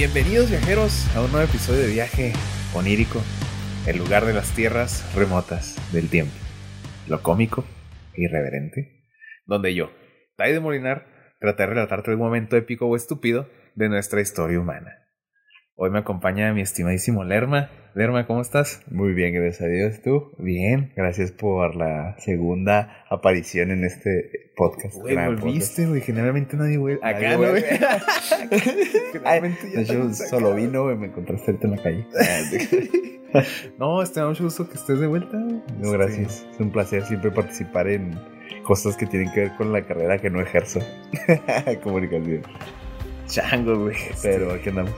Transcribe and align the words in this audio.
Bienvenidos 0.00 0.48
viajeros 0.48 1.14
a 1.14 1.20
un 1.20 1.30
nuevo 1.30 1.46
episodio 1.46 1.82
de 1.82 1.92
viaje 1.92 2.32
onírico, 2.72 3.20
el 3.86 3.98
lugar 3.98 4.24
de 4.24 4.32
las 4.32 4.50
tierras 4.54 5.04
remotas 5.14 5.76
del 5.92 6.08
tiempo, 6.08 6.32
lo 7.06 7.22
cómico 7.22 7.66
e 8.14 8.22
irreverente, 8.22 9.04
donde 9.44 9.74
yo, 9.74 9.90
Tai 10.38 10.54
de 10.54 10.60
Molinar, 10.60 11.04
trataré 11.38 11.68
de 11.68 11.74
relatarte 11.74 12.12
un 12.12 12.18
momento 12.18 12.56
épico 12.56 12.86
o 12.86 12.96
estúpido 12.96 13.50
de 13.74 13.90
nuestra 13.90 14.22
historia 14.22 14.58
humana. 14.58 15.06
Hoy 15.74 15.90
me 15.90 15.98
acompaña 15.98 16.54
mi 16.54 16.62
estimadísimo 16.62 17.22
Lerma. 17.22 17.68
Lerma, 17.94 18.24
¿cómo 18.24 18.40
estás? 18.40 18.82
Muy 18.88 19.14
bien, 19.14 19.34
gracias 19.34 19.62
a 19.62 19.66
Dios. 19.66 20.00
¿Tú? 20.00 20.32
Bien. 20.38 20.92
Gracias 20.94 21.32
por 21.32 21.74
la 21.74 22.16
segunda 22.20 23.04
aparición 23.08 23.72
en 23.72 23.84
este 23.84 24.52
podcast. 24.54 24.94
Güey, 24.94 25.16
volviste, 25.16 25.86
güey. 25.86 26.00
Generalmente 26.00 26.56
nadie 26.56 26.78
vuelve. 26.78 27.00
Acá, 27.02 27.32
no, 27.32 27.50
güey. 27.50 27.64
Generalmente 29.12 29.84
yo 29.84 30.14
solo 30.14 30.54
vino, 30.54 30.84
güey. 30.84 30.96
Me 30.96 31.08
encontraste 31.08 31.58
en 31.60 31.70
la 31.72 31.82
calle. 31.82 32.06
no, 33.78 34.02
está 34.02 34.24
mucho 34.24 34.44
gusto 34.44 34.68
que 34.68 34.74
estés 34.74 35.00
de 35.00 35.08
vuelta. 35.08 35.36
No, 35.36 35.90
gracias. 35.90 36.46
Es 36.52 36.60
un 36.60 36.70
placer 36.70 37.02
siempre 37.06 37.32
participar 37.32 37.88
en 37.88 38.16
cosas 38.62 38.96
que 38.96 39.06
tienen 39.06 39.32
que 39.32 39.40
ver 39.40 39.56
con 39.56 39.72
la 39.72 39.82
carrera 39.82 40.18
que 40.18 40.30
no 40.30 40.40
ejerzo. 40.40 40.78
Comunicación. 41.82 42.42
Chango, 43.26 43.80
güey. 43.80 43.96
Pero 44.22 44.52
aquí 44.52 44.68
andamos 44.68 44.94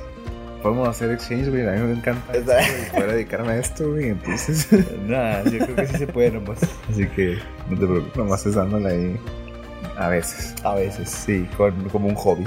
podemos 0.63 0.89
hacer 0.89 1.11
exchange, 1.11 1.49
güey. 1.49 1.67
A 1.67 1.73
mí 1.73 1.81
me 1.81 1.93
encanta 1.93 2.33
poder 2.93 3.13
dedicarme 3.13 3.53
a 3.53 3.59
esto, 3.59 3.91
güey. 3.91 4.11
Entonces, 4.11 4.69
nada, 5.07 5.45
yo 5.45 5.59
creo 5.59 5.77
que 5.77 5.87
sí 5.89 5.97
se 5.99 6.07
puede 6.07 6.31
nomás. 6.31 6.59
Así 6.91 7.07
que 7.09 7.39
no 7.69 7.79
te 7.79 7.87
preocupes. 7.87 8.17
Nomás 8.17 8.47
es 8.47 8.55
dándole 8.55 8.89
ahí. 8.89 9.21
A 9.97 10.09
veces. 10.09 10.55
A 10.65 10.75
veces, 10.75 11.11
sí, 11.11 11.49
con, 11.57 11.89
como 11.91 12.09
un 12.09 12.15
hobby. 12.15 12.45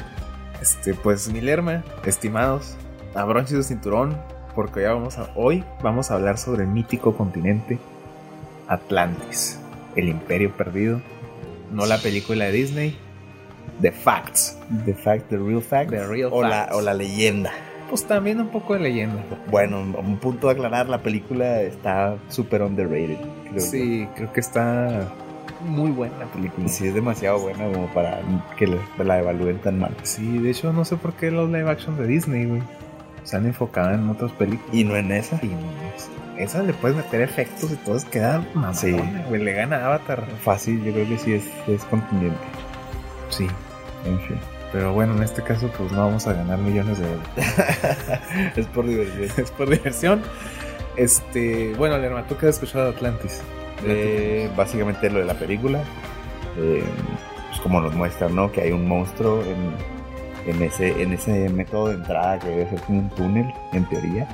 Este, 0.61 0.93
pues, 0.93 1.31
mi 1.31 1.41
lerma, 1.41 1.83
estimados, 2.05 2.75
abronchen 3.13 3.57
su 3.57 3.63
cinturón, 3.63 4.17
porque 4.55 4.81
ya 4.81 4.93
vamos 4.93 5.17
a, 5.17 5.29
hoy 5.35 5.63
vamos 5.83 6.09
a 6.09 6.15
hablar 6.15 6.37
sobre 6.37 6.63
el 6.63 6.69
mítico 6.69 7.15
continente 7.15 7.77
Atlantis, 8.67 9.59
el 9.95 10.09
imperio 10.09 10.55
perdido. 10.55 11.01
No 11.71 11.85
la 11.85 11.97
película 11.97 12.45
de 12.45 12.51
Disney, 12.51 12.97
The 13.81 13.91
Facts. 13.91 14.57
The 14.85 14.93
Fact, 14.93 15.29
The 15.29 15.37
Real 15.37 15.61
Facts. 15.61 15.91
The 15.91 16.05
Real 16.05 16.29
o 16.31 16.41
Facts. 16.41 16.49
La, 16.49 16.75
o 16.75 16.81
la 16.81 16.93
leyenda. 16.93 17.51
Pues 17.89 18.05
también 18.05 18.39
un 18.41 18.49
poco 18.49 18.73
de 18.73 18.79
leyenda. 18.79 19.23
Bueno, 19.49 19.81
un 19.81 20.17
punto 20.17 20.47
de 20.47 20.53
aclarar, 20.53 20.89
la 20.89 21.01
película 21.03 21.61
está 21.61 22.17
súper 22.29 22.61
underrated. 22.63 23.17
Creo 23.49 23.59
sí, 23.59 24.07
creo 24.15 24.33
que 24.33 24.39
está 24.39 25.11
muy 25.65 25.91
buena 25.91 26.17
la 26.19 26.25
película. 26.25 26.67
Sí, 26.67 26.87
es 26.87 26.93
demasiado 26.93 27.39
buena 27.39 27.65
como 27.71 27.87
para 27.87 28.19
que 28.57 28.67
la 28.67 29.19
evalúen 29.19 29.59
tan 29.59 29.79
mal. 29.79 29.95
Sí, 30.03 30.39
de 30.39 30.51
hecho 30.51 30.73
no 30.73 30.85
sé 30.85 30.95
por 30.97 31.13
qué 31.13 31.31
los 31.31 31.49
live 31.49 31.69
action 31.69 31.97
de 31.97 32.07
Disney, 32.07 32.45
güey, 32.45 32.61
se 33.23 33.37
han 33.37 33.45
enfocado 33.45 33.93
en 33.93 34.09
otras 34.09 34.31
películas. 34.33 34.73
Y 34.73 34.83
no 34.83 34.95
en 34.95 35.11
esa. 35.11 35.39
Y 35.41 35.47
no 35.47 35.59
en 35.59 35.93
esa. 35.95 36.09
Esa 36.37 36.63
le 36.63 36.73
puedes 36.73 36.97
meter 36.97 37.21
efectos 37.21 37.71
y 37.71 37.75
todo 37.77 37.97
queda 38.11 38.45
mamona, 38.53 38.73
sí. 38.73 38.95
güey, 39.29 39.41
le 39.41 39.53
gana 39.53 39.77
a 39.77 39.85
Avatar. 39.85 40.25
Fácil, 40.43 40.83
yo 40.83 40.91
creo 40.91 41.07
que 41.07 41.17
sí 41.17 41.33
es, 41.33 41.45
es 41.67 41.83
contendiente. 41.85 42.37
Sí. 43.29 43.47
En 44.05 44.19
fin. 44.19 44.37
Pero 44.75 44.91
bueno, 44.91 45.15
en 45.15 45.23
este 45.23 45.41
caso, 45.41 45.71
pues 45.77 45.89
no 45.93 46.05
vamos 46.05 46.27
a 46.27 46.33
ganar 46.33 46.57
millones 46.57 46.99
de 46.99 47.07
euros. 47.07 47.25
es 48.57 48.65
por 48.67 48.85
diversión. 48.85 49.31
es 49.37 49.51
por 49.51 49.69
diversión. 49.69 50.21
Este, 50.97 51.73
bueno, 51.77 51.97
Lerma, 51.97 52.27
¿tú 52.27 52.35
qué 52.35 52.47
has 52.47 52.55
escuchado 52.55 52.91
de 52.91 52.97
Atlantis? 52.97 53.41
Eh, 53.85 54.51
básicamente 54.57 55.09
lo 55.09 55.19
de 55.19 55.25
la 55.25 55.33
película. 55.35 55.81
Eh, 56.57 56.83
pues 57.47 57.61
como 57.61 57.79
nos 57.79 57.93
muestran, 57.95 58.35
¿no? 58.35 58.51
Que 58.51 58.63
hay 58.63 58.73
un 58.73 58.85
monstruo 58.85 59.41
en, 59.43 60.53
en, 60.53 60.61
ese, 60.61 61.01
en 61.01 61.13
ese 61.13 61.47
método 61.47 61.87
de 61.87 61.95
entrada 61.95 62.39
que 62.39 62.49
debe 62.49 62.69
ser 62.71 62.81
como 62.81 62.99
un 62.99 63.09
túnel, 63.11 63.53
en 63.71 63.85
teoría. 63.85 64.27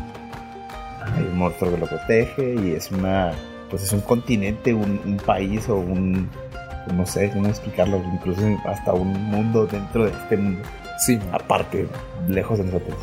Hay 1.06 1.22
un 1.22 1.38
monstruo 1.38 1.70
que 1.70 1.78
lo 1.78 1.86
protege 1.86 2.56
y 2.56 2.72
es 2.72 2.90
una. 2.90 3.32
Pues 3.70 3.84
es 3.84 3.94
un 3.94 4.02
continente, 4.02 4.74
un, 4.74 5.00
un 5.06 5.18
país 5.18 5.70
o 5.70 5.76
un, 5.76 6.32
no 6.94 7.06
sé 7.06 7.32
cómo 7.32 7.48
explicarlo, 7.48 8.02
incluso 8.14 8.42
hasta 8.66 8.94
un 8.94 9.14
mundo 9.30 9.66
dentro 9.66 10.06
de 10.06 10.12
este 10.12 10.38
mundo. 10.38 10.62
Sí. 11.00 11.20
Aparte, 11.32 11.88
lejos 12.28 12.60
de 12.60 12.66
nosotros. 12.66 12.96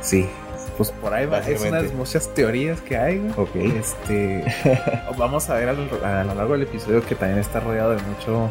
Sí. 0.00 0.28
Pues 0.76 0.90
por 0.92 1.12
ahí 1.12 1.26
va, 1.26 1.40
es 1.40 1.60
unas 1.62 1.92
muchas 1.92 2.32
teorías 2.32 2.80
que 2.80 2.96
hay, 2.96 3.18
güey. 3.18 3.32
Ok. 3.36 3.56
Este, 3.78 4.44
vamos 5.18 5.50
a 5.50 5.54
ver 5.54 5.68
a 5.68 5.72
lo, 5.74 5.82
a 6.04 6.24
lo, 6.24 6.34
largo 6.34 6.52
del 6.54 6.62
episodio 6.62 7.04
que 7.04 7.14
también 7.14 7.38
está 7.38 7.60
rodeado 7.60 7.90
de 7.90 8.02
mucho... 8.02 8.50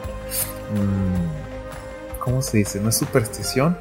Mmm, 0.74 2.20
¿Cómo 2.20 2.42
se 2.42 2.58
dice? 2.58 2.80
No 2.80 2.90
es 2.90 2.98
superstición, 2.98 3.78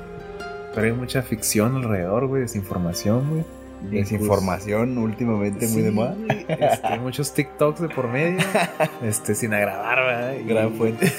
pero 0.75 0.86
hay 0.86 0.92
mucha 0.92 1.22
ficción 1.22 1.76
alrededor, 1.76 2.26
güey, 2.26 2.42
desinformación, 2.42 3.28
güey. 3.28 3.44
Desinformación 3.83 4.99
últimamente 4.99 5.66
sí, 5.66 5.75
muy 5.75 5.83
de 5.83 5.91
moda. 5.91 6.16
Este, 6.49 6.99
muchos 7.00 7.33
TikToks 7.33 7.81
de 7.81 7.89
por 7.89 8.09
medio, 8.09 8.39
este, 9.03 9.34
sin 9.34 9.55
agravar, 9.55 9.99
¿verdad? 9.99 10.34
Y, 10.34 10.44
Gran 10.44 10.75
fuente. 10.75 11.12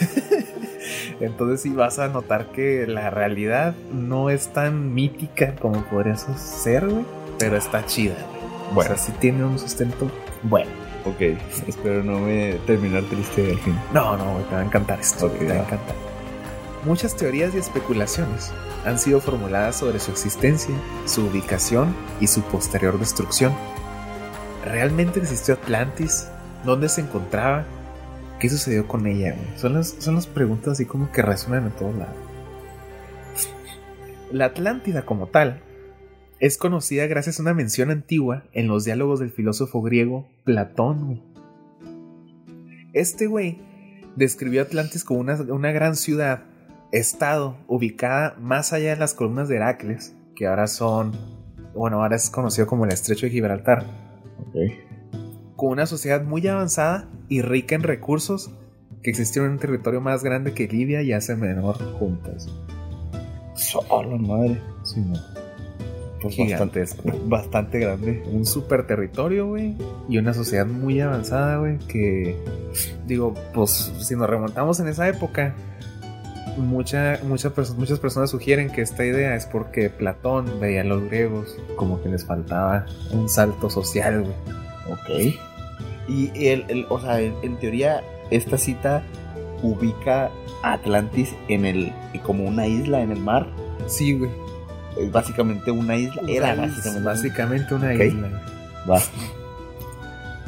Entonces 1.19 1.61
sí 1.61 1.69
vas 1.69 1.99
a 1.99 2.07
notar 2.07 2.47
que 2.47 2.85
la 2.87 3.09
realidad 3.09 3.75
no 3.91 4.29
es 4.29 4.49
tan 4.49 4.93
mítica 4.93 5.55
como 5.55 5.83
podría 5.85 6.15
ser, 6.15 6.87
güey, 6.87 7.05
pero 7.37 7.57
está 7.57 7.85
chida, 7.85 8.15
güey. 8.15 8.39
Bueno. 8.73 8.93
O 8.93 8.95
sea, 8.95 9.05
sí 9.05 9.13
tiene 9.19 9.43
un 9.43 9.57
sustento 9.57 10.09
bueno. 10.43 10.71
Ok, 11.05 11.37
espero 11.67 12.03
no 12.03 12.19
me 12.19 12.53
terminar 12.67 13.03
triste 13.03 13.51
al 13.51 13.57
fin. 13.59 13.75
No, 13.93 14.17
no, 14.17 14.37
te 14.49 14.55
va 14.55 14.61
a 14.61 14.65
encantar 14.65 14.99
esto, 14.99 15.27
okay, 15.27 15.39
te 15.39 15.53
va 15.53 15.53
a 15.61 15.63
encantar. 15.63 15.95
Muchas 16.85 17.15
teorías 17.15 17.55
y 17.55 17.57
especulaciones 17.57 18.53
han 18.85 18.99
sido 18.99 19.19
formuladas 19.19 19.77
sobre 19.77 19.99
su 19.99 20.11
existencia, 20.11 20.73
su 21.05 21.25
ubicación 21.25 21.93
y 22.19 22.27
su 22.27 22.41
posterior 22.43 22.97
destrucción. 22.99 23.53
¿Realmente 24.63 25.19
existió 25.19 25.55
Atlantis? 25.55 26.27
¿Dónde 26.63 26.89
se 26.89 27.01
encontraba? 27.01 27.65
¿Qué 28.39 28.49
sucedió 28.49 28.87
con 28.87 29.05
ella? 29.05 29.35
Son, 29.57 29.73
las, 29.73 29.95
son 29.99 30.15
las 30.15 30.27
preguntas 30.27 30.73
así 30.73 30.85
como 30.85 31.11
que 31.11 31.21
resuenan 31.21 31.67
en 31.67 31.71
todos 31.71 31.95
lados. 31.95 32.15
La 34.31 34.45
Atlántida 34.45 35.05
como 35.05 35.27
tal 35.27 35.61
es 36.39 36.57
conocida 36.57 37.05
gracias 37.07 37.39
a 37.39 37.41
una 37.41 37.53
mención 37.53 37.89
antigua 37.89 38.43
en 38.53 38.67
los 38.67 38.85
diálogos 38.85 39.19
del 39.19 39.31
filósofo 39.31 39.81
griego 39.81 40.29
Platón. 40.45 41.21
Este 42.93 43.27
güey 43.27 43.59
describió 44.15 44.61
Atlantis 44.61 45.03
como 45.03 45.19
una, 45.19 45.35
una 45.41 45.71
gran 45.71 45.95
ciudad 45.95 46.43
estado 46.91 47.57
ubicada 47.67 48.35
más 48.39 48.73
allá 48.73 48.91
de 48.91 48.95
las 48.95 49.13
columnas 49.13 49.47
de 49.47 49.57
Heracles, 49.57 50.15
que 50.35 50.47
ahora 50.47 50.67
son, 50.67 51.13
bueno, 51.73 52.01
ahora 52.01 52.15
es 52.15 52.29
conocido 52.29 52.67
como 52.67 52.85
el 52.85 52.91
Estrecho 52.91 53.25
de 53.25 53.31
Gibraltar. 53.31 53.85
Okay. 54.49 54.79
Con 55.55 55.71
una 55.71 55.85
sociedad 55.85 56.23
muy 56.23 56.47
avanzada 56.47 57.09
y 57.27 57.41
rica 57.41 57.75
en 57.75 57.83
recursos 57.83 58.51
que 59.03 59.09
existió 59.09 59.45
en 59.45 59.51
un 59.51 59.59
territorio 59.59 60.01
más 60.01 60.23
grande 60.23 60.53
que 60.53 60.67
Libia 60.67 61.01
y 61.01 61.13
Asia 61.13 61.35
Menor 61.35 61.77
juntas. 61.99 62.47
Solo 63.55 64.17
madre. 64.17 64.61
Sí, 64.83 65.01
no. 65.01 65.19
Pues 66.21 66.37
bastante, 66.37 66.85
bastante 67.27 67.79
grande. 67.79 68.23
Un 68.29 68.45
super 68.45 68.85
territorio, 68.85 69.47
güey. 69.47 69.77
Y 70.09 70.17
una 70.17 70.33
sociedad 70.33 70.65
muy 70.65 70.99
avanzada, 70.99 71.57
güey. 71.57 71.77
Que, 71.79 72.37
digo, 73.07 73.33
pues 73.53 73.93
si 73.99 74.15
nos 74.15 74.29
remontamos 74.29 74.79
en 74.81 74.89
esa 74.89 75.07
época, 75.07 75.55
mucha, 76.59 77.19
mucha 77.23 77.49
perso 77.51 77.73
muchas 77.75 77.99
personas 77.99 78.29
sugieren 78.29 78.71
que 78.71 78.81
esta 78.81 79.05
idea 79.05 79.35
es 79.35 79.45
porque 79.45 79.89
Platón 79.89 80.59
veía 80.59 80.81
a 80.81 80.83
los 80.83 81.03
griegos 81.05 81.55
como 81.75 82.01
que 82.01 82.09
les 82.09 82.25
faltaba 82.25 82.85
un 83.11 83.29
salto 83.29 83.69
social, 83.69 84.21
güey. 84.21 84.35
Ok. 84.91 85.35
Y 86.07 86.47
el, 86.47 86.65
el 86.69 86.85
o 86.89 86.99
sea, 86.99 87.19
en, 87.21 87.35
en, 87.43 87.57
teoría, 87.57 88.03
esta 88.31 88.57
cita 88.57 89.03
ubica 89.61 90.31
a 90.63 90.73
Atlantis 90.73 91.35
en 91.47 91.65
el 91.65 91.93
como 92.23 92.45
una 92.45 92.67
isla 92.67 93.01
en 93.01 93.11
el 93.11 93.19
mar. 93.19 93.47
Sí, 93.87 94.17
güey. 94.17 94.31
Es 94.97 95.11
básicamente 95.11 95.71
una 95.71 95.95
isla. 95.95 96.21
Era 96.27 96.55
básicamente, 96.55 97.05
básicamente 97.05 97.73
una 97.75 97.93
okay. 97.93 98.07
isla. 98.07 98.41
Va. 98.89 99.01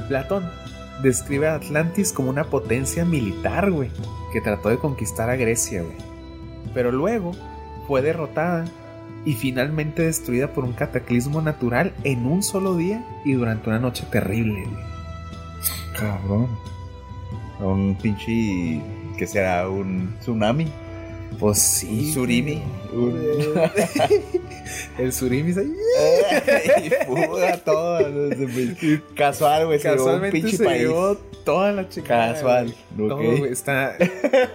Platón 0.07 0.49
describe 1.01 1.47
a 1.47 1.55
Atlantis 1.55 2.11
como 2.11 2.29
una 2.29 2.43
potencia 2.45 3.05
militar, 3.05 3.71
güey, 3.71 3.89
que 4.33 4.41
trató 4.41 4.69
de 4.69 4.77
conquistar 4.77 5.29
a 5.29 5.35
Grecia, 5.35 5.83
güey. 5.83 6.10
Pero 6.73 6.91
luego 6.91 7.31
fue 7.87 8.01
derrotada 8.01 8.65
y 9.25 9.33
finalmente 9.33 10.03
destruida 10.03 10.53
por 10.53 10.63
un 10.63 10.73
cataclismo 10.73 11.41
natural 11.41 11.93
en 12.03 12.25
un 12.25 12.41
solo 12.43 12.75
día 12.75 13.05
y 13.23 13.33
durante 13.33 13.69
una 13.69 13.79
noche 13.79 14.05
terrible. 14.11 14.65
Cabrón. 15.97 16.47
Un 17.59 17.95
pinche. 18.01 18.81
que 19.17 19.27
será 19.27 19.69
un 19.69 20.15
tsunami. 20.19 20.67
Pues 21.39 21.59
sí. 21.59 22.11
Surimi. 22.13 22.61
Un... 22.93 23.17
el 24.97 25.13
surimi 25.13 25.53
se... 25.53 25.63
y 26.83 26.89
fuga 27.05 27.57
todo. 27.57 27.99
Casual, 29.15 29.65
güey. 29.67 29.79
Casualmente 29.79 30.41
se, 30.41 30.57
se 30.57 30.79
llevó 30.79 31.17
toda 31.43 31.71
la 31.71 31.89
chica. 31.89 32.33
Casual. 32.33 32.73
No, 32.95 33.15
okay. 33.15 33.37
güey, 33.37 33.51
está. 33.51 33.95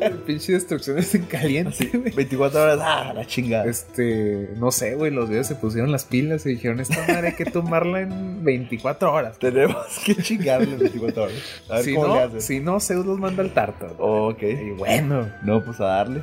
el 0.01 0.19
pinche 0.27 0.53
destrucción 0.53 0.99
es 0.99 1.15
en 1.15 1.23
caliente, 1.23 1.91
güey. 1.93 2.13
24 2.13 2.63
horas, 2.63 2.79
ah, 2.83 3.13
la 3.15 3.27
chingada. 3.27 3.65
Este, 3.67 4.51
no 4.57 4.71
sé, 4.71 4.95
güey, 4.95 5.11
los 5.11 5.29
videos 5.29 5.47
se 5.47 5.55
pusieron 5.55 5.93
las 5.93 6.05
pilas 6.05 6.47
y 6.47 6.51
dijeron, 6.51 6.81
esta 6.81 7.01
madre 7.07 7.29
hay 7.29 7.35
que 7.35 7.47
tumbarla 7.47 8.01
en 8.01 8.45
24 8.45 9.13
horas. 9.13 9.39
Tenemos 9.39 9.87
que 10.05 10.17
chingarle 10.17 10.73
en 10.73 10.79
24 10.79 11.23
horas. 11.25 11.37
A 11.69 11.75
ver 11.77 11.85
si 11.85 11.95
cómo 11.95 12.07
no, 12.09 12.27
le. 12.29 12.41
Si 12.41 12.61
no, 12.61 12.81
Zeus 12.81 13.07
los 13.07 13.19
manda 13.19 13.43
al 13.43 13.53
tártaro. 13.53 13.97
Oh, 13.99 14.29
ok. 14.31 14.43
Y 14.43 14.71
bueno. 14.71 15.29
No, 15.43 15.65
pues 15.65 15.81
a 15.81 15.87
darle. 15.87 16.23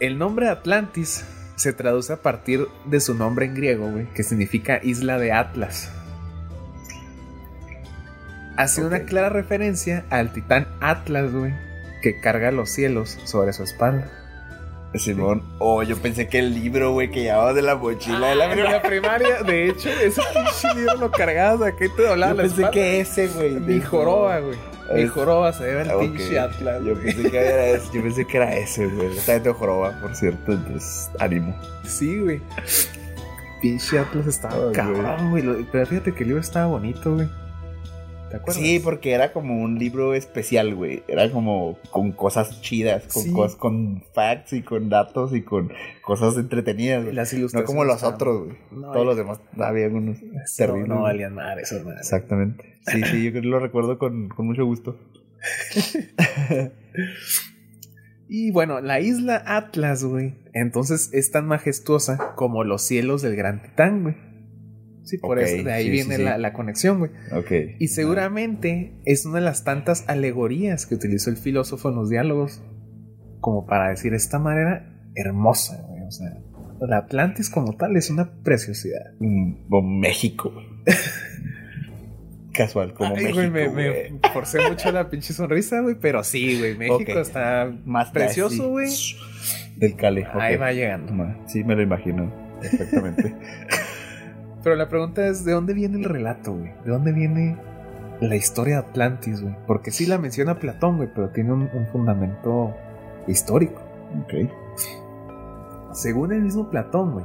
El 0.00 0.18
nombre 0.18 0.48
Atlantis 0.48 1.24
se 1.56 1.72
traduce 1.72 2.12
a 2.12 2.16
partir 2.16 2.68
de 2.84 3.00
su 3.00 3.14
nombre 3.14 3.46
en 3.46 3.54
griego, 3.54 3.90
güey, 3.90 4.06
que 4.12 4.22
significa 4.22 4.80
isla 4.82 5.18
de 5.18 5.32
Atlas. 5.32 5.90
Hace 8.56 8.84
okay. 8.84 8.98
una 8.98 9.06
clara 9.06 9.28
referencia 9.28 10.04
al 10.10 10.32
titán 10.32 10.68
Atlas, 10.80 11.32
güey, 11.32 11.54
que 12.02 12.20
carga 12.20 12.50
los 12.50 12.70
cielos 12.70 13.18
sobre 13.24 13.52
su 13.52 13.62
espalda. 13.62 14.10
Simón, 14.94 15.42
oh, 15.58 15.82
yo 15.82 15.96
pensé 15.98 16.28
que 16.28 16.38
el 16.38 16.54
libro, 16.54 16.92
güey, 16.92 17.10
que 17.10 17.22
llevaba 17.22 17.52
de 17.52 17.62
la 17.62 17.76
mochila 17.76 18.28
ah, 18.28 18.30
de 18.30 18.36
la 18.36 18.50
primaria. 18.50 18.70
la 18.70 18.82
primaria. 18.82 19.42
De 19.42 19.68
hecho, 19.68 19.90
ese 19.90 20.22
pinche 20.32 20.74
libro 20.74 20.96
lo 20.96 21.10
cargabas 21.10 21.74
acá 21.74 21.84
y 21.84 21.88
te 21.90 22.02
doblaba 22.02 22.32
yo 22.32 22.36
la 22.36 22.42
pensé 22.42 22.54
espalda. 22.62 22.70
que 22.70 23.00
ese, 23.00 23.28
güey. 23.28 23.50
Mi 23.60 23.80
joroba, 23.80 24.38
güey. 24.38 24.56
Mi 24.94 25.06
joroba 25.06 25.52
se 25.52 25.64
debe 25.64 25.82
al 25.82 25.98
pinche 25.98 26.38
Atlas. 26.38 26.82
Yo 26.84 26.94
pensé, 26.94 27.30
que 27.30 27.38
era 27.38 27.66
ese, 27.66 27.86
yo 27.92 28.02
pensé 28.02 28.26
que 28.26 28.36
era 28.36 28.56
ese, 28.56 28.86
güey. 28.86 29.16
Está 29.16 29.38
de 29.38 29.52
joroba, 29.52 29.98
por 30.00 30.14
cierto, 30.14 30.52
entonces, 30.52 31.10
ánimo. 31.18 31.58
Sí, 31.84 32.20
güey. 32.20 32.40
Pinche 33.60 33.98
Atlas 33.98 34.26
estaba 34.26 34.72
cabrón, 34.72 35.30
güey. 35.30 35.66
Pero 35.72 35.86
fíjate 35.86 36.14
que 36.14 36.22
el 36.22 36.28
libro 36.28 36.40
estaba 36.40 36.66
bonito, 36.66 37.14
güey. 37.14 37.28
¿Te 38.30 38.36
acuerdas? 38.38 38.56
Sí, 38.56 38.80
porque 38.82 39.12
era 39.12 39.32
como 39.32 39.62
un 39.62 39.78
libro 39.78 40.14
especial, 40.14 40.74
güey. 40.74 41.04
Era 41.06 41.30
como 41.30 41.78
con 41.90 42.12
cosas 42.12 42.60
chidas, 42.60 43.04
con 43.12 43.22
Sí. 43.22 43.32
cosas, 43.32 43.56
con 43.56 44.02
facts 44.14 44.52
y 44.54 44.62
con 44.62 44.88
datos 44.88 45.34
y 45.34 45.42
con 45.42 45.72
cosas 46.02 46.36
entretenidas, 46.36 47.04
güey. 47.04 47.14
Las 47.14 47.32
No 47.32 47.38
ilustraciones. 47.38 47.66
como 47.66 47.84
los 47.84 48.02
otros, 48.02 48.44
güey. 48.46 48.56
No, 48.72 48.92
Todos 48.92 49.06
los 49.06 49.16
demás 49.16 49.40
había 49.58 49.88
unos 49.88 50.18
terribles. 50.56 50.88
No, 50.88 50.96
no 50.96 51.02
valían 51.02 51.34
madre 51.34 51.62
esos 51.62 51.84
madres. 51.84 52.00
Exactamente. 52.00 52.74
Sí, 52.86 53.02
sí, 53.04 53.30
yo 53.32 53.40
lo 53.42 53.60
recuerdo 53.60 53.98
con, 53.98 54.28
con 54.28 54.46
mucho 54.46 54.64
gusto. 54.66 54.98
Y 58.28 58.50
bueno, 58.50 58.80
la 58.80 58.98
isla 58.98 59.40
Atlas, 59.46 60.02
güey. 60.02 60.34
Entonces 60.52 61.10
es 61.12 61.30
tan 61.30 61.46
majestuosa 61.46 62.34
como 62.34 62.64
los 62.64 62.82
cielos 62.82 63.22
del 63.22 63.36
gran 63.36 63.62
titán, 63.62 64.02
güey. 64.02 64.16
Sí, 65.06 65.18
por 65.18 65.38
eso 65.38 65.62
de 65.62 65.72
ahí 65.72 65.84
sí, 65.84 65.90
viene 65.90 66.16
sí, 66.16 66.20
sí. 66.20 66.22
La, 66.24 66.36
la 66.36 66.52
conexión, 66.52 66.98
güey. 66.98 67.12
Ok. 67.32 67.52
Y 67.78 67.88
seguramente 67.88 68.92
es 69.04 69.24
una 69.24 69.36
de 69.36 69.44
las 69.44 69.62
tantas 69.62 70.04
alegorías 70.08 70.84
que 70.84 70.96
utilizó 70.96 71.30
el 71.30 71.36
filósofo 71.36 71.90
en 71.90 71.94
los 71.94 72.10
diálogos 72.10 72.60
como 73.40 73.66
para 73.66 73.90
decir 73.90 74.14
esta 74.14 74.40
manera 74.40 74.92
hermosa, 75.14 75.80
güey. 75.88 76.02
O 76.02 76.10
sea, 76.10 76.36
la 76.80 76.98
Atlantis 76.98 77.48
como 77.50 77.76
tal 77.76 77.96
es 77.96 78.10
una 78.10 78.42
preciosidad. 78.42 79.12
Mm, 79.20 80.00
México, 80.00 80.50
güey. 80.52 80.66
Casual, 82.52 82.94
como 82.94 83.10
Ay, 83.14 83.22
México. 83.22 83.34
güey, 83.34 83.50
me, 83.50 83.68
me 83.68 83.90
güey. 83.90 84.20
forcé 84.32 84.58
mucho 84.68 84.90
la 84.90 85.08
pinche 85.08 85.32
sonrisa, 85.34 85.80
güey, 85.82 85.94
pero 86.00 86.24
sí, 86.24 86.58
güey, 86.58 86.76
México 86.76 87.20
está 87.20 87.70
Más 87.84 88.10
precioso, 88.10 88.70
güey. 88.70 88.88
Del 89.76 89.94
Cale. 89.94 90.26
Ahí 90.32 90.56
va 90.56 90.72
llegando. 90.72 91.12
Sí, 91.46 91.62
me 91.62 91.76
lo 91.76 91.82
imagino. 91.82 92.32
Perfectamente. 92.60 93.34
Pero 94.66 94.74
la 94.74 94.88
pregunta 94.88 95.24
es, 95.28 95.44
¿de 95.44 95.52
dónde 95.52 95.74
viene 95.74 95.96
el 95.96 96.02
relato, 96.02 96.52
güey? 96.52 96.72
¿De 96.84 96.90
dónde 96.90 97.12
viene 97.12 97.56
la 98.20 98.34
historia 98.34 98.80
de 98.80 98.88
Atlantis, 98.88 99.40
güey? 99.40 99.54
Porque 99.64 99.92
sí 99.92 100.06
la 100.06 100.18
menciona 100.18 100.58
Platón, 100.58 100.96
güey, 100.96 101.08
pero 101.14 101.28
tiene 101.28 101.52
un, 101.52 101.68
un 101.72 101.86
fundamento 101.92 102.74
histórico. 103.28 103.80
ok. 104.24 104.50
Según 105.92 106.32
el 106.32 106.42
mismo 106.42 106.68
Platón, 106.68 107.12
güey, 107.12 107.24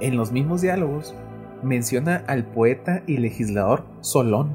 en 0.00 0.18
los 0.18 0.30
mismos 0.30 0.60
diálogos 0.60 1.14
menciona 1.62 2.22
al 2.26 2.44
poeta 2.44 3.02
y 3.06 3.16
legislador 3.16 3.86
Solón, 4.02 4.54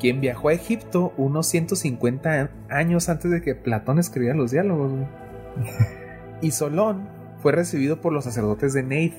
quien 0.00 0.20
viajó 0.20 0.48
a 0.48 0.54
Egipto 0.54 1.12
unos 1.16 1.46
150 1.46 2.28
a- 2.42 2.50
años 2.76 3.08
antes 3.08 3.30
de 3.30 3.40
que 3.40 3.54
Platón 3.54 4.00
escribiera 4.00 4.34
los 4.34 4.50
diálogos, 4.50 4.90
güey. 4.90 5.06
Y 6.42 6.50
Solón 6.50 7.08
fue 7.40 7.52
recibido 7.52 8.00
por 8.00 8.12
los 8.12 8.24
sacerdotes 8.24 8.72
de 8.74 8.82
Neith, 8.82 9.14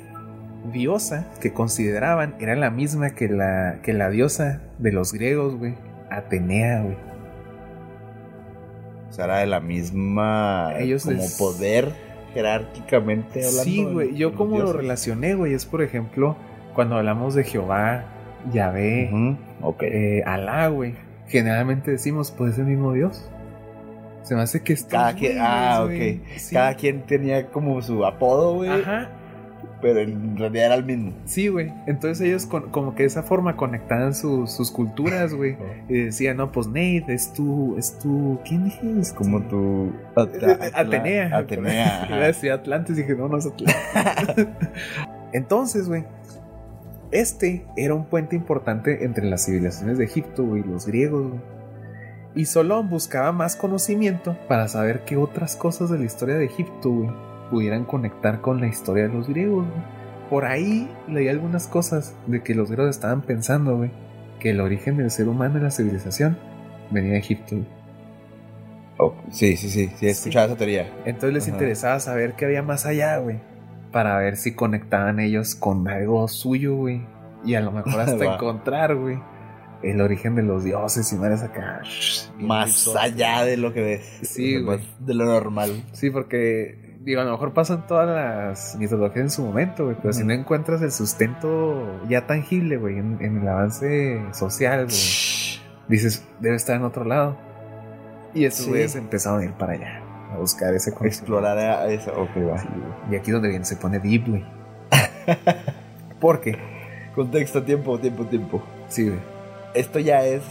diosa 0.72 1.28
que 1.42 1.54
consideraban 1.54 2.36
era 2.40 2.56
la 2.56 2.70
misma 2.70 3.12
que 3.12 3.28
la, 3.30 3.80
que 3.84 3.94
la 3.94 4.10
diosa 4.10 4.62
de 4.78 4.92
los 4.92 5.14
griegos, 5.14 5.56
güey, 5.58 5.76
Atenea, 6.12 6.82
güey. 6.82 6.98
O 9.10 9.14
sea, 9.14 9.26
era 9.26 9.38
de 9.40 9.48
la 9.48 9.60
misma. 9.60 10.74
Ellos 10.78 11.04
como 11.06 11.24
poder 11.38 11.92
jerárquicamente 12.34 13.40
hablando. 13.46 13.64
Sí, 13.64 13.84
güey. 13.84 14.16
Yo 14.16 14.36
como 14.36 14.60
lo 14.60 14.74
relacioné, 14.74 15.34
güey, 15.36 15.54
es 15.54 15.66
por 15.66 15.82
ejemplo 15.82 16.36
cuando 16.76 16.96
hablamos 16.96 17.34
de 17.36 17.44
Jehová, 17.44 18.06
Yahvé, 18.54 19.10
Ujú, 19.12 19.38
Ok. 19.62 19.84
eh, 19.84 20.24
Alá, 20.26 20.68
güey. 20.68 20.96
Generalmente 21.28 21.92
decimos, 21.92 22.32
pues 22.32 22.54
es 22.54 22.60
el 22.60 22.66
mismo 22.66 22.94
Dios. 22.94 23.30
Se 24.24 24.36
me 24.36 24.42
hace 24.42 24.62
que 24.62 24.74
estos 24.74 24.92
Cada 24.92 25.14
quien- 25.14 25.38
ah, 25.40 25.84
ok. 25.86 25.92
sí. 26.38 26.54
Cada 26.56 26.76
quien 26.76 27.02
tenía 27.06 27.48
como 27.48 27.82
su 27.82 28.06
apodo, 28.06 28.56
güey. 28.56 28.70
Ajá. 28.70 29.10
Pero 29.82 30.00
en 30.02 30.36
realidad 30.36 30.66
era 30.66 30.76
el 30.76 30.84
mismo. 30.84 31.14
Sí, 31.26 31.48
güey. 31.48 31.72
Entonces 31.88 32.20
ellos 32.28 32.46
con- 32.46 32.70
como 32.70 32.96
que 32.96 33.04
de 33.04 33.08
esa 33.08 33.24
forma 33.24 33.56
conectaban 33.56 34.14
sus, 34.14 34.52
sus 34.52 34.72
culturas, 34.72 35.34
güey. 35.34 35.56
Y 35.88 36.04
decían, 36.04 36.38
no, 36.38 36.52
pues 36.52 36.68
Nate, 36.68 37.06
es 37.14 37.32
tu, 37.34 37.78
es 37.78 37.98
tu, 37.98 38.40
¿quién? 38.46 38.68
Es 39.00 39.14
Como 39.14 39.42
tu. 39.44 39.94
Eh, 40.18 40.72
Atenea. 40.74 41.38
Atenea. 41.38 42.06
Iba 42.10 42.18
a 42.18 42.28
decir 42.28 42.52
Atlantis 42.52 42.98
y 42.98 43.02
dije, 43.04 43.16
no, 43.16 43.30
no 43.30 43.38
es 43.38 43.46
Atlantis. 43.46 44.48
Entonces, 45.34 45.88
güey, 45.88 46.04
este 47.12 47.66
era 47.78 47.94
un 47.94 48.06
puente 48.06 48.36
importante 48.36 49.04
entre 49.06 49.26
las 49.26 49.46
civilizaciones 49.46 49.98
de 49.98 50.06
Egipto 50.06 50.44
güey, 50.44 50.62
y 50.62 50.66
los 50.66 50.86
griegos, 50.86 51.30
güey. 51.30 51.42
Y 52.36 52.46
Solón 52.46 52.90
buscaba 52.90 53.32
más 53.32 53.56
conocimiento 53.56 54.38
para 54.48 54.68
saber 54.68 55.04
qué 55.06 55.18
otras 55.18 55.56
cosas 55.56 55.90
de 55.90 55.98
la 55.98 56.06
historia 56.06 56.36
de 56.36 56.46
Egipto, 56.46 56.92
güey, 56.92 57.10
pudieran 57.50 57.86
conectar 57.86 58.42
con 58.42 58.62
la 58.62 58.68
historia 58.68 59.08
de 59.08 59.14
los 59.14 59.28
griegos. 59.28 59.66
Por 60.30 60.46
ahí 60.46 60.90
leí 61.08 61.28
algunas 61.28 61.68
cosas 61.68 62.16
de 62.28 62.44
que 62.44 62.54
los 62.54 62.70
griegos 62.70 62.96
estaban 62.96 63.22
pensando, 63.22 63.78
güey, 63.78 63.92
que 64.40 64.52
el 64.52 64.62
origen 64.62 64.98
del 64.98 65.12
ser 65.12 65.28
humano 65.28 65.58
en 65.58 65.64
la 65.64 65.72
civilización 65.72 66.38
venía 66.92 67.14
de 67.14 67.20
Egipto. 67.20 67.56
Oh, 68.98 69.16
sí, 69.32 69.56
sí, 69.56 69.70
sí. 69.70 69.90
Sí, 69.96 70.08
he 70.08 70.10
escuchado 70.10 70.48
esa 70.48 70.58
teoría. 70.58 70.92
Entonces 71.06 71.34
les 71.34 71.44
Ajá. 71.48 71.54
interesaba 71.54 72.00
saber 72.00 72.34
qué 72.34 72.46
había 72.46 72.62
más 72.62 72.86
allá, 72.86 73.18
güey. 73.18 73.40
Para 73.92 74.18
ver 74.18 74.36
si 74.36 74.54
conectaban 74.54 75.20
ellos 75.20 75.56
con 75.56 75.88
algo 75.88 76.28
suyo, 76.28 76.76
güey. 76.76 77.02
Y 77.46 77.56
a 77.56 77.62
lo 77.62 77.72
mejor 77.72 78.00
hasta 78.02 78.36
encontrar, 78.36 78.96
güey, 78.96 79.18
el 79.84 80.02
origen 80.02 80.36
de 80.36 80.44
los 80.44 80.66
dioses 80.66 81.12
y 81.14 81.16
madres 81.16 81.42
acá. 81.42 81.82
Más 82.38 82.94
allá 82.96 83.46
de 83.46 83.56
lo 83.56 83.74
que 83.74 83.82
ves. 83.82 84.20
Sí, 84.24 84.62
güey. 84.62 84.80
De 85.00 85.14
lo 85.14 85.26
normal. 85.26 85.84
Sí, 85.94 86.10
porque, 86.10 86.89
digo, 87.00 87.22
a 87.22 87.24
lo 87.24 87.32
mejor 87.32 87.54
pasan 87.54 87.88
todas 87.88 88.08
las 88.08 88.76
mitologías 88.78 89.18
en 89.24 89.30
su 89.30 89.44
momento, 89.44 89.86
güey. 89.86 89.98
Pero 90.02 90.14
si 90.14 90.24
no 90.24 90.34
encuentras 90.34 90.82
el 90.82 90.92
sustento 90.92 92.02
ya 92.08 92.28
tangible, 92.28 92.78
güey, 92.78 92.98
en, 93.00 93.18
en 93.22 93.38
el 93.42 93.48
avance 93.48 94.22
social, 94.34 94.86
güey, 94.86 94.98
dices, 95.88 96.26
debe 96.40 96.56
estar 96.56 96.76
en 96.76 96.84
otro 96.84 97.04
lado. 97.06 97.38
Y 98.34 98.46
esos 98.46 98.66
Sí. 98.66 98.70
güeyes 98.72 98.96
empezaron 98.96 99.42
a 99.42 99.46
ir 99.46 99.54
para 99.54 99.74
allá, 99.74 100.02
a 100.34 100.38
buscar 100.38 100.74
ese. 100.74 100.92
Explorar 101.02 101.58
a 101.58 101.88
eso. 101.88 102.12
Ok, 102.12 102.30
va. 102.48 102.60
Sí. 102.60 102.68
Y 103.12 103.16
aquí 103.16 103.32
donde 103.32 103.50
viene 103.50 103.66
se 103.66 103.76
pone 103.76 104.00
deep, 104.00 104.28
güey. 104.28 104.46
Porque, 106.20 106.58
Contexto, 107.16 107.64
tiempo, 107.64 107.98
tiempo, 108.00 108.26
tiempo. 108.26 108.62
sí, 108.88 109.08
güey. 109.08 109.20
Esto 109.74 110.00
ya 110.00 110.24
es 110.26 110.42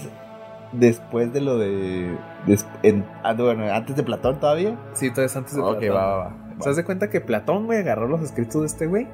después 0.72 1.32
de 1.32 1.40
lo 1.40 1.58
de. 1.58 2.16
des- 2.46 2.66
en- 2.82 3.04
ah, 3.22 3.34
no, 3.34 3.44
bueno, 3.44 3.64
antes 3.72 3.96
de 3.96 4.02
Platón 4.02 4.38
todavía. 4.40 4.78
Sí, 4.94 5.06
entonces 5.06 5.37
antes 5.37 5.54
de 5.54 5.60
Ok, 5.62 5.78
Platón. 5.80 5.96
va, 5.96 6.06
va, 6.06 6.16
va. 6.25 6.37
¿Se 6.60 6.70
das 6.75 6.82
cuenta 6.84 7.08
que 7.10 7.20
Platón, 7.20 7.66
güey, 7.66 7.78
agarró 7.78 8.08
los 8.08 8.20
escritos 8.22 8.62
de 8.62 8.66
este 8.66 8.87
güey? 8.87 9.06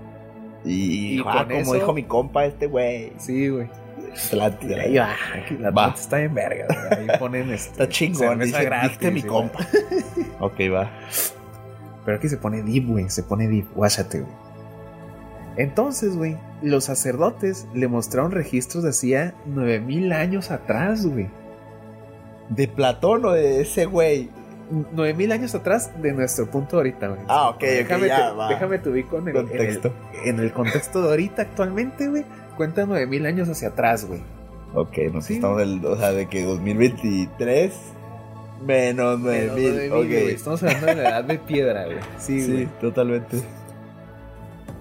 Y, 0.64 1.18
Y 1.18 1.23
ah, 1.26 1.44
como 1.46 1.61
eso- 1.61 1.75
dijo 1.75 1.92
mi 1.92 2.04
compa, 2.04 2.46
este 2.46 2.66
güey. 2.66 3.12
Sí, 3.18 3.49
güey. 3.49 3.68
La 4.38 5.70
Va. 5.70 5.87
neta 5.88 5.94
está 6.00 6.20
en 6.23 6.34
verga, 6.34 6.66
güey. 6.68 7.11
Ahí 7.11 7.18
ponen 7.18 7.50
este, 7.50 7.70
Está 7.73 7.88
chingón. 7.88 8.38
Dice, 8.38 8.64
gratis, 8.64 8.90
"Viste 8.90 9.11
mi 9.11 9.20
sí, 9.23 9.26
compa. 9.26 9.58
ok, 10.40 10.54
va. 10.73 10.90
Pero 12.04 12.16
aquí 12.18 12.28
se 12.28 12.37
pone 12.37 12.62
deep, 12.62 12.87
güey. 12.87 13.11
Se 13.11 13.23
pone 13.23 13.49
deep. 13.49 13.66
Guáchate, 13.75 14.20
güey. 14.20 14.32
Entonces, 15.56 16.16
güey, 16.16 16.37
los 16.62 16.84
sacerdotes 16.84 17.66
le 17.75 17.87
mostraron 17.88 18.30
registros 18.32 18.82
de 18.84 18.90
hacía 18.90 19.34
9000 19.46 20.12
años 20.12 20.50
atrás, 20.50 21.06
güey. 21.06 21.28
¿De 22.48 22.68
Platón 22.68 23.24
o 23.24 23.32
de 23.32 23.60
ese 23.62 23.86
güey? 23.86 24.28
9000 24.92 25.32
años 25.32 25.54
atrás 25.54 25.90
de 26.00 26.12
nuestro 26.12 26.50
punto 26.50 26.78
ahorita, 26.78 27.08
güey. 27.08 27.20
Ah, 27.28 27.50
ok, 27.50 27.60
déjame, 27.60 28.08
ya, 28.08 28.30
te, 28.30 28.36
va. 28.36 28.48
déjame 28.48 28.78
te 28.78 28.88
ubico 28.88 29.18
en 29.18 29.28
el 29.28 29.36
en 29.36 29.42
el- 29.42 29.48
Contexto. 29.48 29.92
En 30.24 30.38
el, 30.40 30.52
contexto 30.52 31.02
de 31.02 31.08
ahorita 31.10 31.42
actualmente, 31.42 32.08
güey. 32.08 32.24
Cuenta 32.56 32.86
9000 32.86 33.26
años 33.26 33.48
hacia 33.48 33.68
atrás, 33.68 34.06
güey. 34.06 34.20
Ok, 34.74 34.96
nos 35.12 35.26
Sí, 35.26 35.34
estamos 35.34 35.58
del, 35.58 35.84
o 35.84 35.96
sea, 35.96 36.12
de 36.12 36.26
que 36.28 36.42
2023 36.44 37.72
menos 38.64 39.20
Menos 39.20 39.20
9000. 39.20 39.90
9000, 39.90 39.92
Ok. 39.92 39.96
güey. 40.06 40.30
Estamos 40.34 40.62
hablando 40.62 40.86
de 40.86 40.94
la 40.94 41.02
edad 41.10 41.24
de 41.24 41.38
piedra, 41.38 41.84
güey. 41.84 41.98
Sí, 42.18 42.40
Sí, 42.40 42.52
güey. 42.52 42.68
totalmente. 42.80 43.42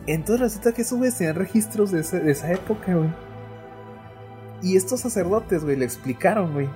Entonces 0.08 0.40
resulta 0.42 0.72
que 0.74 0.82
esos 0.82 0.98
güeyes 0.98 1.18
tenían 1.18 1.36
registros 1.36 1.92
de, 1.92 2.02
ese- 2.02 2.20
de 2.20 2.32
esa 2.32 2.52
época, 2.52 2.94
güey. 2.96 3.10
Y 4.62 4.78
estos 4.78 5.02
sacerdotes, 5.02 5.64
güey, 5.64 5.76
le 5.76 5.86
explicaron, 5.86 6.54
güey, 6.54 6.70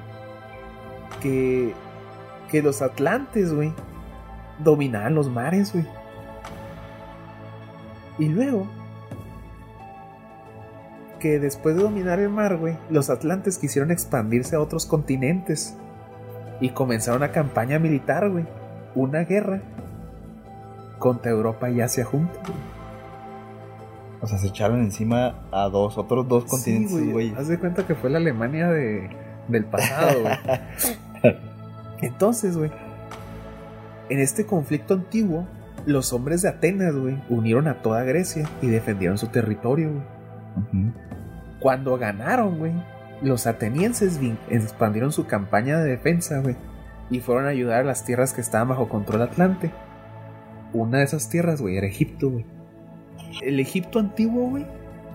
que, 1.21 1.73
que 2.49 2.61
los 2.61 2.81
atlantes, 2.81 3.53
güey, 3.53 3.73
dominaban 4.59 5.15
los 5.15 5.29
mares, 5.29 5.73
güey. 5.73 5.85
Y 8.19 8.29
luego, 8.29 8.67
que 11.19 11.39
después 11.39 11.75
de 11.75 11.83
dominar 11.83 12.19
el 12.19 12.29
mar, 12.29 12.57
güey, 12.57 12.77
los 12.89 13.09
atlantes 13.09 13.57
quisieron 13.57 13.91
expandirse 13.91 14.55
a 14.55 14.61
otros 14.61 14.85
continentes. 14.85 15.75
Y 16.59 16.69
comenzaron 16.69 17.21
una 17.21 17.31
campaña 17.31 17.77
militar, 17.77 18.29
güey. 18.29 18.45
Una 18.95 19.19
guerra 19.25 19.61
contra 20.97 21.31
Europa 21.31 21.69
y 21.69 21.81
Asia 21.81 22.03
juntos. 22.03 22.39
O 24.21 24.25
sea, 24.25 24.39
se 24.39 24.47
echaron 24.47 24.79
encima 24.81 25.35
a 25.51 25.69
dos, 25.69 25.99
otros 25.99 26.27
dos 26.27 26.45
continentes, 26.45 27.11
güey. 27.11 27.33
Haz 27.37 27.47
de 27.47 27.59
cuenta 27.59 27.85
que 27.85 27.93
fue 27.93 28.09
la 28.09 28.17
Alemania 28.17 28.69
de, 28.69 29.07
del 29.47 29.65
pasado, 29.65 30.21
güey. 30.21 30.35
Entonces, 32.01 32.57
güey, 32.57 32.71
en 34.09 34.19
este 34.19 34.45
conflicto 34.45 34.93
antiguo, 34.93 35.47
los 35.85 36.13
hombres 36.13 36.41
de 36.41 36.49
Atenas, 36.49 36.95
güey, 36.95 37.17
unieron 37.29 37.67
a 37.67 37.81
toda 37.81 38.03
Grecia 38.03 38.47
y 38.61 38.67
defendieron 38.67 39.17
su 39.17 39.27
territorio, 39.27 39.91
güey. 39.91 40.93
Cuando 41.59 41.97
ganaron, 41.97 42.57
güey, 42.57 42.73
los 43.21 43.47
atenienses 43.47 44.19
expandieron 44.49 45.11
su 45.11 45.25
campaña 45.25 45.79
de 45.79 45.89
defensa, 45.89 46.39
güey, 46.39 46.55
y 47.09 47.19
fueron 47.19 47.45
a 47.45 47.49
ayudar 47.49 47.81
a 47.81 47.85
las 47.85 48.05
tierras 48.05 48.33
que 48.33 48.41
estaban 48.41 48.69
bajo 48.69 48.89
control 48.89 49.21
atlante. 49.21 49.71
Una 50.73 50.99
de 50.99 51.05
esas 51.05 51.29
tierras, 51.29 51.61
güey, 51.61 51.77
era 51.77 51.87
Egipto, 51.87 52.29
güey. 52.29 52.45
El 53.41 53.59
Egipto 53.59 53.99
antiguo, 53.99 54.49
güey, 54.49 54.65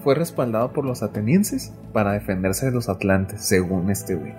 fue 0.03 0.15
respaldado 0.15 0.73
por 0.73 0.85
los 0.85 1.03
atenienses 1.03 1.73
para 1.93 2.13
defenderse 2.13 2.67
de 2.67 2.73
los 2.73 2.89
atlantes, 2.89 3.43
según 3.43 3.91
este, 3.91 4.15
güey. 4.15 4.35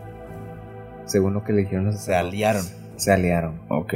Según 1.06 1.34
lo 1.34 1.44
que 1.44 1.54
le 1.54 1.62
dijeron 1.62 1.86
los 1.86 2.00
Se 2.00 2.16
aliaron. 2.16 2.64
Se 2.96 3.12
aliaron. 3.12 3.60
Ok. 3.70 3.94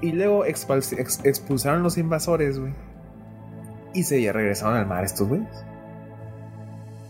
Y 0.00 0.12
luego 0.12 0.44
expul- 0.44 0.98
ex- 0.98 1.24
expulsaron 1.24 1.82
los 1.82 1.98
invasores, 1.98 2.58
güey. 2.58 2.72
Y 3.94 4.04
se 4.04 4.20
ya 4.22 4.32
regresaron 4.32 4.76
al 4.76 4.86
mar 4.86 5.04
estos 5.04 5.28
güeyes. 5.28 5.48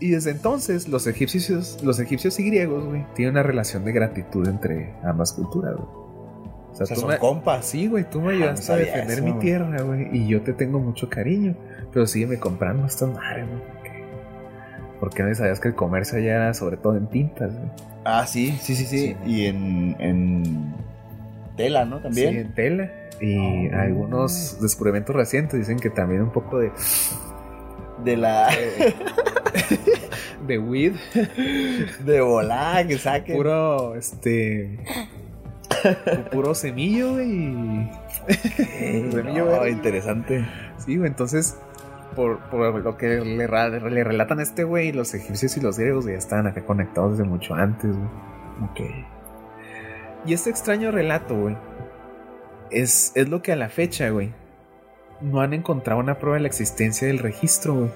Y 0.01 0.11
desde 0.11 0.31
entonces 0.31 0.89
los 0.89 1.07
egipcios, 1.07 1.83
los 1.83 1.99
egipcios 1.99 2.39
y 2.39 2.45
griegos, 2.47 2.85
güey, 2.87 3.05
tienen 3.15 3.35
una 3.35 3.43
relación 3.43 3.85
de 3.85 3.93
gratitud 3.93 4.47
entre 4.49 4.95
ambas 5.03 5.33
culturas, 5.33 5.75
güey. 5.77 6.08
Sea, 6.79 6.85
O 6.85 6.87
sea, 6.87 6.95
tú 6.95 7.01
son 7.03 7.11
me- 7.11 7.19
compas. 7.19 7.65
Sí, 7.67 7.87
güey, 7.89 8.05
tú 8.09 8.21
me 8.21 8.29
Ah, 8.29 8.37
ayudaste 8.37 8.61
no 8.61 8.67
sabía 8.67 8.85
a 8.93 8.97
defender 8.97 9.19
eso, 9.19 9.25
mi 9.27 9.33
tierra, 9.41 9.83
güey. 9.83 10.09
Y 10.17 10.29
yo 10.29 10.43
te 10.43 10.53
tengo 10.53 10.79
mucho 10.79 11.09
cariño. 11.09 11.55
Pero 11.93 12.07
sígueme 12.07 12.39
comprando 12.39 12.87
estas 12.87 13.09
madres, 13.11 13.47
güey. 13.49 13.61
¿por 13.61 13.83
qué? 13.83 14.05
Porque 15.01 15.23
no 15.25 15.35
sabías 15.35 15.59
que 15.61 15.69
el 15.69 15.75
comercio 15.75 16.19
ya 16.21 16.33
era 16.35 16.55
sobre 16.55 16.77
todo 16.77 16.97
en 16.97 17.09
tintas, 17.09 17.53
güey. 17.53 17.71
Ah, 18.05 18.27
sí, 18.27 18.57
sí, 18.61 18.75
sí, 18.77 18.85
sí. 18.85 18.99
Sí. 19.09 19.17
Y 19.31 19.47
en, 19.47 19.97
en 19.99 20.75
tela, 21.57 21.85
¿no? 21.85 21.97
Sí, 21.97 22.03
También. 22.05 22.37
en 22.37 22.55
tela. 22.55 22.91
Y 23.21 23.69
Ah. 23.71 23.83
algunos 23.83 24.59
descubrimientos 24.61 25.17
recientes 25.17 25.59
dicen 25.59 25.79
que 25.81 25.91
también 25.91 26.23
un 26.23 26.31
poco 26.31 26.59
de, 26.59 26.71
De 28.05 28.17
la. 28.17 28.49
de 30.47 30.59
weed. 30.59 30.93
de 32.05 32.21
volar, 32.21 32.87
que 32.87 32.99
saquen. 32.99 33.37
Puro, 33.37 33.95
este. 33.97 34.79
Pu- 35.83 36.25
puro 36.31 36.55
semillo, 36.55 37.13
güey. 37.15 37.31
y- 37.31 37.91
semillo 39.13 39.45
no, 39.47 39.67
interesante. 39.67 40.47
Sí, 40.79 40.97
güey, 40.97 41.09
entonces. 41.09 41.59
Por, 42.17 42.39
por 42.51 42.75
lo 42.83 42.97
que 42.97 43.07
le, 43.21 43.37
le 43.91 44.05
relatan 44.05 44.41
a 44.41 44.43
este 44.43 44.65
güey, 44.65 44.93
los 44.93 45.15
egipcios 45.15 45.57
y 45.57 45.61
los 45.61 45.79
griegos 45.79 46.07
ya 46.07 46.13
estaban 46.15 46.47
acá 46.49 46.65
conectados 46.65 47.17
desde 47.19 47.29
mucho 47.29 47.55
antes, 47.55 47.95
güey. 47.95 48.09
Ok. 48.65 48.81
Y 50.27 50.33
este 50.33 50.51
extraño 50.51 50.91
relato, 50.91 51.37
güey, 51.39 51.57
es, 52.71 53.13
es 53.15 53.29
lo 53.29 53.41
que 53.43 53.53
a 53.53 53.57
la 53.57 53.69
fecha, 53.69 54.09
güey, 54.11 54.33
no 55.21 55.41
han 55.41 55.53
encontrado 55.53 56.01
una 56.01 56.19
prueba 56.19 56.37
de 56.37 56.43
la 56.43 56.49
existencia 56.49 57.07
del 57.07 57.19
registro, 57.19 57.75
güey. 57.75 57.91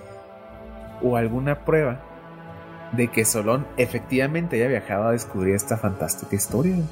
O 1.03 1.17
alguna 1.17 1.65
prueba 1.65 2.01
de 2.93 3.09
que 3.09 3.25
Solón 3.25 3.67
efectivamente 3.77 4.57
haya 4.57 4.69
viajado 4.69 5.09
a 5.09 5.13
descubrir 5.13 5.55
esta 5.57 5.79
fantástica 5.79 6.37
historia, 6.37 6.75
güey. 6.75 6.87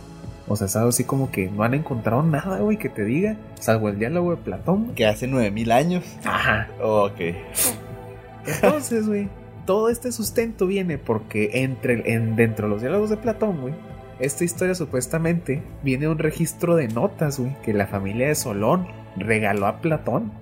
O 0.51 0.57
sea, 0.57 0.67
es 0.67 0.75
algo 0.75 0.89
así 0.89 1.05
como 1.05 1.31
que 1.31 1.49
no 1.49 1.63
han 1.63 1.75
encontrado 1.75 2.25
nada, 2.25 2.59
güey, 2.59 2.77
que 2.77 2.89
te 2.89 3.05
diga, 3.05 3.37
salvo 3.61 3.89
el 3.89 4.01
diálogo 4.01 4.33
de 4.33 4.37
Platón. 4.39 4.97
Que 4.97 5.07
hace 5.07 5.29
9000 5.29 5.71
años. 5.71 6.05
Ajá. 6.25 6.69
Ok. 6.83 7.21
Entonces, 8.45 9.07
güey, 9.07 9.29
todo 9.65 9.91
este 9.91 10.11
sustento 10.11 10.67
viene 10.67 10.99
porque 10.99 11.63
entre, 11.63 12.13
en, 12.13 12.35
dentro 12.35 12.67
de 12.67 12.75
los 12.75 12.81
diálogos 12.81 13.11
de 13.11 13.17
Platón, 13.17 13.61
güey, 13.61 13.75
esta 14.19 14.43
historia 14.43 14.75
supuestamente 14.75 15.63
viene 15.85 16.07
de 16.07 16.13
un 16.13 16.19
registro 16.19 16.75
de 16.75 16.89
notas, 16.89 17.39
güey, 17.39 17.55
que 17.63 17.73
la 17.73 17.87
familia 17.87 18.27
de 18.27 18.35
Solón 18.35 18.89
regaló 19.17 19.69
a 19.69 19.81
Platón. 19.81 20.33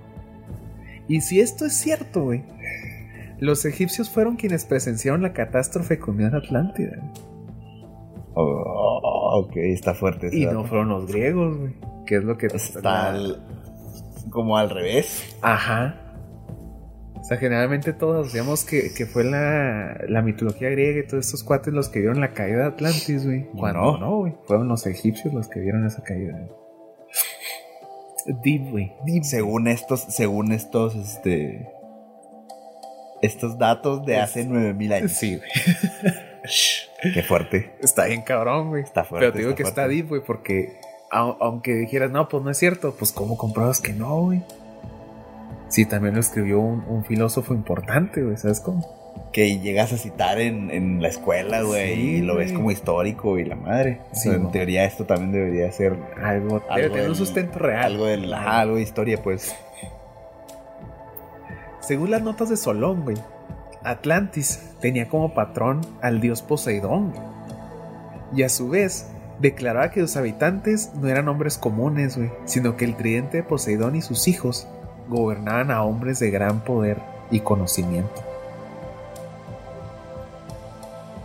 Y 1.07 1.21
si 1.21 1.39
esto 1.39 1.67
es 1.67 1.73
cierto, 1.77 2.23
güey, 2.23 2.41
los 3.37 3.63
egipcios 3.63 4.09
fueron 4.09 4.37
quienes 4.37 4.65
presenciaron 4.65 5.21
la 5.21 5.33
catástrofe 5.33 5.99
con 5.99 6.15
Unión 6.15 6.33
Atlántida. 6.33 6.97
güey. 6.97 7.28
Oh, 8.33 9.41
ok, 9.45 9.55
está 9.57 9.93
fuerte. 9.93 10.29
Y 10.31 10.45
no 10.45 10.63
fueron 10.65 10.89
los 10.89 11.07
griegos, 11.07 11.57
güey. 11.57 11.73
Que 12.05 12.17
es 12.17 12.23
lo 12.23 12.37
que 12.37 12.47
Está 12.47 13.09
al- 13.09 13.43
como 14.29 14.57
al 14.57 14.69
revés. 14.69 15.35
Ajá. 15.41 15.95
O 17.15 17.23
sea, 17.23 17.37
generalmente 17.37 17.91
todos 17.93 18.21
asociamos 18.25 18.63
que, 18.63 18.93
que 18.95 19.05
fue 19.05 19.23
la, 19.25 19.97
la 20.07 20.21
mitología 20.21 20.69
griega 20.69 21.01
y 21.01 21.07
todos 21.07 21.25
estos 21.25 21.43
cuates 21.43 21.73
los 21.73 21.89
que 21.89 21.99
vieron 21.99 22.21
la 22.21 22.31
caída 22.33 22.59
de 22.59 22.65
Atlantis, 22.67 23.25
güey. 23.25 23.45
Cuando 23.57 23.79
no. 23.81 23.97
no, 23.97 24.17
güey. 24.19 24.33
Fueron 24.45 24.67
los 24.69 24.85
egipcios 24.87 25.33
los 25.33 25.47
que 25.49 25.59
vieron 25.59 25.85
esa 25.85 26.01
caída. 26.03 26.47
Deep, 28.43 28.69
güey. 28.71 28.93
Deep. 29.05 29.23
Según 29.23 29.67
estos, 29.67 30.01
según 30.09 30.51
estos, 30.53 30.95
este. 30.95 31.67
Estos 33.21 33.57
datos 33.57 34.05
de 34.05 34.15
Es- 34.15 34.21
hace 34.23 34.45
9000 34.45 34.93
años. 34.93 35.11
Sí, 35.11 35.35
güey. 35.37 35.49
Qué 37.01 37.23
fuerte. 37.23 37.71
Está 37.81 38.05
bien 38.05 38.21
cabrón, 38.21 38.69
güey. 38.69 38.83
Está 38.83 39.03
fuerte. 39.03 39.25
Pero 39.27 39.33
te 39.33 39.39
digo 39.39 39.55
que 39.55 39.63
está 39.63 39.87
deep, 39.87 40.09
güey, 40.09 40.21
porque 40.21 40.79
au- 41.11 41.37
aunque 41.39 41.73
dijeras, 41.75 42.11
no, 42.11 42.27
pues 42.27 42.43
no 42.43 42.49
es 42.51 42.57
cierto, 42.57 42.93
pues 42.97 43.11
¿cómo 43.11 43.37
comprabas 43.37 43.79
que 43.79 43.93
no, 43.93 44.21
güey? 44.23 44.43
Sí, 45.69 45.85
también 45.85 46.15
lo 46.15 46.19
escribió 46.19 46.59
un, 46.59 46.83
un 46.87 47.05
filósofo 47.05 47.53
importante, 47.53 48.23
güey, 48.23 48.35
¿sabes 48.37 48.59
cómo? 48.59 48.97
Que 49.31 49.59
llegas 49.59 49.93
a 49.93 49.97
citar 49.97 50.39
en, 50.39 50.71
en 50.71 51.01
la 51.01 51.07
escuela, 51.09 51.61
güey, 51.61 51.95
Sí, 51.95 52.01
y 52.15 52.21
lo 52.21 52.35
ves 52.35 52.51
como 52.51 52.71
histórico 52.71 53.37
y 53.37 53.45
la 53.45 53.55
madre. 53.55 54.01
O 54.11 54.15
sea, 54.15 54.31
Sí, 54.31 54.37
en 54.37 54.43
no. 54.43 54.49
teoría 54.49 54.85
esto 54.85 55.05
también 55.05 55.31
debería 55.31 55.71
ser 55.71 55.95
Algo, 56.23 56.63
Algo 56.69 56.91
tener 56.93 57.09
un 57.09 57.15
sustento 57.15 57.59
real. 57.59 57.83
algo 57.93 58.05
del, 58.07 58.33
ajá, 58.33 58.61
algo 58.61 58.75
de 58.77 58.81
historia, 58.81 59.21
pues. 59.21 59.55
Según 61.81 62.11
las 62.11 62.21
notas 62.21 62.49
de 62.49 62.57
Solón, 62.57 63.03
güey, 63.03 63.17
Atlantis 63.83 64.68
tenía 64.81 65.07
como 65.07 65.33
patrón 65.33 65.81
al 66.01 66.21
dios 66.21 66.41
Poseidón. 66.41 67.13
Y 68.35 68.43
a 68.43 68.49
su 68.49 68.69
vez, 68.69 69.07
declaraba 69.39 69.91
que 69.91 70.01
sus 70.01 70.15
habitantes 70.17 70.91
no 70.95 71.07
eran 71.07 71.27
hombres 71.27 71.57
comunes, 71.57 72.17
güey, 72.17 72.31
sino 72.45 72.77
que 72.77 72.85
el 72.85 72.95
tridente 72.95 73.37
de 73.37 73.43
Poseidón 73.43 73.95
y 73.95 74.01
sus 74.01 74.27
hijos 74.27 74.67
gobernaban 75.07 75.71
a 75.71 75.83
hombres 75.83 76.19
de 76.19 76.29
gran 76.29 76.59
poder 76.61 76.97
y 77.31 77.39
conocimiento. 77.39 78.23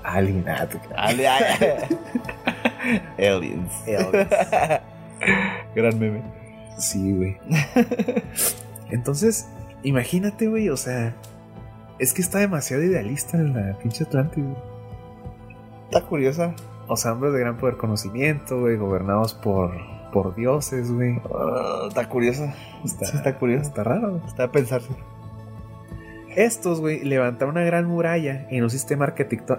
Alienato. 0.03 0.79
Ale- 0.97 1.29
ale- 1.29 1.89
Aliens. 3.19 3.73
Gran 5.75 5.99
meme. 5.99 6.23
Sí, 6.79 7.13
güey. 7.17 7.39
Entonces, 8.91 9.47
imagínate, 9.83 10.49
güey, 10.49 10.69
o 10.69 10.77
sea, 10.77 11.15
es 11.99 12.13
que 12.13 12.23
está 12.23 12.39
demasiado 12.39 12.83
idealista 12.83 13.37
en 13.37 13.55
la 13.55 13.79
pinche 13.79 14.05
Atlántida. 14.05 14.45
güey. 14.45 14.57
Está 15.85 16.01
curiosa. 16.03 16.55
O 16.87 16.97
sea, 16.97 17.13
hombres 17.13 17.33
de 17.33 17.41
gran 17.41 17.57
poder 17.57 17.77
conocimiento, 17.77 18.61
güey, 18.61 18.77
gobernados 18.77 19.35
por, 19.35 19.73
por 20.13 20.35
dioses, 20.35 20.93
güey. 20.93 21.21
Ah, 21.35 21.87
está 21.89 22.09
curiosa. 22.09 22.55
Está, 22.85 23.07
Sí, 23.07 23.17
está 23.17 23.39
curiosa. 23.39 23.69
Está 23.69 23.85
raro, 23.85 24.11
güey. 24.11 24.27
Está 24.27 24.45
a 24.45 24.53
pensarse. 24.53 24.91
Estos, 26.37 26.81
güey, 26.81 27.05
levantaron 27.05 27.57
una 27.57 27.65
gran 27.65 27.87
muralla 27.87 28.47
en 28.51 28.65
un 28.65 28.71
sistema 28.71 29.05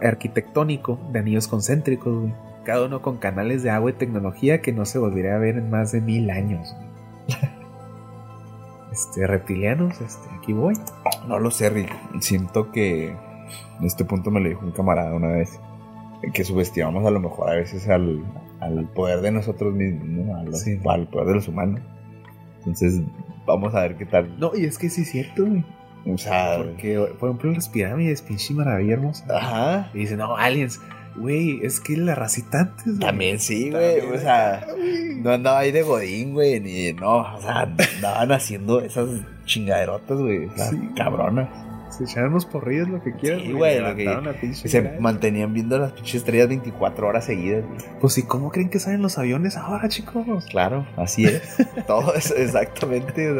arquitectónico 0.01 0.99
de 1.11 1.19
anillos 1.19 1.47
concéntricos, 1.47 2.19
güey. 2.19 2.33
cada 2.65 2.85
uno 2.85 3.01
con 3.01 3.17
canales 3.17 3.63
de 3.63 3.69
agua 3.69 3.91
y 3.91 3.93
tecnología 3.93 4.61
que 4.61 4.73
no 4.73 4.83
se 4.85 4.99
volvería 4.99 5.35
a 5.35 5.39
ver 5.39 5.57
en 5.57 5.69
más 5.69 5.93
de 5.93 6.01
mil 6.01 6.29
años. 6.29 6.75
Este, 8.91 9.27
reptilianos, 9.27 9.99
este, 9.99 10.29
aquí 10.45 10.53
voy. 10.53 10.75
No 11.27 11.39
lo 11.39 11.49
sé, 11.49 11.69
Rick. 11.71 11.91
Siento 12.21 12.71
que 12.71 13.07
en 13.09 13.83
este 13.85 14.05
punto 14.05 14.29
me 14.31 14.39
lo 14.39 14.49
dijo 14.49 14.63
un 14.65 14.71
camarada 14.71 15.13
una 15.13 15.29
vez. 15.29 15.59
Que 16.33 16.43
subestimamos 16.43 17.05
a 17.05 17.09
lo 17.11 17.19
mejor 17.19 17.49
a 17.49 17.55
veces 17.55 17.87
al, 17.89 18.23
al 18.59 18.87
poder 18.93 19.21
de 19.21 19.31
nosotros 19.31 19.73
mismos, 19.73 20.07
¿no? 20.07 20.35
Al, 20.37 20.53
Sí. 20.55 20.79
al 20.87 21.07
poder 21.07 21.27
de 21.29 21.33
los 21.35 21.47
humanos. 21.47 21.81
Entonces, 22.59 23.01
vamos 23.45 23.75
a 23.75 23.81
ver 23.81 23.95
qué 23.97 24.05
tal. 24.05 24.39
No, 24.39 24.51
y 24.55 24.65
es 24.65 24.77
que 24.77 24.89
sí 24.89 25.01
es 25.01 25.11
cierto, 25.11 25.45
güey. 25.45 25.63
O 26.07 26.17
sea, 26.17 26.57
Porque, 26.57 26.99
por 27.19 27.29
ejemplo, 27.29 27.51
las 27.51 27.67
pirámides, 27.69 28.21
pinche 28.21 28.53
maravilla 28.53 28.93
hermosa. 28.93 29.25
ajá. 29.35 29.89
Y 29.93 29.99
dicen, 29.99 30.19
no, 30.19 30.35
aliens. 30.37 30.79
Güey, 31.17 31.59
es 31.63 31.79
que 31.79 31.95
la 31.97 32.13
racita 32.15 32.59
antes, 32.61 32.85
güey. 32.85 32.99
También 32.99 33.39
sí, 33.39 33.69
güey. 33.71 33.99
También 33.99 34.15
O 34.15 34.21
sea, 34.21 34.65
güey. 34.75 35.15
no 35.15 35.31
andaba 35.31 35.59
ahí 35.59 35.71
de 35.71 35.81
Godín, 35.83 36.33
güey, 36.33 36.59
ni 36.59 36.91
no. 36.93 37.19
O 37.35 37.41
sea, 37.41 37.61
andaban 37.61 38.31
haciendo 38.31 38.81
esas 38.81 39.09
chingaderotas, 39.45 40.17
güey. 40.19 40.45
O 40.47 40.55
sea, 40.55 40.69
Sí. 40.69 40.89
cabronas. 40.95 41.49
Se 41.95 42.03
echaron 42.03 42.31
unos 42.31 42.45
porrillos, 42.45 42.89
lo 42.89 43.01
que 43.01 43.13
quieran. 43.13 43.39
Sí, 43.41 43.53
güey, 43.53 43.79
lo 43.79 43.95
que- 43.95 44.53
Se 44.53 44.81
mantenían 44.99 45.53
viendo 45.53 45.77
las 45.79 45.93
pinches 45.93 46.15
estrellas 46.15 46.49
24 46.49 47.07
horas 47.07 47.23
seguidas, 47.25 47.63
güey. 47.65 47.77
Pues, 48.01 48.17
¿y 48.17 48.23
cómo 48.23 48.51
creen 48.51 48.69
que 48.69 48.79
salen 48.79 49.01
los 49.01 49.17
aviones 49.17 49.55
ahora, 49.55 49.87
chicos? 49.87 50.25
Claro, 50.49 50.85
así 50.97 51.23
es. 51.25 51.41
Todo 51.87 52.13
eso, 52.15 52.35
exactamente. 52.35 53.29
o 53.31 53.35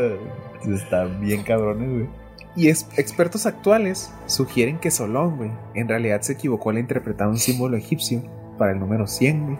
sea, 0.63 0.74
Están 0.75 1.20
bien 1.20 1.44
cabrones, 1.44 1.89
güey. 1.89 2.25
Y 2.55 2.69
expertos 2.69 3.45
actuales 3.45 4.13
sugieren 4.27 4.79
que 4.79 4.91
Solón, 4.91 5.38
güey, 5.38 5.51
en 5.74 5.89
realidad 5.89 6.21
se 6.21 6.33
equivocó 6.33 6.69
al 6.69 6.77
interpretar 6.77 7.27
un 7.27 7.38
símbolo 7.38 7.75
egipcio 7.75 8.24
para 8.57 8.71
el 8.71 8.79
número 8.79 9.07
100, 9.07 9.45
güey. 9.45 9.57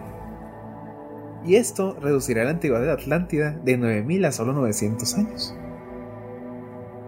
Y 1.44 1.56
esto 1.56 1.96
reducirá 2.00 2.44
la 2.44 2.50
antigüedad 2.50 2.82
de 2.82 2.92
Atlántida 2.92 3.52
de 3.52 3.76
9000 3.76 4.24
a 4.24 4.32
solo 4.32 4.52
900 4.54 5.14
años. 5.14 5.54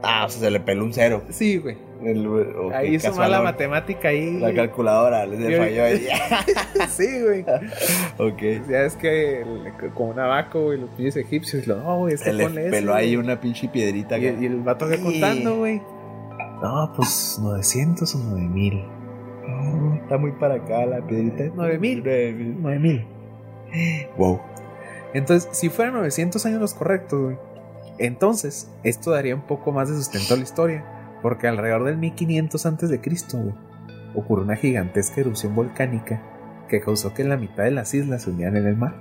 Ah, 0.08 0.24
o 0.26 0.28
sea, 0.28 0.40
se 0.40 0.50
le 0.50 0.60
peló 0.60 0.84
un 0.84 0.92
cero. 0.92 1.22
Sí, 1.28 1.58
güey. 1.58 1.76
El- 2.02 2.28
ahí 2.74 2.94
hizo 2.94 3.12
mala 3.14 3.42
matemática 3.42 4.08
ahí. 4.08 4.38
La 4.38 4.54
calculadora 4.54 5.26
le 5.26 5.50
Yo- 5.50 5.58
falló 5.58 5.84
ahí. 5.84 6.06
sí, 6.88 7.06
güey. 7.22 7.44
ok. 8.18 8.68
Ya 8.68 8.82
es 8.84 8.96
que 8.96 9.42
el- 9.42 9.72
con 9.94 10.10
un 10.10 10.20
abaco, 10.20 10.62
güey, 10.64 10.78
los 10.80 10.90
pinches 10.90 11.16
egipcios, 11.16 11.66
lo, 11.66 11.76
no, 11.76 11.98
güey, 11.98 12.14
es 12.14 12.20
que 12.22 12.30
Se 12.30 12.32
le 12.34 12.44
ponle 12.44 12.70
peló 12.70 12.94
ahí 12.94 13.14
güey". 13.16 13.24
una 13.26 13.40
pinche 13.40 13.68
piedrita. 13.68 14.16
Y, 14.18 14.26
el 14.26 14.60
vato 14.60 14.88
que 14.88 14.98
contando, 14.98 15.56
güey. 15.58 15.82
No, 16.62 16.92
pues 16.96 17.38
900 17.42 18.14
o 18.14 18.18
9000. 18.18 18.84
Oh, 19.50 19.94
está 20.02 20.18
muy 20.18 20.32
para 20.32 20.54
acá 20.54 20.86
la 20.86 21.00
piedrita. 21.06 21.44
9000. 21.54 22.02
9000. 22.04 22.62
9000. 22.62 23.06
Wow. 24.16 24.40
Entonces, 25.14 25.48
si 25.52 25.68
fueran 25.68 25.94
900 25.94 26.44
años 26.46 26.60
los 26.60 26.74
correctos, 26.74 27.20
güey, 27.22 27.36
entonces 27.98 28.70
esto 28.82 29.10
daría 29.10 29.34
un 29.34 29.42
poco 29.42 29.72
más 29.72 29.88
de 29.88 29.96
sustento 29.96 30.34
a 30.34 30.36
la 30.36 30.42
historia, 30.42 30.84
porque 31.22 31.48
alrededor 31.48 31.84
del 31.84 31.98
1500 31.98 32.66
antes 32.66 32.88
de 32.88 33.00
Cristo, 33.00 33.38
güey, 33.38 33.54
ocurrió 34.14 34.44
una 34.44 34.56
gigantesca 34.56 35.20
erupción 35.20 35.54
volcánica 35.54 36.22
que 36.68 36.80
causó 36.80 37.14
que 37.14 37.24
la 37.24 37.36
mitad 37.36 37.64
de 37.64 37.70
las 37.70 37.92
islas 37.94 38.22
se 38.22 38.30
unieran 38.30 38.56
en 38.58 38.66
el 38.66 38.76
mar. 38.76 38.94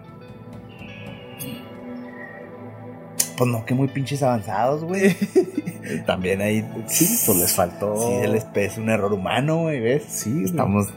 Pues 3.38 3.50
no, 3.52 3.64
que 3.66 3.76
muy 3.76 3.88
pinches 3.88 4.24
avanzados, 4.24 4.84
güey. 4.84 5.16
También 6.08 6.42
ahí. 6.42 6.68
Sí, 6.88 7.06
pues 7.26 7.38
les 7.38 7.54
faltó. 7.54 7.96
Sí, 7.96 8.14
el 8.24 8.36
es 8.36 8.78
un 8.78 8.90
error 8.90 9.14
humano, 9.14 9.62
güey, 9.62 9.80
¿ves? 9.80 10.06
Sí. 10.08 10.44
Estamos, 10.46 10.88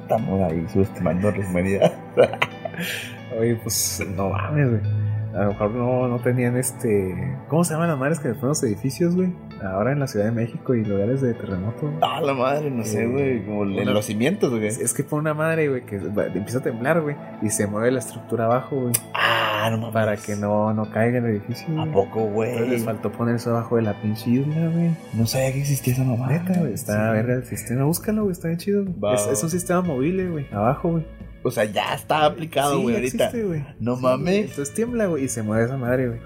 estamos 0.00 0.40
ahí 0.42 0.66
subestimando 0.72 1.28
a 1.28 1.32
la 1.32 1.46
humanidad. 1.46 1.92
Oye, 3.38 3.56
pues 3.56 4.02
no 4.16 4.30
mames, 4.30 4.70
güey. 4.70 4.99
A 5.34 5.42
lo 5.44 5.48
mejor 5.50 5.70
no, 5.70 6.08
no 6.08 6.18
tenían 6.18 6.56
este. 6.56 7.36
¿Cómo 7.48 7.62
se 7.64 7.74
llaman 7.74 7.88
las 7.88 7.98
madres 7.98 8.18
que 8.18 8.30
ponen 8.30 8.48
los 8.48 8.62
edificios, 8.64 9.14
güey? 9.14 9.32
Ahora 9.62 9.92
en 9.92 10.00
la 10.00 10.06
Ciudad 10.06 10.24
de 10.26 10.32
México 10.32 10.74
y 10.74 10.84
lugares 10.84 11.20
de 11.20 11.34
terremoto. 11.34 11.82
güey. 11.82 11.94
Ah, 12.02 12.20
la 12.20 12.32
madre, 12.34 12.70
no 12.70 12.82
sé, 12.82 13.04
Eh, 13.04 13.06
güey. 13.06 13.44
Como 13.44 13.64
en 13.64 13.92
los 13.94 14.04
cimientos, 14.06 14.50
güey. 14.50 14.66
Es, 14.66 14.78
es 14.80 14.92
que 14.94 15.04
pone 15.04 15.20
una 15.20 15.34
madre, 15.34 15.68
güey, 15.68 15.82
que 15.84 15.96
empieza 15.96 16.58
a 16.58 16.62
temblar, 16.62 17.00
güey, 17.02 17.14
y 17.42 17.50
se 17.50 17.66
mueve 17.66 17.90
la 17.90 17.98
estructura 18.00 18.46
abajo, 18.46 18.76
güey, 18.80 18.92
Ah, 19.14 19.68
no 19.70 19.76
mames. 19.76 19.92
para 19.92 20.16
que 20.16 20.34
no, 20.36 20.72
no 20.72 20.90
caiga 20.90 21.18
el 21.18 21.26
edificio. 21.26 21.66
¿A 21.78 21.84
güey. 21.84 21.92
poco, 21.92 22.20
Entonces 22.20 22.60
les 22.60 22.68
güey? 22.68 22.80
faltó 22.80 23.12
poner 23.12 23.34
eso 23.36 23.50
abajo 23.50 23.76
de 23.76 23.82
la 23.82 24.00
pinche 24.00 24.30
isla, 24.30 24.68
güey. 24.68 24.90
No 25.12 25.26
sabía 25.26 25.52
que 25.52 25.60
existía 25.60 25.92
esa 25.92 26.04
mamá. 26.04 26.28
Neta, 26.28 26.58
güey, 26.58 26.72
está 26.72 27.10
verga 27.12 27.34
el 27.34 27.44
sistema. 27.44 27.84
Búscalo, 27.84 28.22
güey, 28.22 28.32
está 28.32 28.48
bien 28.48 28.58
chido. 28.58 28.84
güey. 28.86 29.14
Es, 29.14 29.26
es 29.26 29.42
un 29.44 29.50
sistema 29.50 29.82
movible, 29.82 30.28
güey, 30.30 30.46
abajo, 30.52 30.90
güey. 30.92 31.04
O 31.42 31.50
sea, 31.50 31.64
ya 31.64 31.94
está 31.94 32.26
aplicado, 32.26 32.76
Sí, 32.76 32.82
güey, 32.82 32.94
ahorita. 32.96 33.24
existe, 33.26 33.46
güey. 33.46 33.64
No 33.80 33.96
Sí, 33.96 34.02
mames. 34.02 34.24
güey. 34.24 34.38
Entonces 34.40 34.74
tiembla, 34.74 35.06
güey, 35.06 35.24
y 35.24 35.28
se 35.28 35.42
mueve 35.42 35.64
esa 35.64 35.76
madre, 35.76 36.08
güey. 36.08 36.20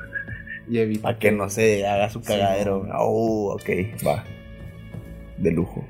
Y 0.68 0.78
evita 0.78 1.02
Para 1.02 1.18
que 1.18 1.30
no 1.30 1.48
se 1.50 1.86
haga 1.86 2.08
su 2.10 2.20
Sí, 2.20 2.26
cagadero. 2.28 2.84
no. 2.84 2.94
Oh, 2.98 3.52
ok, 3.54 3.68
va. 4.06 4.24
De 5.38 5.50
lujo. 5.52 5.84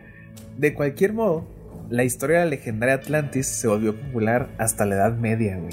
De 0.59 0.75
cualquier 0.75 1.13
modo, 1.13 1.45
la 1.91 2.05
historia 2.05 2.39
de 2.41 2.45
la 2.45 2.51
legendaria 2.51 2.97
Atlantis 2.97 3.47
se 3.47 3.69
volvió 3.69 3.95
popular 3.95 4.49
hasta 4.59 4.85
la 4.85 4.97
Edad 4.97 5.17
Media, 5.17 5.57
güey. 5.59 5.73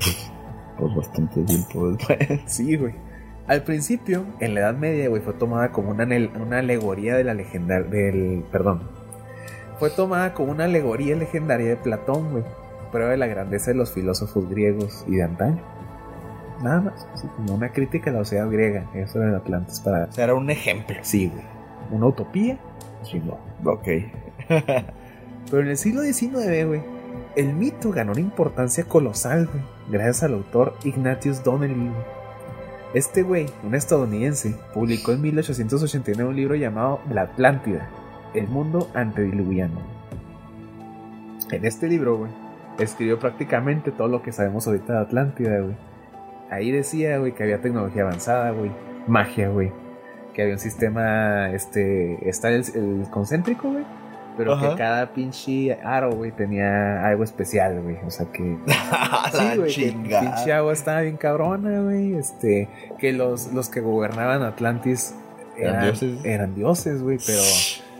Pues 0.78 0.92
bastante 0.96 1.40
tiempo 1.44 1.92
después. 1.92 2.18
Sí, 2.46 2.76
güey. 2.76 2.94
Al 3.46 3.62
principio, 3.62 4.24
en 4.40 4.54
la 4.54 4.60
Edad 4.60 4.74
Media, 4.74 5.08
güey, 5.08 5.22
fue 5.22 5.34
tomada 5.34 5.70
como 5.70 5.90
una, 5.90 6.04
una 6.04 6.58
alegoría 6.58 7.14
de 7.16 7.24
la 7.24 7.34
legendaria. 7.34 7.86
del. 7.88 8.42
Perdón. 8.50 8.82
Fue 9.78 9.90
tomada 9.90 10.34
como 10.34 10.52
una 10.52 10.64
alegoría 10.64 11.16
legendaria 11.16 11.68
de 11.68 11.76
Platón, 11.76 12.30
güey. 12.30 12.44
Prueba 12.92 13.10
de 13.10 13.16
la 13.16 13.26
grandeza 13.26 13.72
de 13.72 13.76
los 13.76 13.92
filósofos 13.92 14.48
griegos 14.48 15.04
y 15.08 15.16
de 15.16 15.24
antaño. 15.24 15.60
Nada 16.62 16.80
más, 16.80 17.08
así 17.12 17.26
como 17.28 17.54
una 17.54 17.72
crítica 17.72 18.10
a 18.10 18.14
la 18.14 18.18
sociedad 18.20 18.48
griega. 18.48 18.88
Eso 18.94 19.18
era 19.20 19.30
el 19.30 19.36
Atlantis 19.36 19.80
para. 19.80 20.04
O 20.04 20.12
sea, 20.12 20.24
era 20.24 20.34
un 20.34 20.48
ejemplo. 20.50 20.96
Sí, 21.02 21.28
güey. 21.28 21.44
Una 21.90 22.06
utopía. 22.06 22.58
chingón. 23.02 23.38
Ok. 23.64 23.88
Pero 25.50 25.62
en 25.62 25.68
el 25.68 25.76
siglo 25.76 26.02
XIX, 26.02 26.66
güey, 26.66 26.82
el 27.36 27.52
mito 27.52 27.90
ganó 27.90 28.12
una 28.12 28.20
importancia 28.20 28.84
colosal, 28.84 29.46
güey, 29.46 29.62
gracias 29.90 30.22
al 30.22 30.34
autor 30.34 30.74
Ignatius 30.84 31.42
Donnelly. 31.42 31.90
Este 32.94 33.22
güey, 33.22 33.46
un 33.64 33.74
estadounidense, 33.74 34.54
publicó 34.72 35.12
en 35.12 35.20
1889 35.20 36.30
un 36.30 36.36
libro 36.36 36.54
llamado 36.54 37.00
La 37.10 37.22
Atlántida, 37.22 37.90
el 38.34 38.48
mundo 38.48 38.88
antediluviano. 38.94 39.80
En 41.50 41.64
este 41.64 41.88
libro, 41.88 42.16
güey, 42.18 42.30
escribió 42.78 43.18
prácticamente 43.18 43.92
todo 43.92 44.08
lo 44.08 44.22
que 44.22 44.32
sabemos 44.32 44.66
ahorita 44.66 44.94
de 44.94 44.98
Atlántida, 45.00 45.60
güey. 45.60 45.76
Ahí 46.50 46.70
decía, 46.70 47.18
güey, 47.18 47.32
que 47.32 47.42
había 47.42 47.60
tecnología 47.60 48.02
avanzada, 48.02 48.50
güey, 48.50 48.70
magia, 49.06 49.48
güey, 49.48 49.72
que 50.32 50.42
había 50.42 50.54
un 50.54 50.60
sistema, 50.60 51.50
este, 51.50 52.28
está 52.28 52.48
el, 52.50 52.64
el 52.74 53.06
concéntrico, 53.10 53.70
güey, 53.70 53.84
pero 54.36 54.54
Ajá. 54.54 54.70
que 54.70 54.76
cada 54.76 55.12
pinche 55.12 55.78
aro, 55.84 56.10
güey, 56.12 56.32
tenía 56.32 57.06
algo 57.06 57.24
especial, 57.24 57.80
güey, 57.82 57.96
o 58.06 58.10
sea 58.10 58.26
que... 58.32 58.56
Sí, 59.32 59.56
güey, 59.56 59.74
que 59.74 59.90
chingada. 59.90 60.34
pinche 60.34 60.52
agua 60.52 60.72
estaba 60.72 61.00
bien 61.00 61.16
cabrona, 61.16 61.80
güey, 61.82 62.14
este, 62.14 62.68
que 62.98 63.12
los, 63.12 63.52
los 63.52 63.68
que 63.68 63.80
gobernaban 63.80 64.42
Atlantis 64.42 65.14
Eran 65.56 65.82
dioses. 65.84 66.24
eran 66.24 66.54
dioses, 66.54 67.02
güey, 67.02 67.18
pero 67.24 67.40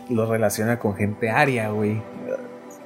los 0.09 0.29
relaciona 0.29 0.79
con 0.79 0.95
gente 0.95 1.29
aria, 1.29 1.69
güey. 1.69 2.01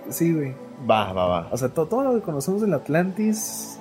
Sí, 0.10 0.34
güey. 0.34 0.54
Va, 0.90 1.12
va, 1.14 1.28
va. 1.28 1.48
O 1.52 1.58
sea, 1.58 1.70
to- 1.70 1.86
todo, 1.88 2.04
lo 2.04 2.14
que 2.16 2.22
conocemos 2.22 2.62
del 2.62 2.74
Atlantis. 2.74 3.76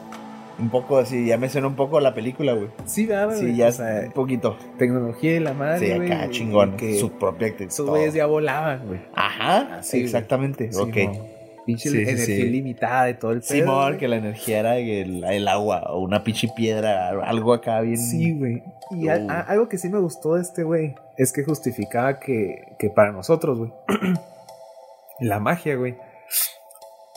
Un 0.58 0.70
poco 0.70 0.98
así, 0.98 1.24
ya 1.26 1.38
me 1.38 1.48
suena 1.48 1.68
un 1.68 1.76
poco 1.76 2.00
la 2.00 2.14
película, 2.14 2.52
güey. 2.52 2.68
Sí, 2.84 3.06
¿verdad, 3.06 3.36
Sí, 3.38 3.54
ya 3.54 3.68
o 3.68 3.72
sea, 3.72 4.02
un 4.06 4.12
poquito. 4.12 4.56
tecnología 4.76 5.36
y 5.36 5.38
la 5.38 5.52
madre. 5.54 5.86
Sí, 5.86 5.92
acá 5.92 6.28
chingón. 6.30 6.76
Que 6.76 6.98
Su 6.98 7.12
propia 7.12 7.54
esos 7.58 7.88
güeyes 7.88 8.12
ya 8.14 8.26
volaban, 8.26 8.84
güey. 8.88 9.00
Ajá, 9.14 9.76
Así, 9.78 9.98
güey. 9.98 10.06
exactamente. 10.06 10.72
Sí, 10.72 10.80
ok. 10.80 11.37
Pinche 11.68 11.90
Sí, 11.90 11.96
sí, 11.96 12.02
energía 12.02 12.24
sí. 12.24 12.32
ilimitada 12.32 13.10
y 13.10 13.14
todo 13.18 13.32
el 13.32 13.42
Sí, 13.42 13.60
pedo, 13.60 13.70
amor, 13.72 13.86
güey. 13.88 13.98
que 13.98 14.08
la 14.08 14.16
energía 14.16 14.60
era 14.60 14.76
el, 14.78 15.22
el 15.22 15.46
agua 15.48 15.82
o 15.90 16.00
una 16.00 16.24
pinche 16.24 16.48
piedra, 16.56 17.10
algo 17.10 17.52
acá 17.52 17.82
bien. 17.82 17.98
Sí, 17.98 18.38
güey. 18.38 18.62
Y 18.90 19.08
a- 19.08 19.16
a- 19.28 19.40
algo 19.42 19.68
que 19.68 19.76
sí 19.76 19.90
me 19.90 19.98
gustó 20.00 20.36
de 20.36 20.40
este 20.42 20.62
güey 20.62 20.94
es 21.18 21.30
que 21.30 21.44
justificaba 21.44 22.20
que, 22.20 22.62
que 22.78 22.88
para 22.88 23.12
nosotros, 23.12 23.58
güey, 23.58 23.70
la 25.20 25.40
magia, 25.40 25.76
güey, 25.76 25.96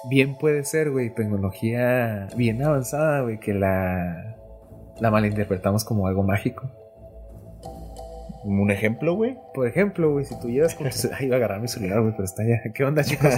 bien 0.09 0.35
puede 0.37 0.65
ser, 0.65 0.91
güey, 0.91 1.13
tecnología 1.13 2.27
bien 2.35 2.61
avanzada, 2.61 3.21
güey, 3.21 3.39
que 3.39 3.53
la, 3.53 4.35
la 4.99 5.11
malinterpretamos 5.11 5.85
como 5.85 6.07
algo 6.07 6.23
mágico. 6.23 6.69
Un 8.43 8.71
ejemplo, 8.71 9.13
güey. 9.15 9.37
Por 9.53 9.67
ejemplo, 9.67 10.11
güey, 10.11 10.25
si 10.25 10.39
tú 10.39 10.49
llevas 10.49 10.73
con 10.75 10.89
tu 10.89 10.95
cel- 10.95 11.11
Ay, 11.19 11.27
iba 11.27 11.35
a 11.35 11.37
agarrar 11.37 11.61
mi 11.61 11.67
celular, 11.67 12.01
güey, 12.01 12.11
pero 12.13 12.23
está 12.25 12.43
ya. 12.43 12.61
¿Qué 12.73 12.83
onda, 12.83 13.03
chicos? 13.03 13.33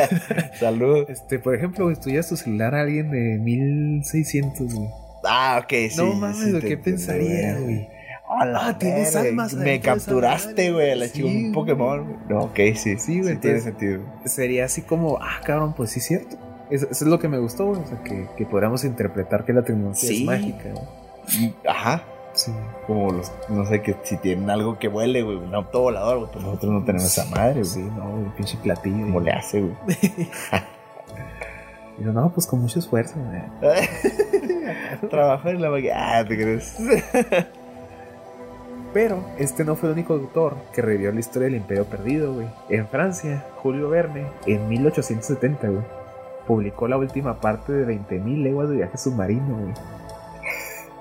Salud. 0.60 1.06
Este, 1.08 1.38
por 1.38 1.54
ejemplo, 1.54 1.84
güey, 1.86 1.96
si 1.96 2.02
tú 2.02 2.10
llevas 2.10 2.28
tu 2.28 2.36
celular 2.36 2.74
a 2.74 2.82
alguien 2.82 3.10
de 3.10 3.38
1600, 3.38 4.74
güey. 4.74 4.88
Ah, 5.24 5.60
ok, 5.62 5.72
sí. 5.90 5.96
no 5.98 6.14
mames, 6.14 6.36
sí 6.38 6.50
güey, 6.50 6.62
te 6.62 6.68
¿qué 6.68 6.76
pensaría, 6.76 7.58
güey? 7.58 7.88
A 8.28 8.44
la 8.46 8.68
Ah, 8.68 8.78
tienes 8.78 9.14
almas 9.14 9.52
Me 9.54 9.78
capturaste, 9.80 10.72
güey, 10.72 10.96
la 10.98 11.06
Sí, 11.06 11.12
chica, 11.22 11.28
un. 11.28 11.52
Pokémon. 11.52 12.04
güey. 12.04 12.16
No, 12.28 12.40
ok, 12.46 12.56
sí. 12.74 12.98
Sí, 12.98 13.20
güey, 13.20 13.36
tiene 13.38 13.58
entonces- 13.58 13.64
sentido. 13.64 14.00
Sería 14.24 14.64
así 14.64 14.82
como, 14.82 15.18
ah, 15.20 15.40
cabrón, 15.44 15.74
pues 15.76 15.90
sí 15.90 15.98
es 16.00 16.06
cierto. 16.06 16.36
Eso, 16.70 16.86
eso 16.90 17.04
es 17.04 17.10
lo 17.10 17.18
que 17.18 17.28
me 17.28 17.38
gustó, 17.38 17.66
güey. 17.66 17.80
O 17.82 17.86
sea, 17.86 18.02
que, 18.02 18.26
que 18.36 18.46
podamos 18.46 18.84
interpretar 18.84 19.44
que 19.44 19.52
la 19.52 19.62
tecnología 19.62 20.08
Sí. 20.08 20.20
es 20.20 20.24
mágica, 20.26 20.70
güey. 20.72 21.54
Ajá. 21.68 22.02
Sí. 22.34 22.52
Como 22.86 23.12
los, 23.12 23.30
no 23.48 23.66
sé, 23.66 23.82
que 23.82 23.94
si 24.02 24.16
tienen 24.16 24.48
algo 24.50 24.78
que 24.78 24.88
huele, 24.88 25.22
güey, 25.22 25.36
un 25.36 25.54
auto 25.54 25.80
volador, 25.80 26.18
güey, 26.18 26.30
pues 26.32 26.44
nosotros 26.44 26.72
no 26.72 26.84
tenemos 26.84 27.06
esa 27.06 27.24
madre, 27.26 27.60
güey. 27.60 27.64
Sí, 27.64 27.80
no, 27.80 28.18
el 28.18 28.32
pinche 28.32 28.56
platillo. 28.62 29.04
¿Cómo 29.04 29.20
le 29.20 29.32
hace, 29.32 29.60
güey? 29.60 29.76
Y 31.98 32.04
yo, 32.04 32.12
no, 32.12 32.30
pues 32.32 32.46
con 32.46 32.60
mucho 32.60 32.78
esfuerzo, 32.78 33.16
güey. 33.60 33.82
Trabajar 35.10 35.54
en 35.54 35.60
la 35.60 35.68
máquina. 35.70 36.18
Ah, 36.18 36.24
¿te 36.24 36.36
crees? 36.36 36.74
Pero 38.92 39.24
este 39.38 39.64
no 39.64 39.74
fue 39.74 39.88
el 39.88 39.94
único 39.94 40.14
autor 40.14 40.56
que 40.74 40.82
revivió 40.82 41.12
la 41.12 41.20
historia 41.20 41.46
del 41.48 41.56
Imperio 41.56 41.86
Perdido, 41.86 42.34
güey. 42.34 42.46
En 42.68 42.86
Francia, 42.88 43.44
Julio 43.56 43.88
Verne, 43.88 44.26
en 44.46 44.68
1870, 44.68 45.68
güey, 45.68 45.82
publicó 46.46 46.88
la 46.88 46.98
última 46.98 47.40
parte 47.40 47.72
de 47.72 47.86
20.000 47.86 48.42
leguas 48.42 48.68
de 48.68 48.76
viaje 48.76 48.98
submarino, 48.98 49.58
güey. 49.58 49.74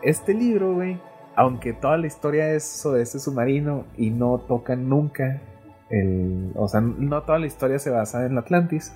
Este 0.03 0.33
libro, 0.33 0.73
güey, 0.73 0.99
aunque 1.35 1.73
toda 1.73 1.97
la 1.97 2.07
historia 2.07 2.53
es 2.53 2.63
sobre 2.63 3.01
este 3.01 3.19
submarino 3.19 3.85
y 3.97 4.09
no 4.09 4.39
toca 4.39 4.75
nunca 4.75 5.41
el... 5.89 6.51
O 6.55 6.67
sea, 6.67 6.81
no 6.81 7.21
toda 7.23 7.39
la 7.39 7.47
historia 7.47 7.79
se 7.79 7.89
basa 7.89 8.25
en 8.25 8.37
Atlantis. 8.37 8.93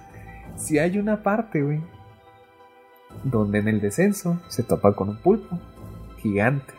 Si 0.55 0.79
hay 0.79 0.97
una 0.97 1.23
parte, 1.23 1.61
güey, 1.61 1.81
donde 3.23 3.59
en 3.59 3.67
el 3.67 3.81
descenso 3.81 4.39
se 4.47 4.63
topa 4.63 4.93
con 4.93 5.09
un 5.09 5.17
pulpo 5.17 5.59
gigante. 6.17 6.73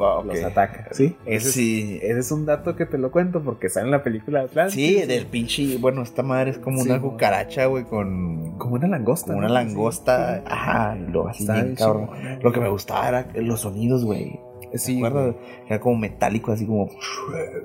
Ah. 0.00 0.22
Los 0.24 0.42
ataca, 0.42 0.88
¿sí? 0.92 1.16
Ese, 1.26 1.50
Sí. 1.50 1.98
es, 2.02 2.10
ese 2.10 2.20
es 2.20 2.32
un 2.32 2.46
dato 2.46 2.76
que 2.76 2.86
te 2.86 2.98
lo 2.98 3.10
cuento 3.10 3.42
porque 3.42 3.68
sale 3.68 3.86
en 3.86 3.90
la 3.92 4.02
película 4.02 4.40
de 4.40 4.44
Atlantis. 4.46 4.74
Sí, 4.74 5.02
del 5.06 5.26
pinche. 5.26 5.76
Bueno, 5.78 6.02
esta 6.02 6.22
madre 6.22 6.50
es 6.52 6.58
como 6.58 6.82
Sí, 6.82 6.88
una 6.88 7.00
cucaracha, 7.00 7.66
güey, 7.66 7.84
con. 7.84 8.58
Como 8.58 8.74
una 8.74 8.88
langosta. 8.88 9.26
Como 9.28 9.38
una 9.38 9.48
langosta. 9.48 10.36
Sí. 10.38 10.42
Ajá, 10.46 10.94
lo 10.94 11.28
así 11.28 11.46
bien 11.50 11.74
cabrón. 11.74 12.10
Lo 12.42 12.52
que 12.52 12.60
me 12.60 12.68
gustaba 12.68 13.08
era 13.08 13.26
los 13.36 13.60
sonidos, 13.60 14.04
güey. 14.04 14.38
Sí. 14.74 15.00
Era 15.02 15.80
como 15.80 15.96
metálico, 15.96 16.52
así 16.52 16.66
como. 16.66 16.90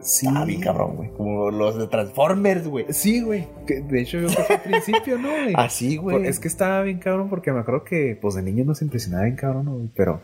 Sí. 0.01 0.25
Estaba 0.27 0.45
bien 0.45 0.61
cabrón, 0.61 0.95
güey. 0.95 1.09
Como 1.11 1.51
los 1.51 1.77
de 1.77 1.87
Transformers, 1.87 2.67
güey. 2.67 2.85
Sí, 2.89 3.21
güey. 3.21 3.45
De 3.67 4.01
hecho, 4.01 4.19
yo 4.19 4.27
creo 4.27 4.47
que 4.47 4.53
al 4.53 4.61
principio, 4.61 5.17
¿no, 5.17 5.29
güey? 5.29 5.53
Así, 5.57 5.97
güey. 5.97 6.25
Es 6.27 6.39
que 6.39 6.47
estaba 6.47 6.81
bien 6.81 6.99
cabrón 6.99 7.29
porque 7.29 7.51
me 7.51 7.59
acuerdo 7.59 7.83
que, 7.83 8.17
pues, 8.21 8.35
de 8.35 8.41
niño 8.41 8.63
nos 8.63 8.81
impresionaba 8.81 9.23
bien 9.25 9.35
cabrón, 9.35 9.65
¿no, 9.65 9.73
güey? 9.73 9.89
Pero, 9.95 10.21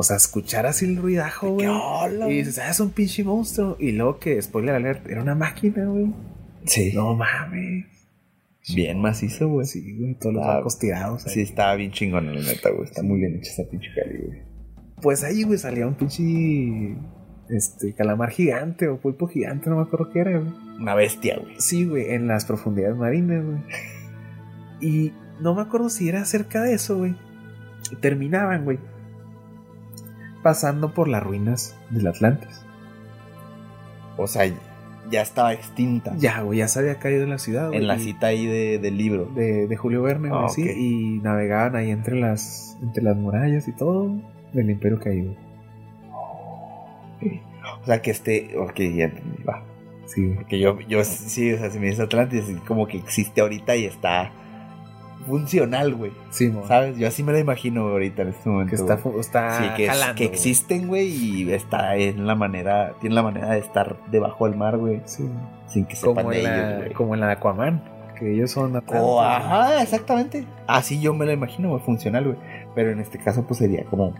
o 0.00 0.04
sea, 0.04 0.14
escuchar 0.16 0.64
así 0.64 0.84
el 0.84 0.96
ruidajo, 0.96 1.54
güey. 1.54 1.66
¿Qué 1.66 1.72
hola, 1.72 2.30
Y 2.30 2.36
dices, 2.36 2.60
ah, 2.60 2.70
es 2.70 2.78
un 2.78 2.90
pinche 2.90 3.24
monstruo. 3.24 3.76
Y 3.80 3.90
luego 3.90 4.20
que, 4.20 4.40
spoiler 4.40 4.76
alert, 4.76 5.08
era 5.08 5.20
una 5.22 5.34
máquina, 5.34 5.86
güey. 5.86 6.14
Sí. 6.66 6.92
No 6.94 7.16
mames. 7.16 7.86
Bien 8.74 9.00
macizo, 9.00 9.48
güey. 9.48 9.66
Sí, 9.66 9.96
güey, 9.98 10.14
todos 10.14 10.36
los 10.36 10.44
Ah, 10.44 10.54
barcos 10.54 10.78
tirados. 10.78 11.26
ahí. 11.26 11.32
Sí, 11.34 11.40
estaba 11.40 11.74
bien 11.74 11.90
chingón, 11.90 12.26
la 12.32 12.40
neta, 12.40 12.70
güey. 12.70 12.84
Está 12.84 13.02
muy 13.02 13.18
bien 13.18 13.34
hecha 13.38 13.50
esa 13.50 13.68
pinche 13.68 13.88
cali, 13.94 14.18
güey. 14.24 14.42
Pues 15.02 15.24
ahí, 15.24 15.42
güey, 15.42 15.58
salía 15.58 15.86
un 15.86 15.94
pinche. 15.94 16.96
Este, 17.50 17.92
calamar 17.94 18.30
gigante 18.30 18.86
o 18.88 19.00
pulpo 19.00 19.26
gigante, 19.26 19.68
no 19.70 19.76
me 19.76 19.82
acuerdo 19.82 20.10
qué 20.12 20.20
era, 20.20 20.38
güey. 20.38 20.52
Una 20.80 20.94
bestia, 20.94 21.38
güey. 21.42 21.54
Sí, 21.58 21.86
güey, 21.86 22.10
en 22.12 22.28
las 22.28 22.44
profundidades 22.44 22.94
marinas, 22.96 23.44
güey. 23.44 23.58
Y 24.80 25.12
no 25.40 25.54
me 25.56 25.62
acuerdo 25.62 25.88
si 25.88 26.08
era 26.08 26.24
cerca 26.24 26.62
de 26.62 26.74
eso, 26.74 26.98
güey. 26.98 27.16
Terminaban, 28.00 28.64
güey. 28.64 28.78
Pasando 30.42 30.92
por 30.94 31.08
las 31.08 31.22
ruinas 31.22 31.76
del 31.90 32.06
Atlantis. 32.06 32.64
O 34.16 34.26
sea, 34.26 34.50
ya 35.10 35.22
estaba 35.22 35.52
extinta. 35.52 36.14
Ya, 36.18 36.42
güey, 36.42 36.58
ya 36.58 36.68
se 36.68 36.80
había 36.80 36.98
caído 36.98 37.22
en 37.24 37.30
la 37.30 37.38
ciudad, 37.38 37.68
güey. 37.68 37.80
En 37.80 37.86
la 37.86 37.98
cita 37.98 38.28
ahí 38.28 38.46
de- 38.46 38.78
del 38.78 38.96
libro. 38.98 39.26
de, 39.26 39.66
de 39.66 39.76
Julio 39.76 40.02
Verne, 40.02 40.30
ok. 40.32 40.58
Y 40.58 41.20
navegaban 41.22 41.76
ahí 41.76 41.90
entre 41.90 42.18
las, 42.20 42.76
entre 42.82 43.02
las 43.02 43.16
murallas 43.16 43.66
y 43.68 43.72
todo 43.72 44.10
del 44.52 44.70
Imperio 44.70 44.98
Caído. 45.00 45.34
O 47.82 47.84
sea, 47.86 48.00
que 48.02 48.10
este. 48.10 48.56
Ok, 48.58 48.76
ya 48.78 49.04
entendí, 49.06 49.42
va. 49.42 49.62
Sí. 50.06 50.32
Porque 50.36 50.58
yo, 50.58 50.78
yo 50.88 51.04
sí, 51.04 51.52
o 51.52 51.58
sea, 51.58 51.70
si 51.70 51.78
me 51.78 51.86
dice 51.88 52.02
Atlantis, 52.02 52.44
como 52.66 52.86
que 52.86 52.96
existe 52.96 53.40
ahorita 53.40 53.76
y 53.76 53.84
está 53.84 54.30
funcional, 55.28 55.94
güey. 55.94 56.12
Sí, 56.30 56.48
mo. 56.48 56.66
¿Sabes? 56.66 56.96
Yo 56.98 57.06
así 57.06 57.22
me 57.22 57.32
lo 57.32 57.38
imagino 57.38 57.82
ahorita 57.88 58.22
en 58.22 58.28
este 58.28 58.48
momento. 58.48 58.70
Que 58.70 58.76
está, 58.76 58.98
está 59.20 59.58
Sí, 59.58 59.64
que, 59.76 59.84
es- 59.84 59.90
jalando, 59.90 60.14
que 60.16 60.24
güey. 60.26 60.34
existen, 60.34 60.88
güey, 60.88 61.08
y 61.08 61.52
está 61.52 61.94
en 61.96 62.26
la 62.26 62.34
manera, 62.34 62.94
tiene 63.00 63.14
la 63.14 63.22
manera 63.22 63.50
de 63.50 63.58
estar 63.58 63.96
debajo 64.10 64.46
del 64.48 64.56
mar, 64.56 64.76
güey, 64.78 65.00
Sí. 65.04 65.28
sin 65.66 65.84
que 65.84 65.94
sepan 65.96 66.14
Como 66.16 66.30
de 66.30 66.40
ellos, 66.40 66.50
la, 66.50 66.76
güey. 66.78 66.92
como 66.92 67.14
en 67.14 67.20
la 67.20 67.26
de 67.26 67.32
Aquaman, 67.34 67.84
que 68.18 68.32
ellos 68.34 68.50
son 68.50 68.74
Atlantis, 68.74 69.00
Oh, 69.08 69.20
ajá, 69.20 69.82
exactamente. 69.82 70.44
Así 70.66 71.00
yo 71.00 71.14
me 71.14 71.24
lo 71.26 71.32
imagino, 71.32 71.68
güey, 71.70 71.80
funcional, 71.82 72.24
güey. 72.24 72.36
Pero 72.74 72.90
en 72.90 72.98
este 73.00 73.18
caso, 73.18 73.44
pues 73.46 73.58
sería 73.58 73.84
como, 73.84 74.12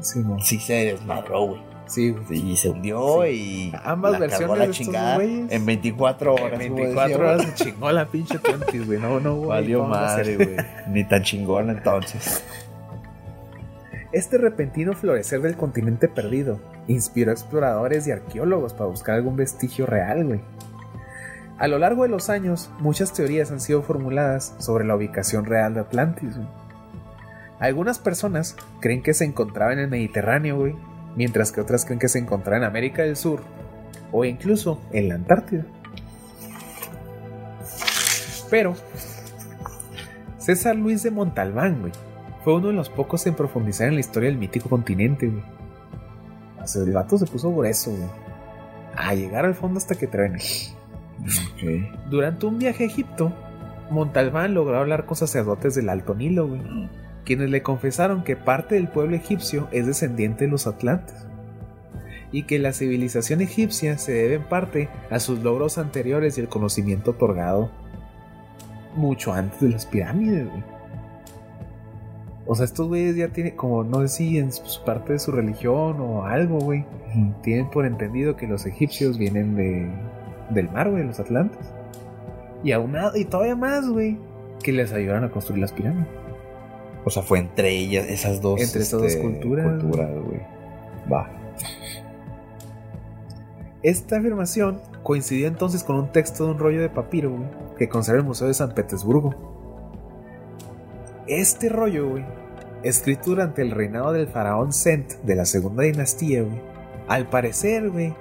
Sí, 0.00 0.18
mo. 0.20 0.38
sí 0.40 0.58
se 0.58 0.84
desmadró, 0.86 1.42
güey. 1.46 1.69
Sí, 1.90 2.14
y 2.30 2.56
se 2.56 2.68
hundió 2.70 3.26
y 3.26 3.72
Ambas 3.84 4.12
la 4.12 4.18
versiones 4.20 4.58
la 4.58 4.64
de 4.66 4.70
estos 4.70 4.86
chingada 4.86 5.14
güeyes. 5.16 5.50
en 5.50 5.66
24 5.66 6.34
horas. 6.34 6.60
En 6.60 6.68
como 6.68 6.76
24 6.82 7.08
decía, 7.08 7.18
horas 7.18 7.42
se 7.58 7.64
chingó 7.64 7.90
la 7.92 8.06
pinche 8.06 8.36
Atlantis, 8.36 8.86
güey. 8.86 9.00
No, 9.00 9.18
no, 9.18 9.34
güey. 9.36 9.48
Valió 9.48 9.78
¿cómo 9.80 9.90
vamos 9.90 10.08
a 10.08 10.16
madre, 10.16 10.36
güey. 10.36 10.56
Ni 10.88 11.04
tan 11.04 11.22
chingón 11.24 11.70
entonces. 11.70 12.44
Este 14.12 14.38
repentino 14.38 14.92
florecer 14.94 15.40
del 15.40 15.56
continente 15.56 16.08
perdido 16.08 16.60
inspiró 16.88 17.30
a 17.30 17.34
exploradores 17.34 18.06
y 18.06 18.12
arqueólogos 18.12 18.72
para 18.72 18.86
buscar 18.90 19.16
algún 19.16 19.36
vestigio 19.36 19.86
real, 19.86 20.24
güey. 20.24 20.40
A 21.58 21.68
lo 21.68 21.78
largo 21.78 22.04
de 22.04 22.08
los 22.08 22.30
años, 22.30 22.70
muchas 22.78 23.12
teorías 23.12 23.50
han 23.50 23.60
sido 23.60 23.82
formuladas 23.82 24.54
sobre 24.58 24.84
la 24.84 24.96
ubicación 24.96 25.44
real 25.44 25.74
de 25.74 25.80
Atlantis. 25.80 26.36
güey. 26.36 26.48
Algunas 27.60 27.98
personas 27.98 28.56
creen 28.80 29.02
que 29.02 29.12
se 29.12 29.24
encontraba 29.26 29.72
en 29.72 29.80
el 29.80 29.88
Mediterráneo, 29.88 30.56
güey, 30.56 30.74
mientras 31.16 31.52
que 31.52 31.60
otras 31.60 31.84
creen 31.84 31.98
que 31.98 32.08
se 32.08 32.18
encontraba 32.18 32.58
en 32.58 32.64
América 32.64 33.02
del 33.02 33.16
Sur 33.16 33.42
o 34.12 34.24
incluso 34.24 34.80
en 34.92 35.08
la 35.08 35.14
Antártida. 35.16 35.64
Pero 38.50 38.74
César 40.38 40.74
Luis 40.76 41.02
de 41.02 41.10
Montalbán, 41.10 41.80
güey, 41.80 41.92
fue 42.42 42.56
uno 42.56 42.68
de 42.68 42.72
los 42.72 42.88
pocos 42.88 43.26
en 43.26 43.34
profundizar 43.34 43.88
en 43.88 43.94
la 43.94 44.00
historia 44.00 44.28
del 44.28 44.38
mítico 44.38 44.68
continente, 44.68 45.28
güey. 45.28 45.44
O 46.62 46.66
sea, 46.66 46.82
el 46.82 46.92
vato 46.92 47.18
se 47.18 47.26
puso 47.26 47.52
grueso, 47.52 47.90
güey. 47.90 48.08
A 48.96 49.14
llegar 49.14 49.44
al 49.44 49.54
fondo 49.54 49.78
hasta 49.78 49.94
que 49.94 50.06
truene. 50.06 50.40
Durante 52.08 52.46
un 52.46 52.58
viaje 52.58 52.84
a 52.84 52.86
Egipto, 52.86 53.32
Montalbán 53.90 54.54
logró 54.54 54.78
hablar 54.78 55.04
con 55.04 55.16
sacerdotes 55.16 55.74
del 55.74 55.88
Alto 55.88 56.14
Nilo, 56.14 56.48
güey, 56.48 56.60
quienes 57.30 57.50
le 57.50 57.62
confesaron 57.62 58.24
que 58.24 58.34
parte 58.34 58.74
del 58.74 58.88
pueblo 58.88 59.14
egipcio 59.14 59.68
es 59.70 59.86
descendiente 59.86 60.46
de 60.46 60.50
los 60.50 60.66
atlantes 60.66 61.14
y 62.32 62.42
que 62.42 62.58
la 62.58 62.72
civilización 62.72 63.40
egipcia 63.40 63.98
se 63.98 64.10
debe 64.10 64.34
en 64.34 64.42
parte 64.42 64.88
a 65.10 65.20
sus 65.20 65.38
logros 65.38 65.78
anteriores 65.78 66.36
y 66.36 66.40
el 66.40 66.48
conocimiento 66.48 67.12
otorgado 67.12 67.70
mucho 68.96 69.32
antes 69.32 69.60
de 69.60 69.68
las 69.68 69.86
pirámides, 69.86 70.48
güey. 70.50 70.64
O 72.48 72.56
sea, 72.56 72.64
estos 72.64 72.88
güeyes 72.88 73.14
ya 73.14 73.28
tienen, 73.28 73.54
como 73.54 73.84
no 73.84 74.00
sé 74.00 74.08
si 74.08 74.38
en 74.38 74.50
parte 74.84 75.12
de 75.12 75.20
su 75.20 75.30
religión 75.30 76.00
o 76.00 76.24
algo, 76.24 76.58
güey, 76.58 76.84
tienen 77.44 77.70
por 77.70 77.86
entendido 77.86 78.34
que 78.34 78.48
los 78.48 78.66
egipcios 78.66 79.18
vienen 79.18 79.54
de, 79.54 79.88
del 80.50 80.68
mar, 80.68 80.90
güey, 80.90 81.04
los 81.04 81.20
atlantes. 81.20 81.64
Y 82.64 82.72
aunado, 82.72 83.16
y 83.16 83.24
todavía 83.24 83.54
más, 83.54 83.88
güey, 83.88 84.18
que 84.64 84.72
les 84.72 84.92
ayudaron 84.92 85.22
a 85.22 85.30
construir 85.30 85.60
las 85.60 85.70
pirámides. 85.70 86.08
O 87.04 87.10
sea, 87.10 87.22
fue 87.22 87.38
entre 87.38 87.70
ellas, 87.70 88.06
esas 88.08 88.40
dos. 88.40 88.60
Entre 88.60 88.82
esas 88.82 89.00
dos 89.00 89.16
culturas, 89.16 89.66
culturas, 89.80 90.10
güey. 90.10 90.40
Va. 91.10 91.30
Esta 93.82 94.18
afirmación 94.18 94.80
coincidió 95.02 95.48
entonces 95.48 95.82
con 95.82 95.96
un 95.96 96.12
texto 96.12 96.44
de 96.44 96.50
un 96.52 96.58
rollo 96.58 96.82
de 96.82 96.90
papiro, 96.90 97.30
güey, 97.30 97.48
que 97.78 97.88
conserva 97.88 98.20
el 98.20 98.26
Museo 98.26 98.48
de 98.48 98.54
San 98.54 98.74
Petersburgo. 98.74 99.34
Este 101.26 101.70
rollo, 101.70 102.10
güey, 102.10 102.24
escrito 102.82 103.30
durante 103.30 103.62
el 103.62 103.70
reinado 103.70 104.12
del 104.12 104.28
faraón 104.28 104.72
Sent 104.72 105.12
de 105.22 105.34
la 105.34 105.46
segunda 105.46 105.84
dinastía, 105.84 106.42
güey, 106.42 106.60
al 107.08 107.28
parecer, 107.28 107.88
güey, 107.90 108.14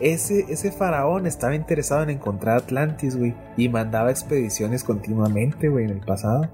ese, 0.00 0.46
ese 0.48 0.72
faraón 0.72 1.26
estaba 1.26 1.54
interesado 1.54 2.02
en 2.02 2.10
encontrar 2.10 2.56
Atlantis, 2.56 3.16
güey, 3.16 3.34
y 3.56 3.68
mandaba 3.68 4.10
expediciones 4.10 4.82
continuamente, 4.82 5.68
güey, 5.68 5.84
en 5.84 5.90
el 5.90 6.00
pasado. 6.00 6.48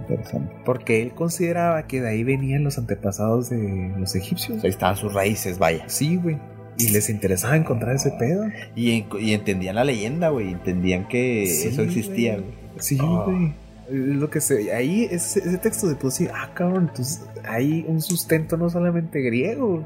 Interesante. 0.00 0.52
Porque 0.64 1.02
él 1.02 1.12
consideraba 1.12 1.86
que 1.86 2.00
de 2.00 2.08
ahí 2.08 2.24
venían 2.24 2.64
los 2.64 2.78
antepasados 2.78 3.50
de 3.50 3.92
los 3.98 4.14
egipcios. 4.14 4.62
Ahí 4.64 4.70
estaban 4.70 4.96
sus 4.96 5.12
raíces, 5.12 5.58
vaya. 5.58 5.84
Sí, 5.88 6.16
güey. 6.16 6.38
Y 6.78 6.90
les 6.90 7.10
interesaba 7.10 7.56
encontrar 7.56 7.96
ese 7.96 8.12
pedo. 8.12 8.44
Y, 8.76 8.92
en- 8.92 9.06
y 9.20 9.32
entendían 9.32 9.74
la 9.74 9.84
leyenda, 9.84 10.28
güey. 10.28 10.52
Entendían 10.52 11.08
que 11.08 11.46
Sí, 11.46 11.68
eso 11.68 11.82
existía, 11.82 12.34
güey. 12.36 12.46
Sí, 12.78 12.98
Ah. 13.00 13.24
güey. 13.26 13.54
Es 13.88 13.94
lo 14.16 14.28
que 14.30 14.40
se. 14.40 14.72
Ahí, 14.72 15.08
ese, 15.10 15.40
ese 15.40 15.56
texto 15.58 15.88
de 15.88 15.94
pues 15.96 16.14
sí, 16.14 16.28
ah, 16.32 16.50
cabrón, 16.54 16.88
entonces 16.90 17.26
hay 17.48 17.84
un 17.88 18.00
sustento 18.02 18.56
no 18.58 18.68
solamente 18.68 19.20
griego. 19.22 19.82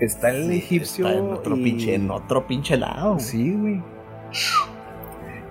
Está 0.00 0.30
el 0.30 0.48
Sí, 0.48 0.58
egipcio. 0.58 1.06
está 1.08 1.18
en 1.18 1.24
otro, 1.32 1.56
y- 1.56 1.64
pinche, 1.64 1.94
en 1.96 2.10
otro 2.10 2.46
pinche 2.46 2.76
lado. 2.76 3.18
Sí, 3.18 3.52
güey. 3.52 3.82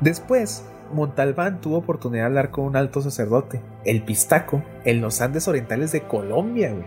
Después, 0.01 0.63
Montalbán 0.91 1.61
tuvo 1.61 1.77
oportunidad 1.77 2.23
de 2.23 2.27
hablar 2.27 2.51
con 2.51 2.65
un 2.65 2.75
alto 2.75 3.01
sacerdote, 3.01 3.61
el 3.85 4.03
Pistaco, 4.03 4.63
en 4.83 5.01
los 5.01 5.21
Andes 5.21 5.47
orientales 5.47 5.91
de 5.91 6.01
Colombia, 6.01 6.71
güey. 6.71 6.85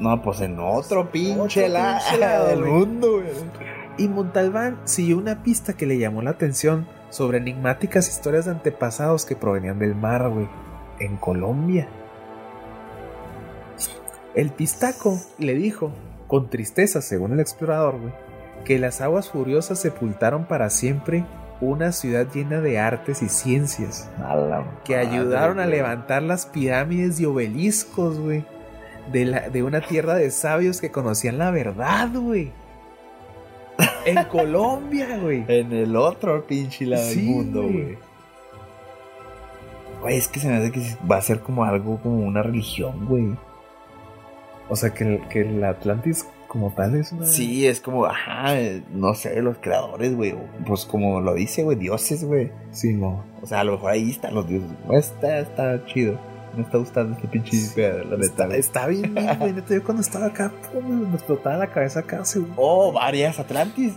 No, 0.00 0.22
pues 0.22 0.40
en 0.40 0.58
otro 0.60 1.10
pinche 1.10 1.64
Otro 1.64 1.72
lado 1.72 1.98
pinche 2.10 2.50
del 2.50 2.64
mundo, 2.64 3.12
güey. 3.12 3.26
Y 3.98 4.06
Montalbán 4.06 4.78
siguió 4.84 5.18
una 5.18 5.42
pista 5.42 5.72
que 5.72 5.86
le 5.86 5.98
llamó 5.98 6.22
la 6.22 6.30
atención 6.30 6.86
sobre 7.10 7.38
enigmáticas 7.38 8.08
historias 8.08 8.44
de 8.44 8.52
antepasados 8.52 9.24
que 9.24 9.34
provenían 9.34 9.78
del 9.78 9.96
mar, 9.96 10.28
güey, 10.28 10.48
en 11.00 11.16
Colombia. 11.16 11.88
El 14.34 14.50
Pistaco 14.50 15.18
le 15.38 15.54
dijo, 15.54 15.90
con 16.28 16.48
tristeza 16.48 17.02
según 17.02 17.32
el 17.32 17.40
explorador, 17.40 17.98
güey, 17.98 18.12
que 18.64 18.78
las 18.78 19.00
aguas 19.00 19.30
furiosas 19.30 19.80
sepultaron 19.80 20.46
para 20.46 20.70
siempre 20.70 21.24
una 21.60 21.90
ciudad 21.92 22.26
llena 22.32 22.60
de 22.60 22.78
artes 22.78 23.22
y 23.22 23.28
ciencias, 23.28 24.08
que 24.84 24.96
ayudaron 24.96 25.58
a 25.58 25.66
levantar 25.66 26.22
las 26.22 26.46
pirámides 26.46 27.18
y 27.20 27.24
obeliscos, 27.26 28.18
güey, 28.20 28.44
de, 29.12 29.24
la- 29.24 29.48
de 29.50 29.62
una 29.62 29.80
tierra 29.80 30.14
de 30.14 30.30
sabios 30.30 30.80
que 30.80 30.90
conocían 30.90 31.38
la 31.38 31.50
verdad, 31.50 32.08
güey. 32.14 32.52
En 34.04 34.22
Colombia, 34.30 35.18
güey. 35.18 35.44
En 35.48 35.72
el 35.72 35.96
otro 35.96 36.46
pinche 36.46 36.86
lado 36.86 37.04
Sí, 37.08 37.16
del 37.16 37.24
mundo, 37.26 37.62
güey. 37.62 37.96
güey. 40.00 40.16
Es 40.16 40.28
que 40.28 40.40
se 40.40 40.48
me 40.48 40.56
hace 40.58 40.70
que 40.70 40.96
va 41.10 41.16
a 41.16 41.22
ser 41.22 41.40
como 41.40 41.64
algo, 41.64 41.98
como 41.98 42.18
una 42.24 42.42
religión, 42.42 43.06
güey. 43.06 43.36
O 44.68 44.76
sea, 44.76 44.90
que 44.94 45.20
que 45.30 45.40
el 45.40 45.64
Atlantis 45.64 46.26
como 46.48 46.72
tal 46.72 46.96
es 46.96 47.12
una... 47.12 47.26
Sí, 47.26 47.66
es 47.66 47.80
como, 47.80 48.06
ajá, 48.06 48.58
eh, 48.58 48.82
no 48.90 49.14
sé, 49.14 49.40
los 49.42 49.58
creadores, 49.58 50.16
güey. 50.16 50.34
Pues 50.66 50.84
como 50.86 51.20
lo 51.20 51.34
dice, 51.34 51.62
güey, 51.62 51.76
dioses, 51.76 52.24
güey. 52.24 52.50
Sí, 52.72 52.94
no. 52.94 53.24
O 53.42 53.46
sea, 53.46 53.60
a 53.60 53.64
lo 53.64 53.72
mejor 53.72 53.92
ahí 53.92 54.10
están 54.10 54.34
los 54.34 54.48
dioses. 54.48 54.68
Está, 54.90 55.38
está 55.38 55.84
chido. 55.86 56.18
Me 56.56 56.62
está 56.62 56.78
gustando 56.78 57.14
este 57.14 57.28
pinche 57.28 57.56
pedo, 57.74 57.98
la 58.04 58.16
neta. 58.16 58.24
Está, 58.44 58.56
está 58.56 58.86
bien, 58.88 59.14
güey. 59.14 59.52
Neta, 59.52 59.74
Yo 59.74 59.84
cuando 59.84 60.00
estaba 60.00 60.26
acá, 60.26 60.50
pum, 60.72 61.08
me 61.08 61.14
explotaba 61.14 61.56
la 61.58 61.66
cabeza 61.68 62.00
acá. 62.00 62.24
seguro. 62.24 62.52
Oh, 62.56 62.92
varias 62.92 63.38
Atlantis. 63.38 63.92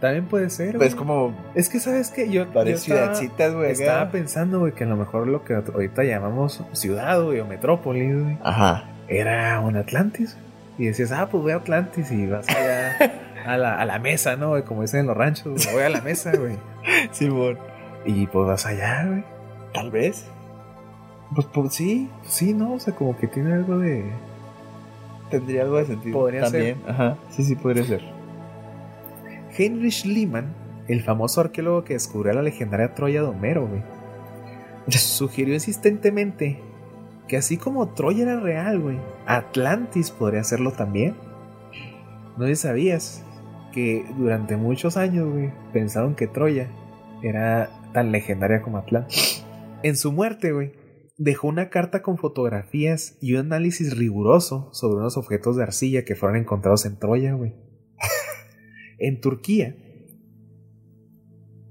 También 0.00 0.26
puede 0.26 0.48
ser, 0.50 0.76
Pues 0.76 0.94
güey. 0.94 0.98
como 1.06 1.34
Es 1.56 1.68
que, 1.68 1.80
¿sabes 1.80 2.10
qué? 2.12 2.30
Yo, 2.30 2.46
varias 2.52 2.82
ciudadcitas, 2.82 3.52
güey. 3.52 3.72
acá. 3.72 3.82
Estaba 3.82 4.10
pensando, 4.12 4.60
güey, 4.60 4.72
que 4.72 4.84
a 4.84 4.86
lo 4.86 4.96
mejor 4.96 5.26
lo 5.26 5.42
que 5.44 5.54
ahorita 5.54 6.04
llamamos 6.04 6.62
ciudad, 6.72 7.20
güey, 7.20 7.40
o 7.40 7.46
metrópolis, 7.46 8.14
güey, 8.22 8.38
Ajá. 8.44 8.84
era 9.08 9.58
un 9.58 9.76
Atlantis. 9.76 10.36
Y 10.78 10.86
decías, 10.86 11.10
ah, 11.12 11.28
pues 11.28 11.42
voy 11.42 11.52
a 11.52 11.56
Atlantis 11.56 12.10
y 12.12 12.26
vas 12.26 12.48
allá 12.48 12.96
a 13.44 13.56
la, 13.56 13.80
a 13.80 13.84
la 13.84 13.98
mesa, 13.98 14.36
¿no? 14.36 14.50
güey? 14.50 14.62
Como 14.62 14.82
dicen 14.82 15.00
en 15.00 15.06
los 15.08 15.16
ranchos, 15.16 15.68
voy 15.72 15.82
a 15.82 15.88
la 15.88 16.00
mesa, 16.00 16.32
güey. 16.36 16.56
Simón. 17.10 17.58
Y 18.04 18.26
pues 18.28 18.46
vas 18.46 18.64
allá, 18.64 19.04
güey. 19.06 19.24
Tal 19.74 19.90
vez. 19.90 20.26
Pues, 21.34 21.46
pues 21.52 21.74
sí, 21.74 22.08
sí, 22.22 22.54
¿no? 22.54 22.74
O 22.74 22.78
sea, 22.78 22.94
como 22.94 23.16
que 23.16 23.26
tiene 23.26 23.52
algo 23.52 23.78
de... 23.78 24.04
Tendría 25.30 25.62
algo 25.62 25.76
de 25.76 25.86
sentido. 25.86 26.18
Podría 26.18 26.42
También. 26.42 26.80
Ajá. 26.86 27.18
Sí, 27.30 27.44
sí, 27.44 27.54
podría 27.54 27.84
ser. 27.84 28.02
Heinrich 29.58 30.04
Lehmann, 30.04 30.54
el 30.86 31.02
famoso 31.02 31.40
arqueólogo 31.40 31.84
que 31.84 31.94
descubrió 31.94 32.32
la 32.32 32.42
legendaria 32.42 32.94
Troya 32.94 33.22
de 33.22 33.28
Homero, 33.28 33.66
güey, 33.66 33.82
sugirió 34.88 35.52
insistentemente 35.52 36.62
que 37.28 37.36
así 37.36 37.56
como 37.56 37.88
Troya 37.90 38.22
era 38.22 38.40
real, 38.40 38.80
güey, 38.80 38.98
Atlantis 39.26 40.10
podría 40.10 40.42
serlo 40.44 40.72
también. 40.72 41.16
No 42.36 42.54
sabías 42.56 43.24
que 43.72 44.04
durante 44.16 44.56
muchos 44.56 44.96
años, 44.96 45.30
güey, 45.30 45.52
pensaron 45.72 46.14
que 46.14 46.26
Troya 46.26 46.70
era 47.22 47.70
tan 47.92 48.12
legendaria 48.12 48.62
como 48.62 48.78
Atlantis. 48.78 49.44
En 49.82 49.96
su 49.96 50.12
muerte, 50.12 50.52
güey, 50.52 50.72
dejó 51.16 51.48
una 51.48 51.68
carta 51.68 52.02
con 52.02 52.16
fotografías 52.16 53.16
y 53.20 53.34
un 53.34 53.40
análisis 53.40 53.96
riguroso 53.96 54.70
sobre 54.72 54.98
unos 54.98 55.16
objetos 55.16 55.56
de 55.56 55.64
arcilla 55.64 56.04
que 56.04 56.16
fueron 56.16 56.38
encontrados 56.38 56.86
en 56.86 56.98
Troya, 56.98 57.34
güey. 57.34 57.54
en 58.98 59.20
Turquía, 59.20 59.76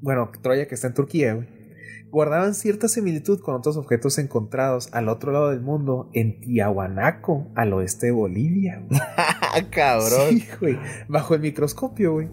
bueno, 0.02 0.32
Troya 0.42 0.68
que 0.68 0.76
está 0.76 0.88
en 0.88 0.94
Turquía, 0.94 1.34
güey, 1.34 1.48
guardaban 2.10 2.54
cierta 2.56 2.88
similitud 2.88 3.40
con 3.42 3.56
otros 3.56 3.78
objetos 3.78 4.18
encontrados 4.18 4.90
al 4.94 5.10
otro 5.10 5.32
lado 5.32 5.50
del 5.50 5.62
mundo 5.62 6.10
en 6.14 6.40
Tiahuanaco, 6.40 7.52
al 7.56 7.74
oeste 7.74 8.08
de 8.08 8.12
Bolivia. 8.14 8.86
Cabrón. 9.72 10.30
Sí, 10.40 10.46
güey. 10.60 10.78
Bajo 11.08 11.36
el 11.36 11.42
microscopio, 11.42 12.14
güey. 12.14 12.30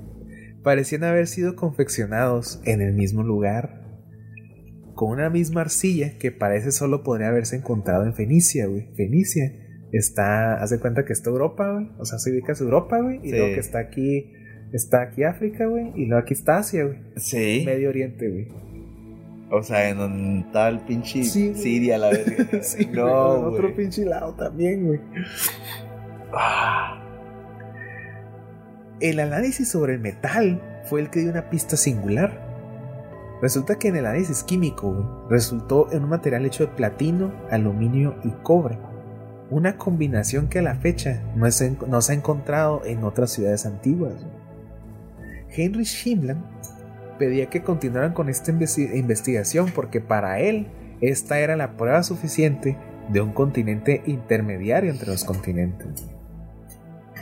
Parecían 0.62 1.04
haber 1.04 1.26
sido 1.26 1.56
confeccionados 1.56 2.60
en 2.64 2.80
el 2.80 2.94
mismo 2.94 3.22
lugar. 3.22 3.82
Con 4.94 5.10
una 5.10 5.28
misma 5.28 5.62
arcilla 5.62 6.18
que 6.18 6.30
parece 6.30 6.70
solo 6.70 7.02
podría 7.02 7.28
haberse 7.28 7.56
encontrado 7.56 8.04
en 8.04 8.14
Fenicia, 8.14 8.66
güey. 8.66 8.88
Fenicia 8.96 9.52
está, 9.92 10.54
haz 10.62 10.70
de 10.70 10.78
cuenta 10.78 11.04
que 11.04 11.12
está 11.12 11.30
Europa, 11.30 11.70
güey. 11.72 11.90
O 11.98 12.04
sea, 12.04 12.18
se 12.18 12.30
ubica 12.30 12.52
a 12.52 12.56
Europa, 12.62 13.00
güey. 13.00 13.18
Y 13.22 13.30
Sí. 13.30 13.36
luego 13.36 13.54
que 13.54 13.60
está 13.60 13.80
aquí, 13.80 14.32
está 14.72 15.02
aquí 15.02 15.24
África, 15.24 15.66
güey. 15.66 15.90
Y 15.96 16.06
luego 16.06 16.22
aquí 16.22 16.34
está 16.34 16.58
Asia, 16.58 16.84
güey. 16.84 16.98
Sí. 17.16 17.62
Medio 17.66 17.88
Oriente, 17.88 18.28
güey. 18.28 18.48
O 19.50 19.62
sea, 19.62 19.88
en 19.88 20.00
un 20.00 20.50
tal 20.52 20.80
pinche 20.84 21.22
Sí, 21.24 21.50
güey. 21.50 21.62
Siria, 21.62 21.98
la 21.98 22.08
verga. 22.10 22.46
Sí, 22.62 22.86
no, 22.92 23.36
en 23.36 23.44
otro 23.44 23.74
pinche 23.76 24.04
lado 24.04 24.32
también, 24.34 24.86
güey. 24.86 25.00
Ah, 26.32 27.00
El 29.00 29.20
análisis 29.20 29.68
sobre 29.68 29.94
el 29.94 30.00
metal 30.00 30.60
fue 30.84 31.00
el 31.00 31.10
que 31.10 31.20
dio 31.20 31.30
una 31.30 31.50
pista 31.50 31.76
singular. 31.76 32.42
Resulta 33.42 33.76
que 33.78 33.88
en 33.88 33.96
el 33.96 34.06
análisis 34.06 34.42
químico 34.42 34.92
güey, 34.92 35.06
resultó 35.28 35.92
en 35.92 36.04
un 36.04 36.10
material 36.10 36.46
hecho 36.46 36.66
de 36.66 36.72
platino, 36.72 37.32
aluminio 37.50 38.16
y 38.24 38.30
cobre. 38.42 38.78
Una 39.50 39.76
combinación 39.76 40.48
que 40.48 40.60
a 40.60 40.62
la 40.62 40.74
fecha 40.76 41.22
no, 41.36 41.46
es 41.46 41.60
en- 41.60 41.78
no 41.86 42.00
se 42.00 42.12
ha 42.12 42.16
encontrado 42.16 42.82
en 42.84 43.04
otras 43.04 43.30
ciudades 43.30 43.66
antiguas. 43.66 44.14
güey. 44.14 44.44
Heinrich 45.56 46.06
Himmler 46.06 46.36
pedía 47.18 47.46
que 47.46 47.62
continuaran 47.62 48.12
con 48.12 48.28
esta 48.28 48.52
investi- 48.52 48.94
investigación 48.94 49.70
porque 49.74 50.00
para 50.00 50.40
él 50.40 50.66
esta 51.00 51.38
era 51.40 51.56
la 51.56 51.76
prueba 51.76 52.02
suficiente 52.02 52.76
de 53.08 53.20
un 53.20 53.32
continente 53.32 54.02
intermediario 54.06 54.90
entre 54.90 55.08
los 55.10 55.24
continentes. 55.24 56.06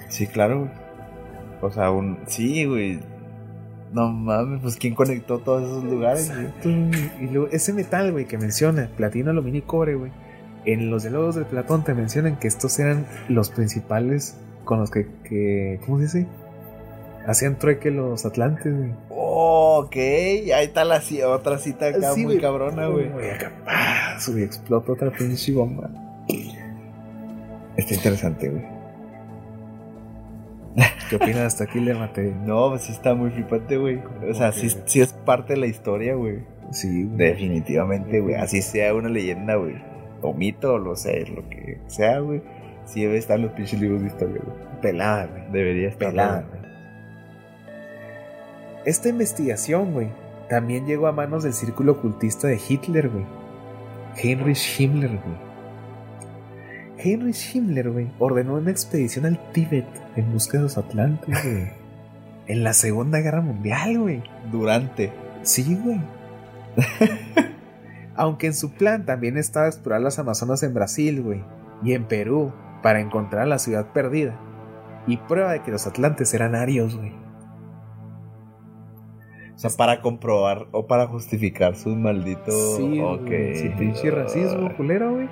Sí, 0.08 0.26
claro. 0.26 0.68
O 1.60 1.70
sea, 1.70 1.90
un. 1.90 2.18
Sí, 2.26 2.64
güey. 2.64 3.00
No 3.92 4.10
mames, 4.10 4.60
pues 4.62 4.76
¿quién 4.76 4.94
conectó 4.94 5.38
todos 5.40 5.64
esos 5.64 5.84
lugares. 5.84 6.32
Y 7.20 7.26
luego 7.26 7.48
ese 7.52 7.72
metal, 7.74 8.10
güey, 8.12 8.24
que 8.26 8.38
menciona, 8.38 8.88
platino, 8.96 9.30
aluminio 9.30 9.58
y 9.58 9.62
cobre, 9.62 9.94
güey. 9.96 10.10
En 10.64 10.90
los 10.90 11.02
diálogos 11.02 11.34
de 11.34 11.44
Platón 11.44 11.84
te 11.84 11.92
mencionan 11.92 12.38
que 12.38 12.48
estos 12.48 12.78
eran 12.78 13.04
los 13.28 13.50
principales 13.50 14.38
con 14.64 14.78
los 14.78 14.90
que, 14.90 15.08
que 15.24 15.80
¿cómo 15.84 15.98
se 15.98 16.04
dice? 16.04 16.26
Hacían 17.26 17.58
trueque 17.58 17.90
los 17.90 18.26
atlantes, 18.26 18.76
güey. 18.76 18.94
Oh, 19.10 19.84
ok. 19.84 19.96
Ahí 19.96 20.64
está 20.64 20.84
la 20.84 21.00
otra 21.28 21.58
cita 21.58 21.86
acá 21.86 22.12
Sí, 22.12 22.22
muy 22.24 22.34
güey. 22.34 22.40
cabrona, 22.40 22.88
güey. 22.88 23.06
Y 23.06 23.30
acá, 23.30 23.52
explota 24.38 24.92
otra 24.92 25.10
pinche 25.10 25.52
bomba. 25.52 25.90
Está 27.76 27.94
interesante, 27.94 28.48
güey. 28.48 28.64
¿Qué 31.10 31.16
opinas 31.16 31.38
hasta 31.42 31.64
aquí, 31.64 31.80
le 31.80 31.94
maté? 31.94 32.34
No, 32.44 32.70
pues 32.70 32.82
sí 32.82 32.92
está 32.92 33.14
muy 33.14 33.30
flipante, 33.30 33.76
güey. 33.76 34.00
O 34.28 34.34
sea, 34.34 34.52
sí, 34.52 34.70
sí 34.86 35.00
es 35.00 35.12
parte 35.12 35.54
de 35.54 35.60
la 35.60 35.66
historia, 35.66 36.14
güey. 36.14 36.44
Sí, 36.70 37.04
güey. 37.04 37.16
Definitivamente, 37.18 38.20
güey. 38.20 38.34
Así 38.34 38.62
sea 38.62 38.94
una 38.94 39.08
leyenda, 39.08 39.56
güey. 39.56 39.74
O 40.22 40.32
mito, 40.32 40.74
o 40.74 40.78
lo 40.78 40.96
sé, 40.96 41.26
lo 41.26 41.48
que 41.48 41.78
sea, 41.86 42.20
güey. 42.20 42.42
Sí 42.84 43.02
debe 43.02 43.18
estar 43.18 43.36
en 43.38 43.44
los 43.46 43.52
pinches 43.52 43.80
libros 43.80 44.00
de 44.00 44.08
historia, 44.08 44.40
güey. 44.44 44.56
Pelada, 44.80 45.26
güey. 45.26 45.42
Debería 45.52 45.88
estar. 45.88 46.10
pelada. 46.10 46.44
güey. 46.50 46.61
Esta 48.84 49.08
investigación, 49.08 49.92
güey, 49.92 50.08
también 50.48 50.86
llegó 50.86 51.06
a 51.06 51.12
manos 51.12 51.44
del 51.44 51.54
círculo 51.54 51.92
ocultista 51.92 52.48
de 52.48 52.60
Hitler, 52.68 53.08
güey. 53.08 53.24
Heinrich 54.16 54.78
Himmler, 54.78 55.10
güey. 55.10 55.52
Heinrich 56.98 57.54
Himmler, 57.54 57.90
güey, 57.90 58.08
ordenó 58.18 58.54
una 58.54 58.70
expedición 58.70 59.26
al 59.26 59.38
Tíbet 59.52 59.86
en 60.16 60.32
busca 60.32 60.58
de 60.58 60.64
los 60.64 60.78
Atlantes, 60.78 61.42
güey. 61.42 61.70
En 62.48 62.64
la 62.64 62.72
Segunda 62.72 63.20
Guerra 63.20 63.40
Mundial, 63.40 64.00
güey. 64.00 64.22
Durante. 64.50 65.12
Sí, 65.42 65.78
güey. 65.80 66.00
Aunque 68.16 68.48
en 68.48 68.54
su 68.54 68.72
plan 68.72 69.06
también 69.06 69.38
estaba 69.38 69.68
explorar 69.68 70.02
las 70.02 70.18
Amazonas 70.18 70.62
en 70.64 70.74
Brasil, 70.74 71.22
güey, 71.22 71.44
y 71.84 71.92
en 71.92 72.04
Perú, 72.04 72.52
para 72.82 73.00
encontrar 73.00 73.46
la 73.46 73.60
ciudad 73.60 73.92
perdida. 73.92 74.34
Y 75.06 75.18
prueba 75.18 75.52
de 75.52 75.62
que 75.62 75.70
los 75.70 75.86
atlantes 75.86 76.34
eran 76.34 76.56
arios, 76.56 76.96
güey. 76.96 77.21
O 79.64 79.68
sea, 79.68 79.76
para 79.76 80.00
comprobar 80.00 80.66
o 80.72 80.88
para 80.88 81.06
justificar 81.06 81.76
su 81.76 81.90
maldito. 81.90 82.50
Sí, 82.76 82.98
ok. 83.00 83.20
güey, 83.26 83.56
su 83.56 83.76
pinche 83.78 84.10
racismo, 84.10 84.74
culero, 84.76 85.12
güey. 85.12 85.28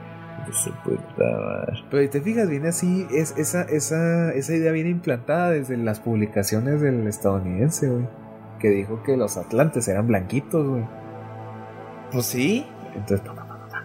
de 0.46 0.52
su 0.52 0.70
puta 0.84 1.02
madre. 1.18 1.82
Pero 1.90 2.02
si 2.04 2.08
te 2.10 2.20
fijas, 2.20 2.48
viene 2.48 2.68
así, 2.68 3.08
es, 3.12 3.34
esa, 3.36 3.62
esa, 3.62 4.30
esa 4.32 4.54
idea 4.54 4.70
viene 4.70 4.90
implantada 4.90 5.50
desde 5.50 5.76
las 5.76 5.98
publicaciones 5.98 6.80
del 6.80 7.08
estadounidense, 7.08 7.88
güey. 7.88 8.06
que 8.60 8.68
dijo 8.68 9.02
que 9.02 9.16
los 9.16 9.36
atlantes 9.36 9.88
eran 9.88 10.06
blanquitos, 10.06 10.64
güey. 10.64 10.84
Pues 12.12 12.26
sí. 12.26 12.64
Entonces, 12.94 13.26
pa, 13.26 13.34
pa, 13.34 13.48
pa, 13.48 13.68
pa. 13.68 13.84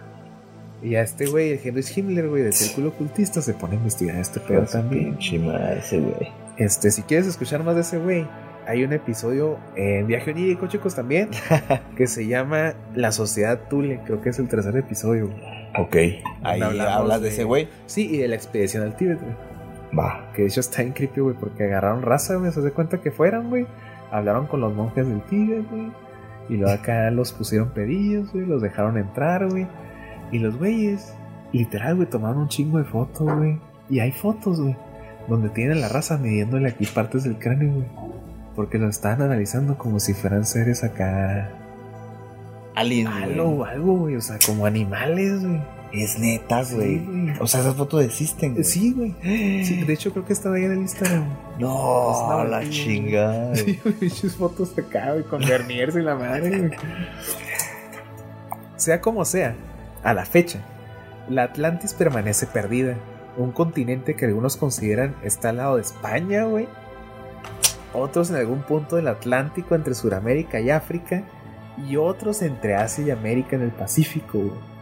y 0.80 0.94
a 0.94 1.02
este 1.02 1.26
güey, 1.26 1.54
el 1.54 1.60
Henry 1.64 1.82
Himmler, 1.96 2.28
güey, 2.28 2.44
del 2.44 2.52
círculo 2.52 2.90
ocultista, 2.90 3.42
se 3.42 3.52
pone 3.54 3.74
a 3.74 3.78
investigar 3.78 4.14
este 4.14 4.38
pedo 4.38 4.60
Pues 4.60 4.70
también. 4.70 5.16
Pinche 5.16 5.40
madre 5.40 5.80
ese 5.80 5.98
güey. 5.98 6.32
Este, 6.56 6.92
si 6.92 7.02
quieres 7.02 7.26
escuchar 7.26 7.64
más 7.64 7.74
de 7.74 7.80
ese 7.80 7.98
güey, 7.98 8.28
hay 8.66 8.84
un 8.84 8.92
episodio 8.92 9.58
en 9.76 10.06
Viaje 10.06 10.30
Onírico, 10.32 10.66
chicos, 10.66 10.94
también, 10.94 11.30
que 11.96 12.06
se 12.06 12.26
llama 12.26 12.74
La 12.94 13.12
Sociedad 13.12 13.60
Tule. 13.68 14.00
Creo 14.04 14.20
que 14.20 14.30
es 14.30 14.38
el 14.38 14.48
tercer 14.48 14.76
episodio. 14.76 15.30
Ok. 15.78 15.96
Ahí 16.42 16.60
hablas 16.62 17.20
de 17.20 17.28
de- 17.28 17.34
ese 17.34 17.44
güey. 17.44 17.68
Sí, 17.86 18.08
y 18.14 18.18
de 18.18 18.28
la 18.28 18.34
expedición 18.36 18.82
al 18.82 18.96
Tíbet, 18.96 19.20
güey. 19.20 19.34
Va. 19.98 20.30
Que 20.34 20.42
de 20.42 20.48
hecho 20.48 20.60
está 20.60 20.82
en 20.82 20.92
creepy, 20.92 21.20
güey, 21.20 21.36
porque 21.38 21.64
agarraron 21.64 22.02
raza, 22.02 22.34
güey. 22.36 22.50
Se 22.52 22.60
hace 22.60 22.72
cuenta 22.72 23.00
que 23.00 23.10
fueron, 23.10 23.48
güey. 23.50 23.66
Hablaron 24.10 24.46
con 24.46 24.60
los 24.60 24.74
monjes 24.74 25.06
del 25.06 25.20
Tíbet, 25.22 25.68
güey. 25.70 25.90
Y 26.48 26.56
luego 26.56 26.72
acá 26.72 27.10
los 27.10 27.32
pusieron 27.32 27.70
pedillos, 27.70 28.32
güey. 28.32 28.46
Los 28.46 28.62
dejaron 28.62 28.96
entrar, 28.98 29.48
güey. 29.48 29.66
Y 30.32 30.38
los 30.38 30.56
güeyes, 30.58 31.14
literal, 31.52 31.96
güey, 31.96 32.08
tomaron 32.08 32.38
un 32.38 32.48
chingo 32.48 32.78
de 32.78 32.84
fotos, 32.84 33.32
güey. 33.36 33.58
Y 33.88 34.00
hay 34.00 34.10
fotos, 34.12 34.60
güey, 34.60 34.76
donde 35.28 35.48
tienen 35.50 35.80
la 35.80 35.88
raza 35.88 36.18
midiéndole 36.18 36.68
aquí 36.68 36.86
partes 36.86 37.22
del 37.24 37.38
cráneo, 37.38 37.72
güey. 37.72 37.86
Porque 38.56 38.78
lo 38.78 38.88
estaban 38.88 39.22
analizando 39.22 39.76
como 39.78 40.00
si 40.00 40.14
fueran 40.14 40.44
seres 40.46 40.82
acá. 40.82 41.50
Alien, 42.74 43.06
Algo, 43.06 43.64
algo, 43.64 43.96
güey. 43.98 44.16
O 44.16 44.20
sea, 44.20 44.38
como 44.44 44.66
animales, 44.66 45.44
güey. 45.44 45.60
Es 45.92 46.18
neta, 46.18 46.64
Sí, 46.64 46.74
güey. 46.74 47.32
o 47.38 47.46
sea, 47.46 47.60
esas 47.60 47.74
fotos 47.76 48.04
existen. 48.04 48.62
Sí, 48.64 48.92
güey. 48.92 49.14
Sí, 49.64 49.84
de 49.84 49.92
hecho, 49.92 50.10
creo 50.12 50.24
que 50.26 50.32
estaba 50.32 50.56
ahí 50.56 50.64
en 50.64 50.72
el 50.72 50.78
Instagram. 50.78 51.24
No, 51.58 52.10
Es 52.12 52.18
una 52.34 52.44
la 52.44 52.68
chingada. 52.68 53.54
Sí, 53.54 53.78
güey, 53.82 53.94
pinches 53.94 54.34
fotos 54.34 54.76
acá, 54.76 55.12
güey, 55.12 55.22
con 55.24 55.40
Berniers 55.40 55.94
y 55.96 56.00
la 56.02 56.16
madre, 56.16 56.58
güey. 56.58 56.70
Sea 58.76 59.00
como 59.00 59.24
sea, 59.24 59.54
a 60.02 60.12
la 60.12 60.24
fecha, 60.26 60.58
la 61.28 61.44
Atlantis 61.44 61.94
permanece 61.94 62.46
perdida. 62.46 62.96
Un 63.38 63.52
continente 63.52 64.14
que 64.16 64.26
algunos 64.26 64.56
consideran 64.56 65.14
está 65.22 65.50
al 65.50 65.58
lado 65.58 65.76
de 65.76 65.82
España, 65.82 66.44
güey. 66.44 66.68
Otros 67.96 68.30
en 68.30 68.36
algún 68.36 68.62
punto 68.62 68.96
del 68.96 69.08
Atlántico 69.08 69.74
entre 69.74 69.94
Sudamérica 69.94 70.60
y 70.60 70.70
África. 70.70 71.24
Y 71.88 71.96
otros 71.96 72.42
entre 72.42 72.74
Asia 72.74 73.06
y 73.06 73.10
América 73.10 73.56
en 73.56 73.62
el 73.62 73.70
Pacífico, 73.70 74.38
güey. 74.38 74.76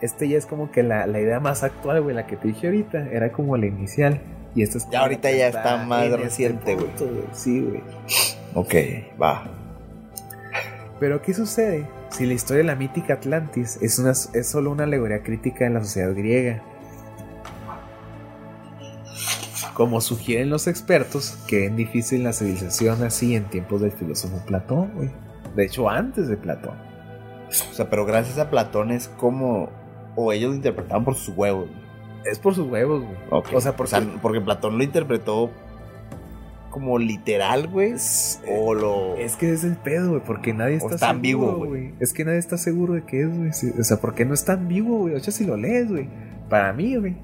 Este 0.00 0.28
ya 0.28 0.38
es 0.38 0.46
como 0.46 0.70
que 0.70 0.82
la, 0.82 1.06
la 1.06 1.20
idea 1.20 1.40
más 1.40 1.62
actual, 1.62 2.00
güey, 2.02 2.16
la 2.16 2.26
que 2.26 2.36
te 2.36 2.48
dije 2.48 2.66
ahorita. 2.66 3.06
Era 3.12 3.30
como 3.32 3.56
la 3.56 3.66
inicial. 3.66 4.20
Y 4.54 4.62
esta 4.62 4.78
es 4.78 4.90
Ya 4.90 5.00
ahorita 5.00 5.30
ya 5.30 5.48
está 5.48 5.76
más 5.84 6.04
este 6.04 6.16
reciente, 6.16 6.74
güey. 6.74 6.88
Sí, 7.32 7.60
güey. 7.60 7.82
Ok, 8.54 8.74
va. 9.20 9.44
Pero 10.98 11.22
¿qué 11.22 11.32
sucede 11.32 11.86
si 12.10 12.26
la 12.26 12.34
historia 12.34 12.58
de 12.58 12.66
la 12.66 12.74
mítica 12.74 13.14
Atlantis 13.14 13.78
es, 13.80 13.98
una, 13.98 14.10
es 14.10 14.48
solo 14.48 14.70
una 14.70 14.84
alegoría 14.84 15.22
crítica 15.22 15.64
de 15.64 15.70
la 15.70 15.80
sociedad 15.80 16.12
griega? 16.14 16.62
Como 19.80 20.02
sugieren 20.02 20.50
los 20.50 20.66
expertos, 20.66 21.38
que 21.48 21.64
es 21.64 21.74
difícil 21.74 22.22
la 22.22 22.34
civilización 22.34 23.02
así 23.02 23.34
en 23.34 23.44
tiempos 23.44 23.80
del 23.80 23.92
filósofo 23.92 24.44
Platón, 24.44 24.90
güey. 24.94 25.08
De 25.56 25.64
hecho, 25.64 25.88
antes 25.88 26.28
de 26.28 26.36
Platón. 26.36 26.74
O 27.48 27.72
sea, 27.72 27.88
pero 27.88 28.04
gracias 28.04 28.36
a 28.38 28.50
Platón 28.50 28.90
es 28.90 29.08
como. 29.08 29.70
O 30.16 30.32
ellos 30.32 30.50
lo 30.50 30.56
interpretaban 30.56 31.02
por 31.02 31.14
sus 31.14 31.34
huevos. 31.34 31.66
güey. 31.70 31.80
Es 32.30 32.38
por 32.38 32.54
sus 32.54 32.68
huevos, 32.70 33.04
güey. 33.04 33.42
O 33.54 33.60
sea, 33.62 33.74
porque- 33.74 33.96
porque 34.20 34.42
Platón 34.42 34.76
lo 34.76 34.84
interpretó 34.84 35.50
como 36.70 36.98
literal, 36.98 37.66
güey. 37.66 37.94
O 38.50 38.74
lo. 38.74 39.16
Es 39.16 39.36
que 39.36 39.50
es 39.50 39.64
el 39.64 39.78
pedo, 39.78 40.10
güey, 40.10 40.22
porque 40.22 40.52
nadie 40.52 40.74
O 40.74 40.76
está, 40.76 40.94
está 40.96 40.98
seguro, 41.06 41.16
ambiguo, 41.16 41.66
güey. 41.68 41.94
Es 42.00 42.12
que 42.12 42.26
nadie 42.26 42.38
está 42.38 42.58
seguro 42.58 42.92
de 42.92 43.04
qué 43.04 43.22
es, 43.22 43.34
güey. 43.34 43.50
O 43.80 43.82
sea, 43.84 43.96
porque 43.96 44.26
no 44.26 44.34
está 44.34 44.52
ambiguo, 44.52 44.98
güey. 44.98 45.14
O 45.14 45.20
sea, 45.20 45.32
si 45.32 45.46
lo 45.46 45.56
lees, 45.56 45.88
güey. 45.88 46.06
Para 46.50 46.70
mí, 46.74 46.96
güey. 46.96 47.16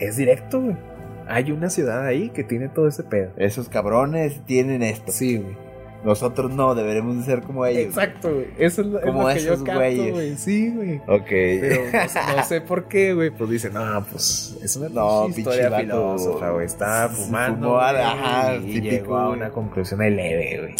Es 0.00 0.16
directo, 0.16 0.62
güey. 0.62 0.87
Hay 1.28 1.52
una 1.52 1.68
ciudad 1.70 2.06
ahí 2.06 2.30
que 2.30 2.42
tiene 2.44 2.68
todo 2.68 2.88
ese 2.88 3.02
pedo. 3.04 3.32
Esos 3.36 3.68
cabrones 3.68 4.40
tienen 4.46 4.82
esto. 4.82 5.12
Sí, 5.12 5.36
güey. 5.38 5.56
Nosotros 6.04 6.52
no, 6.54 6.76
deberemos 6.76 7.16
de 7.18 7.24
ser 7.24 7.42
como 7.42 7.66
ellos. 7.66 7.86
Exacto, 7.86 8.32
güey. 8.32 8.46
Eso 8.56 8.82
es 8.82 8.86
lo, 8.86 8.98
es 9.00 9.04
Como 9.04 9.22
lo 9.22 9.34
que 9.34 9.40
yo 9.40 9.52
esos 9.54 9.64
güey. 10.12 10.36
Sí, 10.36 10.70
güey. 10.70 10.96
Ok. 11.08 11.26
Pero 11.28 11.82
no, 11.92 12.08
sé- 12.08 12.20
no 12.36 12.44
sé 12.44 12.60
por 12.60 12.88
qué, 12.88 13.14
güey. 13.14 13.30
Pues 13.30 13.50
dicen, 13.50 13.72
no, 13.74 14.04
pues 14.10 14.56
es 14.62 14.76
una 14.76 14.88
No, 14.90 15.28
historia 15.28 15.70
filósofa, 15.76 16.50
güey. 16.50 16.68
Sí, 16.68 16.76
fumando. 17.24 17.66
fumó, 17.68 17.80
güey, 17.80 17.96
ajá, 17.96 18.54
y 18.54 18.60
típico, 18.74 18.84
llegó 18.90 19.16
a 19.18 19.26
güey. 19.26 19.38
una 19.38 19.50
conclusión 19.50 19.98
leve, 19.98 20.58
güey. 20.60 20.74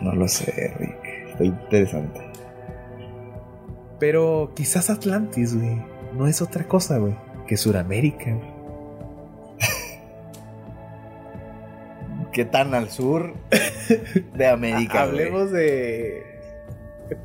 No 0.00 0.14
lo 0.14 0.28
sé, 0.28 0.72
Rick. 0.78 1.28
Está 1.32 1.44
interesante. 1.44 2.20
Pero 3.98 4.52
quizás 4.54 4.88
Atlantis, 4.88 5.56
güey, 5.56 5.82
no 6.16 6.26
es 6.26 6.40
otra 6.40 6.64
cosa, 6.66 6.98
güey, 6.98 7.14
que 7.46 7.56
Suramérica. 7.56 8.32
güey. 8.32 8.49
¿Qué 12.32 12.44
tan 12.44 12.74
al 12.74 12.90
sur 12.90 13.34
de 14.34 14.46
América? 14.46 15.06
güey? 15.06 15.22
Hablemos 15.22 15.50
de 15.50 16.22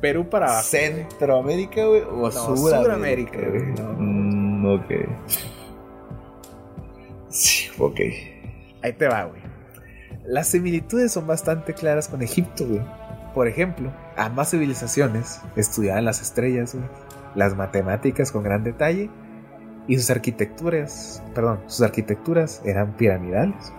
Perú 0.00 0.28
para 0.28 0.46
abajo. 0.46 0.64
¿Centroamérica, 0.64 1.84
güey? 1.86 2.02
¿O 2.02 2.30
No, 2.30 2.30
Sudamérica? 2.30 3.38
Güey. 3.38 3.72
No. 3.72 3.94
Mm, 3.98 4.74
ok. 4.74 4.92
Sí, 7.28 7.68
ok. 7.78 8.00
Ahí 8.82 8.92
te 8.92 9.08
va, 9.08 9.24
güey. 9.24 9.42
Las 10.24 10.48
similitudes 10.48 11.12
son 11.12 11.26
bastante 11.26 11.72
claras 11.72 12.08
con 12.08 12.22
Egipto, 12.22 12.66
güey. 12.66 12.82
Por 13.34 13.46
ejemplo, 13.46 13.92
ambas 14.16 14.50
civilizaciones 14.50 15.40
estudiaban 15.56 16.04
las 16.04 16.22
estrellas, 16.22 16.74
güey, 16.74 16.86
las 17.34 17.54
matemáticas 17.54 18.32
con 18.32 18.42
gran 18.42 18.64
detalle 18.64 19.10
y 19.86 19.96
sus 19.98 20.10
arquitecturas, 20.10 21.22
perdón, 21.34 21.60
sus 21.66 21.82
arquitecturas 21.82 22.62
eran 22.64 22.96
piramidales. 22.96 23.72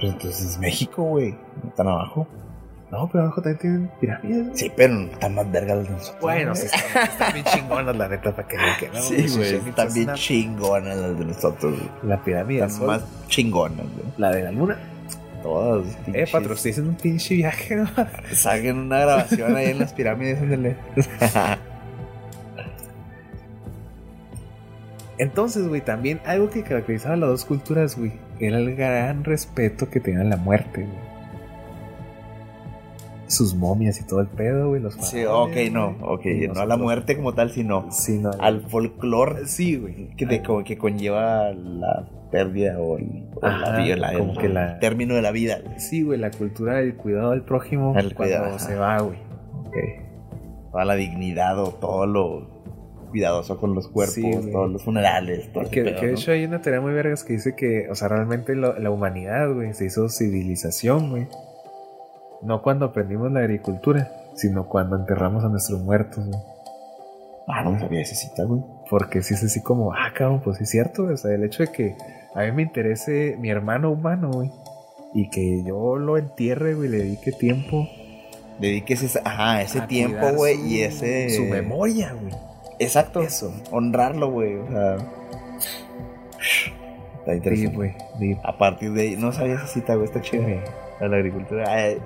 Pero 0.00 0.12
entonces 0.12 0.58
México, 0.58 1.02
güey. 1.02 1.32
No 1.62 1.70
tan 1.76 1.88
abajo. 1.88 2.26
No, 2.90 3.06
pero 3.12 3.24
abajo 3.24 3.42
también 3.42 3.58
tienen 3.58 3.90
pirámides. 4.00 4.58
Sí, 4.58 4.72
pero 4.74 4.98
están 5.02 5.34
más 5.34 5.50
vergas 5.52 5.76
las 5.78 5.88
de 5.88 5.92
nosotros. 5.92 6.20
Bueno, 6.22 6.54
sí, 6.54 6.66
están, 6.66 7.02
están 7.04 7.32
bien 7.34 7.44
chingonas, 7.44 7.96
la 7.96 8.08
neta, 8.08 8.34
para 8.34 8.48
que 8.48 8.56
que 8.80 8.88
no. 8.88 9.02
Sí, 9.02 9.26
güey. 9.36 9.54
Están 9.56 9.92
bien 9.92 10.14
chingonas 10.14 10.96
las 10.96 11.18
de 11.18 11.24
nosotros. 11.26 11.78
La 12.02 12.22
pirámide 12.24 12.64
Están 12.64 12.86
más 12.86 13.04
chingonas, 13.28 13.86
güey. 13.94 14.06
la 14.16 14.30
de 14.30 14.42
la 14.44 14.52
luna. 14.52 14.78
Todas. 15.42 15.84
Eh, 16.12 16.26
patrocinen 16.30 16.88
un 16.88 16.94
pinche 16.94 17.34
viaje, 17.34 17.76
¿no? 17.76 17.88
Saquen 18.32 18.78
una 18.78 19.00
grabación 19.00 19.54
ahí 19.54 19.66
en 19.66 19.78
las 19.80 19.92
pirámides, 19.92 20.38
Entonces, 25.18 25.66
güey, 25.68 25.80
también 25.80 26.20
algo 26.24 26.48
que 26.50 26.62
caracterizaba 26.62 27.14
a 27.14 27.16
las 27.16 27.30
dos 27.30 27.44
culturas, 27.44 27.98
güey, 27.98 28.12
era 28.38 28.58
el 28.58 28.76
gran 28.76 29.24
respeto 29.24 29.90
que 29.90 29.98
tenían 30.00 30.26
a 30.26 30.30
la 30.30 30.36
muerte, 30.36 30.82
güey. 30.82 31.08
Sus 33.26 33.54
momias 33.54 34.00
y 34.00 34.06
todo 34.06 34.20
el 34.22 34.26
pedo, 34.28 34.68
güey, 34.70 34.80
los 34.80 34.94
Sí, 34.94 35.22
ok, 35.26 35.50
no, 35.70 35.96
ok. 36.00 36.24
No 36.54 36.60
a 36.62 36.66
la 36.66 36.78
muerte 36.78 37.14
como 37.14 37.34
tal, 37.34 37.50
sino 37.50 37.90
Sí, 37.90 38.18
no. 38.18 38.30
al 38.40 38.62
folclore 38.62 39.46
Sí, 39.46 39.76
güey. 39.76 40.08
que, 40.16 40.24
de- 40.24 40.42
como 40.42 40.64
que 40.64 40.78
conlleva 40.78 41.52
la 41.52 42.08
pérdida 42.30 42.78
o, 42.78 42.96
el, 42.96 43.26
o 43.34 43.44
Ajá, 43.44 43.72
la 43.72 43.78
vida, 43.84 43.96
la- 43.96 44.12
como 44.16 44.32
el 44.32 44.38
que 44.38 44.48
la- 44.48 44.78
término 44.78 45.14
de 45.14 45.20
la 45.22 45.30
vida. 45.30 45.58
Sí, 45.76 46.02
güey, 46.02 46.18
la 46.18 46.30
cultura 46.30 46.76
del 46.76 46.94
cuidado 46.96 47.32
del 47.32 47.42
prójimo 47.42 47.90
El 47.98 48.14
cuando 48.14 48.36
cuidado, 48.36 48.58
se 48.58 48.76
va, 48.76 48.98
güey. 49.02 49.18
Ok. 49.66 49.76
Toda 50.72 50.84
la 50.86 50.94
dignidad 50.94 51.58
o 51.58 51.68
todo 51.74 52.06
lo 52.06 52.57
cuidadoso 53.08 53.58
con 53.58 53.74
los 53.74 53.88
cuerpos, 53.88 54.14
Sí, 54.14 54.50
todos 54.52 54.70
los 54.70 54.82
funerales, 54.82 55.52
todo 55.52 55.68
Que, 55.70 55.82
pedo, 55.82 56.00
que 56.00 56.06
de 56.06 56.12
¿no? 56.12 56.18
hecho 56.18 56.32
hay 56.32 56.44
una 56.44 56.60
teoría 56.60 56.80
muy 56.80 56.92
vergas 56.92 57.24
que 57.24 57.34
dice 57.34 57.54
que, 57.56 57.88
o 57.90 57.94
sea, 57.94 58.08
realmente 58.08 58.54
lo- 58.54 58.78
la 58.78 58.90
humanidad, 58.90 59.52
güey, 59.52 59.74
se 59.74 59.86
hizo 59.86 60.08
civilización, 60.08 61.10
güey. 61.10 61.26
No 62.42 62.62
cuando 62.62 62.86
aprendimos 62.86 63.32
la 63.32 63.40
agricultura, 63.40 64.08
sino 64.34 64.68
cuando 64.68 64.96
enterramos 64.96 65.44
a 65.44 65.48
nuestros 65.48 65.80
muertos, 65.82 66.24
güey. 66.26 66.38
Ah, 67.48 67.64
no 67.64 67.78
sabía 67.78 68.02
esa 68.02 68.14
cita, 68.14 68.44
güey. 68.44 68.60
Porque 68.90 69.22
si 69.22 69.34
es 69.34 69.42
así 69.42 69.62
como, 69.62 69.92
ah, 69.92 70.12
cabrón, 70.14 70.40
pues 70.44 70.58
sí 70.58 70.64
es 70.64 70.70
cierto, 70.70 71.02
güey. 71.04 71.14
O 71.14 71.16
sea, 71.16 71.34
el 71.34 71.42
hecho 71.44 71.62
de 71.64 71.72
que 71.72 71.96
a 72.34 72.42
mí 72.44 72.52
me 72.52 72.62
interese 72.62 73.36
mi 73.40 73.48
hermano 73.50 73.90
humano, 73.90 74.30
güey. 74.30 74.50
Y 75.14 75.30
que 75.30 75.64
yo 75.66 75.96
lo 75.96 76.18
entierre, 76.18 76.74
güey, 76.74 76.90
le 76.90 76.98
dedique 76.98 77.32
tiempo. 77.32 77.88
Dediques 78.60 79.02
ese, 79.02 79.20
ajá, 79.24 79.62
ese 79.62 79.78
a 79.80 79.86
tiempo, 79.86 80.26
güey, 80.34 80.60
y 80.66 80.82
ese... 80.82 81.30
Su 81.30 81.44
memoria, 81.44 82.12
güey. 82.12 82.34
Exacto. 82.78 83.20
Eso. 83.22 83.52
Honrarlo, 83.70 84.30
güey. 84.30 84.56
O 84.56 84.66
sea... 84.68 84.94
Está 87.18 87.32
Sí, 87.32 87.36
interesante. 87.36 87.76
güey. 87.76 87.94
sí. 88.18 88.36
A 88.44 88.56
partir 88.56 88.92
de 88.92 89.02
ahí, 89.02 89.16
no 89.16 89.32
sabía 89.32 89.54
esa 89.56 89.66
cita, 89.66 89.94
güey, 89.94 90.06
está 90.06 90.20
chido. 90.20 90.44
Güey. 90.44 90.60
A 91.00 91.06
la 91.08 91.16
agricultura. 91.16 91.64
Ay, 91.70 91.98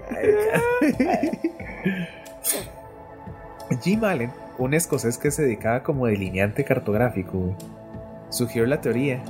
Jim 3.82 4.04
Allen, 4.04 4.30
un 4.58 4.74
escocés 4.74 5.18
que 5.18 5.30
se 5.30 5.42
dedicaba 5.42 5.82
como 5.82 6.06
delineante 6.06 6.64
cartográfico, 6.64 7.38
güey, 7.38 7.54
sugirió 8.30 8.66
la 8.66 8.80
teoría 8.80 9.22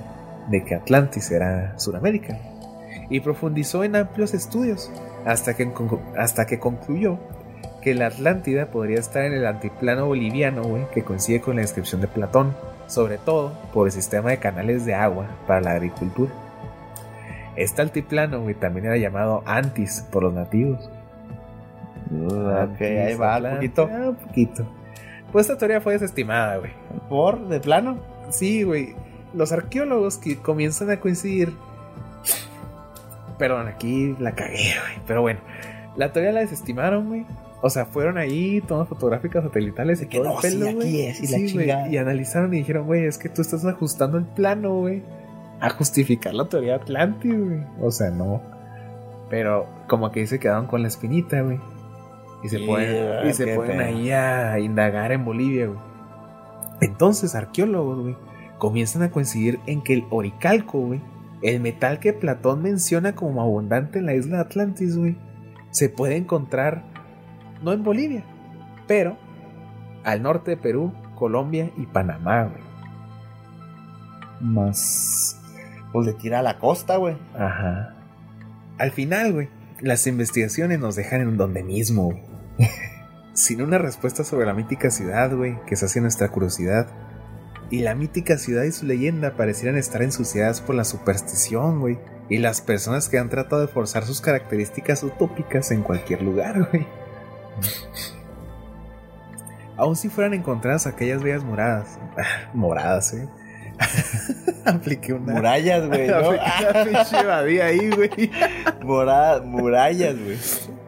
de 0.49 0.65
que 0.65 0.75
Atlantis 0.75 1.31
era 1.31 1.79
Sudamérica. 1.79 2.39
y 3.11 3.21
profundizó 3.21 3.85
en 3.85 3.97
amplios 3.97 4.33
estudios 4.35 4.91
hasta 5.27 5.55
que, 5.55 5.71
hasta 6.17 6.47
que 6.47 6.59
concluyó 6.59 7.19
que 7.83 7.95
la 7.95 8.07
Atlántida 8.07 8.67
podría 8.67 8.99
estar 8.99 9.25
en 9.25 9.35
el 9.35 9.45
antiplano 9.47 10.07
boliviano, 10.07 10.63
güey, 10.63 10.87
que 10.95 11.03
coincide 11.03 11.41
con 11.41 11.57
la 11.57 11.63
descripción 11.63 12.01
de 12.01 12.09
Platón, 12.09 12.55
sobre 12.87 13.19
todo 13.19 13.53
por 13.73 13.89
el 13.89 13.93
sistema 13.93 14.31
de 14.31 14.39
canales 14.39 14.87
de 14.87 14.95
agua 14.95 15.27
para 15.47 15.61
la 15.61 15.73
agricultura. 15.73 16.33
Este 17.57 17.83
altiplano, 17.83 18.41
güey, 18.41 18.55
también 18.55 18.87
era 18.87 18.97
llamado 18.97 19.43
Antis 19.45 20.07
por 20.11 20.23
los 20.23 20.33
nativos. 20.33 20.89
ok, 22.11 22.81
ahí 22.81 23.15
va, 23.15 23.39
un 23.39 23.55
poquito. 23.57 23.91
Ah, 23.93 24.09
un 24.09 24.17
poquito. 24.17 24.67
Pues 25.33 25.47
esta 25.47 25.59
teoría 25.59 25.81
fue 25.81 25.95
desestimada, 25.95 26.59
güey. 26.59 26.73
¿Por? 27.09 27.49
¿De 27.49 27.61
plano? 27.61 27.99
Sí, 28.31 28.63
güey. 28.63 28.95
Los 29.35 29.51
arqueólogos 29.51 30.19
que 30.19 30.37
comienzan 30.37 30.91
a 30.91 31.01
coincidir. 31.01 31.53
Perdón, 33.39 33.67
aquí 33.67 34.15
la 34.19 34.33
cagué, 34.33 34.75
güey. 34.79 35.03
Pero 35.07 35.23
bueno, 35.23 35.41
la 35.97 36.13
teoría 36.13 36.33
la 36.33 36.41
desestimaron, 36.41 37.09
güey. 37.09 37.27
O 37.65 37.71
sea, 37.71 37.87
fueron 37.87 38.19
ahí, 38.19 38.61
tomas 38.61 38.89
fotográficas 38.89 39.45
satelitales 39.45 40.03
y 40.03 40.07
que 40.07 40.19
no, 40.19 40.37
pelo, 40.43 40.83
sí, 40.83 41.03
es, 41.03 41.23
y, 41.23 41.27
sí, 41.29 41.59
y 41.91 41.97
analizaron 41.97 42.53
y 42.53 42.59
dijeron, 42.59 42.87
güey, 42.87 43.05
es 43.05 43.19
que 43.19 43.29
tú 43.29 43.41
estás 43.41 43.65
ajustando 43.65 44.19
el 44.19 44.25
plano, 44.25 44.81
güey, 44.81 45.05
a 45.61 45.71
justificar 45.71 46.35
la 46.35 46.49
teoría 46.49 46.75
Atlantis, 46.75 47.33
güey. 47.33 47.61
O 47.81 47.93
sea, 47.93 48.11
no. 48.11 48.43
Pero 49.31 49.69
como 49.89 50.11
que 50.11 50.21
ahí 50.21 50.27
se 50.27 50.41
quedaron 50.41 50.67
con 50.67 50.83
la 50.83 50.89
espinita, 50.89 51.41
güey. 51.41 51.61
Y 52.43 52.49
se 52.49 52.59
pueden, 52.59 53.29
y 53.29 53.33
se 53.33 53.55
pueden 53.55 53.81
ahí 53.81 54.11
a 54.11 54.59
indagar 54.59 55.13
en 55.13 55.25
Bolivia, 55.25 55.69
güey. 55.69 55.79
Entonces, 56.81 57.37
arqueólogos, 57.37 58.01
güey, 58.01 58.17
comienzan 58.59 59.03
a 59.05 59.13
coincidir 59.13 59.61
en 59.67 59.83
que 59.83 59.95
el 59.95 60.05
oricalco, 60.11 60.81
güey, 60.81 61.01
el 61.43 61.61
metal 61.61 62.01
que 62.01 62.13
Platón 62.13 62.61
menciona 62.63 63.15
como 63.15 63.41
abundante 63.41 64.01
en 64.01 64.07
la 64.07 64.15
isla 64.15 64.39
de 64.39 64.43
Atlantis, 64.43 64.97
güey, 64.97 65.17
se 65.71 65.89
puede 65.89 66.17
encontrar 66.17 66.83
no 67.63 67.73
en 67.73 67.83
Bolivia, 67.83 68.25
pero 68.87 69.17
al 70.05 70.23
norte 70.23 70.53
de 70.53 70.57
Perú, 70.57 70.93
Colombia 71.15 71.71
y 71.77 71.87
Panamá, 71.87 72.45
güey. 72.45 72.63
Más. 74.41 75.39
Pues 75.93 76.07
le 76.07 76.15
tira 76.15 76.41
a 76.41 76.43
la 76.43 76.59
costa, 76.59 76.97
güey. 76.97 77.17
Ajá. 77.35 77.95
Al 78.79 78.91
final, 78.91 79.33
güey, 79.33 79.49
las 79.81 80.07
investigaciones 80.07 80.81
nos 80.81 80.97
dejan 80.97 81.21
en 81.21 81.37
donde 81.37 81.63
mismo, 81.63 82.07
güey. 82.07 82.23
Sin 83.35 83.63
una 83.63 83.79
respuesta 83.79 84.25
sobre 84.25 84.47
la 84.47 84.55
mítica 84.55 84.91
ciudad, 84.91 85.35
güey, 85.35 85.59
que 85.67 85.77
se 85.77 85.87
hace 85.87 86.01
nuestra 86.01 86.29
curiosidad. 86.29 86.89
Y 87.71 87.81
la 87.81 87.95
mítica 87.95 88.37
ciudad 88.37 88.65
y 88.65 88.73
su 88.73 88.85
leyenda 88.85 89.37
parecieran 89.37 89.79
estar 89.79 90.03
ensuciadas 90.03 90.61
por 90.61 90.75
la 90.75 90.85
superstición, 90.85 91.81
güey. 91.81 91.99
Y 92.29 92.39
las 92.39 92.61
personas 92.61 93.09
que 93.09 93.19
han 93.19 93.31
tratado 93.31 93.63
de 93.63 93.69
forzar 93.69 94.05
sus 94.05 94.21
características 94.21 95.03
utópicas 95.03 95.71
en 95.71 95.83
cualquier 95.83 96.23
lugar, 96.23 96.69
güey. 96.71 96.87
Aún 99.77 99.97
si 99.97 100.09
fueran 100.09 100.35
encontradas 100.35 100.87
aquellas 100.87 101.23
bellas 101.23 101.45
moradas. 101.45 101.99
moradas, 102.55 103.15
eh. 103.15 103.29
Apliqué 104.65 105.15
una. 105.15 105.35
Murallas, 105.35 105.89
güey. 105.89 106.09
¿no? 106.09 106.31
ahí, 107.63 107.91
güey. 107.91 108.31
murallas, 109.45 110.19
güey. 110.19 110.39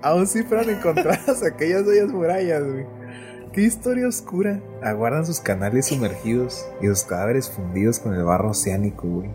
Aún 0.03 0.27
si 0.27 0.43
fueran 0.43 0.71
encontradas 0.71 1.43
aquellas 1.43 1.85
bellas 1.85 2.09
murallas, 2.09 2.63
güey. 2.63 2.87
Qué 3.53 3.63
historia 3.63 4.09
oscura 4.09 4.61
aguardan 4.83 5.25
sus 5.25 5.41
canales 5.41 5.87
sumergidos 5.87 6.67
y 6.83 6.87
sus 6.87 7.05
cadáveres 7.05 7.49
fundidos 7.49 8.01
con 8.01 8.15
el 8.15 8.25
barro 8.25 8.51
oceánico, 8.51 9.07
güey. 9.07 9.31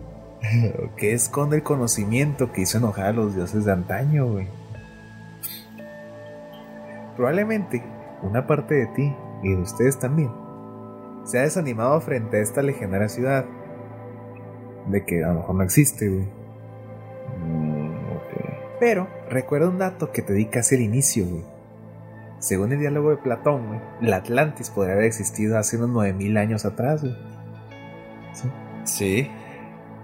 ¿Qué 0.96 1.12
esconde 1.12 1.56
el 1.56 1.62
conocimiento 1.62 2.52
que 2.52 2.62
hizo 2.62 2.78
enojar 2.78 3.06
a 3.06 3.12
los 3.12 3.34
dioses 3.34 3.64
de 3.64 3.72
antaño, 3.72 4.26
güey? 4.26 4.48
Probablemente 7.20 7.82
una 8.22 8.46
parte 8.46 8.74
de 8.76 8.86
ti 8.86 9.14
y 9.42 9.50
de 9.50 9.60
ustedes 9.60 9.98
también 9.98 10.30
se 11.24 11.38
ha 11.38 11.42
desanimado 11.42 12.00
frente 12.00 12.38
a 12.38 12.40
esta 12.40 12.62
legendaria 12.62 13.10
ciudad. 13.10 13.44
De 14.86 15.04
que 15.04 15.22
a 15.22 15.28
lo 15.28 15.40
mejor 15.40 15.56
no 15.56 15.62
existe, 15.62 16.08
güey. 16.08 16.26
Mm, 17.44 17.92
Pero 18.80 19.06
recuerda 19.28 19.68
un 19.68 19.76
dato 19.76 20.12
que 20.12 20.22
te 20.22 20.32
di 20.32 20.46
casi 20.46 20.76
al 20.76 20.80
inicio, 20.80 21.26
güey. 21.26 21.44
Según 22.38 22.72
el 22.72 22.80
diálogo 22.80 23.10
de 23.10 23.18
Platón, 23.18 23.66
güey, 23.66 23.80
la 24.00 24.16
Atlantis 24.16 24.70
podría 24.70 24.94
haber 24.94 25.04
existido 25.04 25.58
hace 25.58 25.76
unos 25.76 25.90
9000 25.90 26.38
años 26.38 26.64
atrás, 26.64 27.02
güey. 27.02 27.14
¿Sí? 28.32 28.48
Sí. 28.84 29.30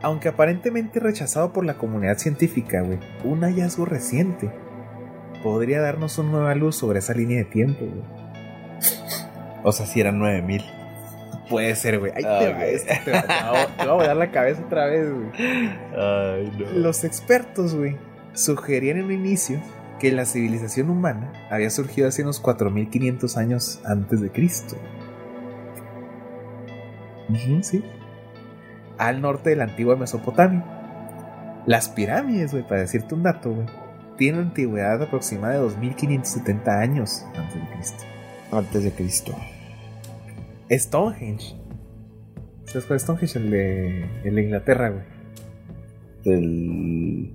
Aunque 0.03 0.29
aparentemente 0.29 1.01
rechazado 1.01 1.55
por 1.55 1.65
la 1.65 1.79
comunidad 1.79 2.19
científica, 2.19 2.83
güey, 2.83 2.99
un 3.25 3.41
hallazgo 3.41 3.87
reciente 3.87 4.51
podría 5.47 5.81
darnos 5.81 6.19
una 6.19 6.31
nueva 6.33 6.55
luz 6.57 6.75
sobre 6.75 6.99
esa 6.99 7.15
línea 7.15 7.39
de 7.39 7.45
tiempo, 7.45 7.85
güey. 7.85 8.03
O 9.63 9.71
sea, 9.71 9.87
si 9.87 10.01
eran 10.01 10.19
9000. 10.19 10.65
Puede 11.49 11.77
ser, 11.77 12.01
güey. 12.01 12.13
Te, 12.13 12.23
va, 12.25 12.39
te, 12.41 12.53
va, 12.53 13.05
te, 13.05 13.13
va, 13.13 13.93
a 13.93 13.93
volar 13.93 14.17
la 14.17 14.33
cabeza 14.33 14.63
otra 14.67 14.87
vez, 14.87 15.09
güey. 15.09 15.31
Ay, 15.39 16.53
no. 16.59 16.73
Los 16.73 17.05
expertos, 17.05 17.77
güey, 17.77 17.97
sugerían 18.33 18.97
en 18.97 19.05
un 19.05 19.13
inicio 19.13 19.61
que 20.01 20.11
la 20.11 20.25
civilización 20.25 20.91
humana 20.91 21.33
había 21.49 21.71
surgido 21.71 22.09
hace 22.09 22.23
unos 22.23 22.41
4500 22.41 23.37
años 23.37 23.81
antes 23.85 24.21
de 24.21 24.33
Cristo. 24.33 24.77
sí. 27.63 27.85
Al 28.99 29.21
norte 29.21 29.51
de 29.51 29.57
la 29.57 29.65
antigua 29.65 29.95
Mesopotamia. 29.95 30.65
Las 31.67 31.89
pirámides, 31.89 32.51
güey, 32.51 32.67
para 32.67 32.81
decirte 32.81 33.15
un 33.15 33.23
dato, 33.23 33.53
güey, 33.53 33.67
tiene 34.17 34.39
una 34.39 34.49
antigüedad 34.49 35.03
aproximada 35.03 35.55
de 35.55 35.61
2570 35.61 36.81
años 36.81 37.25
antes 37.35 37.55
de 37.55 37.69
Cristo. 37.75 38.05
Antes 38.53 38.85
de 38.85 38.93
Cristo. 38.93 39.37
Stonehenge. 40.71 41.55
¿Sabes 42.65 42.85
cuál 42.87 42.97
es 42.97 43.03
Stonehenge? 43.03 43.39
El 43.39 43.51
de, 43.51 44.05
el 44.25 44.35
de 44.35 44.43
Inglaterra, 44.43 44.91
güey. 44.91 45.05
El, 46.25 47.35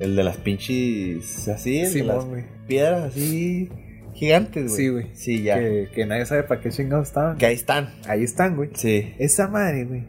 el 0.00 0.16
de 0.16 0.24
las 0.24 0.36
pinches 0.38 1.48
así, 1.48 1.80
el 1.80 1.88
sí, 1.88 1.98
de 2.00 2.04
las 2.04 2.24
güey. 2.24 2.44
piedras 2.66 3.04
así 3.04 3.70
gigantes, 4.16 4.64
güey. 4.64 4.76
Sí, 4.76 4.88
güey. 4.88 5.06
Sí, 5.14 5.42
ya. 5.42 5.58
Que, 5.58 5.88
que, 5.94 6.06
nadie 6.06 6.26
sabe 6.26 6.42
para 6.42 6.60
qué 6.60 6.70
chingados 6.70 7.08
estaban. 7.08 7.36
Que 7.36 7.46
ahí 7.46 7.54
están. 7.54 7.90
Ahí 8.08 8.24
están, 8.24 8.56
güey. 8.56 8.70
Sí. 8.74 9.14
Esa 9.18 9.48
madre, 9.48 9.84
güey. 9.84 10.04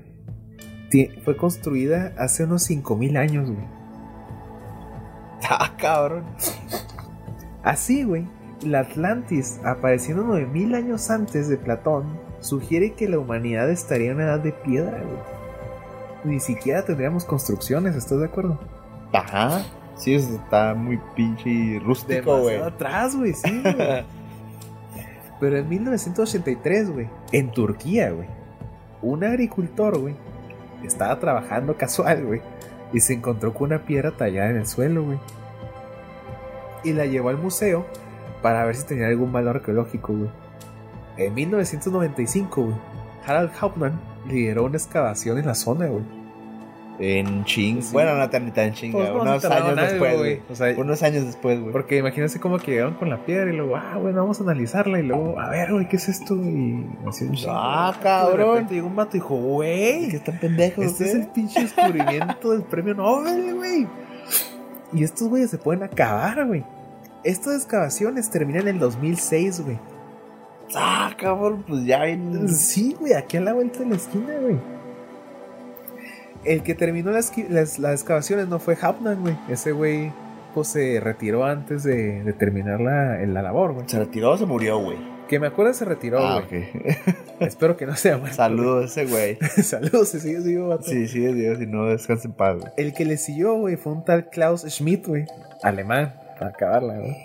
Fue 1.23 1.35
construida 1.35 2.13
hace 2.17 2.45
unos 2.45 2.63
5000 2.63 3.17
años, 3.17 3.51
güey. 3.51 3.76
Ah, 5.49 5.73
cabrón. 5.77 6.25
Así, 7.63 8.03
güey, 8.03 8.27
la 8.61 8.79
Atlantis, 8.79 9.59
apareciendo 9.63 10.23
9000 10.23 10.75
años 10.75 11.09
antes 11.09 11.47
de 11.47 11.57
Platón, 11.57 12.05
sugiere 12.39 12.93
que 12.93 13.07
la 13.07 13.19
humanidad 13.19 13.69
estaría 13.69 14.11
en 14.11 14.15
una 14.15 14.25
edad 14.25 14.39
de 14.39 14.51
piedra, 14.51 15.01
güey. 15.03 15.19
Ni 16.23 16.39
siquiera 16.39 16.83
tendríamos 16.83 17.23
construcciones, 17.23 17.95
¿estás 17.95 18.19
de 18.19 18.25
acuerdo? 18.25 18.59
Ajá. 19.13 19.63
Sí, 19.95 20.13
está 20.13 20.73
muy 20.73 20.99
pinche 21.15 21.79
rústico, 21.83 22.39
güey. 22.41 22.57
atrás, 22.57 23.15
güey, 23.15 23.33
sí, 23.33 23.61
güey. 23.61 23.75
Pero 25.39 25.57
en 25.57 25.69
1983, 25.69 26.91
güey, 26.91 27.09
en 27.31 27.51
Turquía, 27.51 28.11
güey, 28.11 28.27
un 29.01 29.23
agricultor, 29.23 29.99
güey, 29.99 30.15
estaba 30.83 31.19
trabajando 31.19 31.77
casual, 31.77 32.25
güey 32.25 32.41
y 32.93 32.99
se 32.99 33.13
encontró 33.13 33.53
con 33.53 33.67
una 33.67 33.85
piedra 33.85 34.11
tallada 34.11 34.49
en 34.49 34.57
el 34.57 34.67
suelo, 34.67 35.03
güey. 35.03 35.19
Y 36.83 36.93
la 36.93 37.05
llevó 37.05 37.29
al 37.29 37.37
museo 37.37 37.85
para 38.41 38.63
ver 38.65 38.75
si 38.75 38.85
tenía 38.85 39.07
algún 39.07 39.31
valor 39.31 39.57
arqueológico, 39.57 40.13
güey. 40.13 40.29
En 41.17 41.33
1995, 41.33 42.61
güey, 42.61 42.75
Harald 43.25 43.51
Hauptmann 43.59 43.99
lideró 44.27 44.65
una 44.65 44.77
excavación 44.77 45.37
en 45.37 45.47
la 45.47 45.55
zona, 45.55 45.87
güey. 45.87 46.16
En 46.99 47.43
ching. 47.45 47.79
Bueno, 47.91 48.15
no 48.15 48.27
tan, 48.29 48.51
tan 48.53 48.73
chinga. 48.73 48.97
Pues 48.97 49.09
unos 49.11 49.45
años 49.45 49.75
después, 49.75 50.17
güey. 50.17 50.41
O 50.49 50.55
sea, 50.55 50.73
unos 50.77 51.03
años 51.03 51.25
después, 51.25 51.59
güey. 51.59 51.71
Porque 51.71 51.97
imagínense 51.97 52.39
cómo 52.39 52.57
que 52.57 52.71
llegaron 52.71 52.95
con 52.95 53.09
la 53.09 53.23
piedra 53.23 53.51
y 53.51 53.55
luego, 53.55 53.75
ah, 53.75 53.97
bueno, 54.01 54.21
vamos 54.21 54.39
a 54.39 54.43
analizarla. 54.43 54.99
Y 54.99 55.03
luego, 55.03 55.39
a 55.39 55.49
ver, 55.49 55.71
güey, 55.73 55.87
¿qué 55.87 55.97
es 55.97 56.09
esto? 56.09 56.35
Y 56.35 56.85
así 57.07 57.25
un 57.25 57.37
Ah, 57.49 57.95
cabrón. 58.01 58.67
llegó 58.67 58.87
un 58.87 58.95
mato 58.95 59.11
y 59.15 59.19
dijo, 59.19 59.35
güey. 59.35 60.09
¿Qué 60.09 60.15
están 60.15 60.39
pendejos, 60.39 60.85
Este 60.85 61.05
es 61.05 61.15
el 61.15 61.27
pinche 61.27 61.61
descubrimiento 61.61 62.51
del 62.51 62.63
premio 62.63 62.95
Nobel, 62.95 63.53
güey. 63.55 63.87
Y 64.93 65.03
estos 65.03 65.27
güeyes 65.29 65.51
se 65.51 65.57
pueden 65.59 65.83
acabar, 65.83 66.45
güey. 66.47 66.63
Estas 67.23 67.55
excavaciones 67.57 68.29
terminan 68.31 68.63
en 68.63 68.75
el 68.75 68.79
2006, 68.79 69.61
güey. 69.61 69.77
Ah, 70.75 71.11
cabrón, 71.17 71.63
pues 71.67 71.85
ya 71.85 71.99
ven. 71.99 72.47
Sí, 72.49 72.95
güey, 72.99 73.13
aquí 73.13 73.37
a 73.37 73.41
la 73.41 73.53
vuelta 73.53 73.79
de 73.79 73.85
la 73.85 73.95
esquina, 73.95 74.33
güey. 74.41 74.57
El 76.43 76.63
que 76.63 76.75
terminó 76.75 77.11
las, 77.11 77.31
las, 77.49 77.79
las 77.79 77.93
excavaciones 77.93 78.47
no 78.47 78.59
fue 78.59 78.77
Hauptmann, 78.81 79.21
güey. 79.21 79.37
Ese 79.49 79.71
güey 79.71 80.11
pues, 80.53 80.69
se 80.69 80.99
retiró 80.99 81.45
antes 81.45 81.83
de, 81.83 82.23
de 82.23 82.33
terminar 82.33 82.79
la, 82.79 83.17
la 83.25 83.41
labor, 83.41 83.73
güey. 83.73 83.89
¿Se 83.89 83.99
retiró 83.99 84.31
o 84.31 84.37
se 84.37 84.45
murió, 84.45 84.79
güey? 84.79 84.97
Que 85.27 85.39
me 85.41 85.47
acuerdo 85.47 85.73
se 85.73 85.83
retiró, 85.83 86.19
Ah, 86.25 86.41
güey. 86.49 86.69
Espero 87.41 87.75
que 87.75 87.85
no 87.85 87.95
sea 87.97 88.17
muerto. 88.17 88.37
Saludos 88.37 88.83
a 88.97 89.01
ese 89.01 89.11
güey. 89.11 89.35
Saludos, 89.63 90.07
se 90.09 90.19
sigue 90.21 90.41
sigue 90.41 90.59
vato. 90.59 90.83
Sí, 90.83 91.07
sí, 91.07 91.19
Dios, 91.33 91.59
si 91.59 91.65
no 91.67 91.85
descansa 91.85 92.27
en 92.29 92.33
paz, 92.33 92.57
güey. 92.59 92.71
El 92.77 92.93
que 92.93 93.03
le 93.03 93.17
siguió, 93.17 93.55
güey, 93.55 93.75
fue 93.75 93.91
un 93.91 94.05
tal 94.05 94.29
Klaus 94.29 94.61
Schmidt, 94.61 95.05
güey. 95.05 95.25
Alemán, 95.63 96.15
para 96.39 96.51
acabarla, 96.51 96.95
güey. 96.99 97.17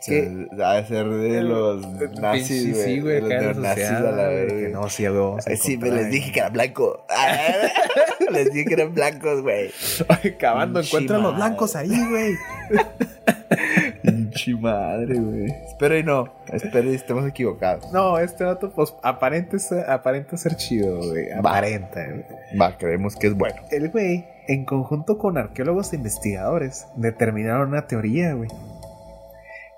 O 0.00 0.02
sea, 0.02 0.70
Ha 0.70 0.74
de 0.74 0.86
ser 0.86 1.08
de 1.08 1.42
los 1.42 1.86
nazis, 2.20 2.72
güey. 2.72 2.84
sí, 2.84 3.00
güey, 3.00 3.14
de 3.16 3.20
los 3.20 3.28
neonazis 3.28 3.84
a 3.90 4.00
la 4.12 4.28
que 4.28 4.70
No, 4.72 4.88
sí, 4.88 5.06
güey, 5.06 5.18
vamos 5.18 5.46
a 5.46 5.50
Ay, 5.50 5.56
Sí, 5.56 5.76
me 5.76 5.90
les 5.90 6.10
dije 6.10 6.32
que 6.32 6.40
era 6.40 6.50
blanco. 6.50 7.04
les 8.30 8.52
dije 8.52 8.64
que 8.66 8.74
eran 8.74 8.94
blancos, 8.94 9.42
güey. 9.42 9.70
Pinche 10.08 10.80
encuentran 10.86 11.22
los 11.22 11.34
blancos 11.36 11.76
ahí, 11.76 12.08
güey. 12.08 12.34
Pinche 14.02 14.54
madre, 14.54 15.18
güey. 15.18 15.46
Espero 15.66 15.98
y 15.98 16.02
no. 16.02 16.32
Espero 16.52 16.90
y 16.90 16.94
estemos 16.94 17.26
equivocados. 17.26 17.90
No, 17.92 18.18
este 18.18 18.44
dato, 18.44 18.70
pues, 18.70 18.94
aparenta 19.02 19.58
ser, 19.58 19.88
aparenta 19.90 20.36
ser 20.36 20.56
chido, 20.56 20.98
güey. 20.98 21.30
Aparenta, 21.32 22.04
güey. 22.04 22.24
Va, 22.58 22.76
creemos 22.76 23.16
que 23.16 23.28
es 23.28 23.34
bueno. 23.34 23.56
El 23.70 23.90
güey, 23.90 24.26
en 24.46 24.64
conjunto 24.64 25.18
con 25.18 25.38
arqueólogos 25.38 25.92
e 25.92 25.96
investigadores, 25.96 26.86
determinaron 26.96 27.68
una 27.68 27.86
teoría, 27.86 28.34
güey. 28.34 28.48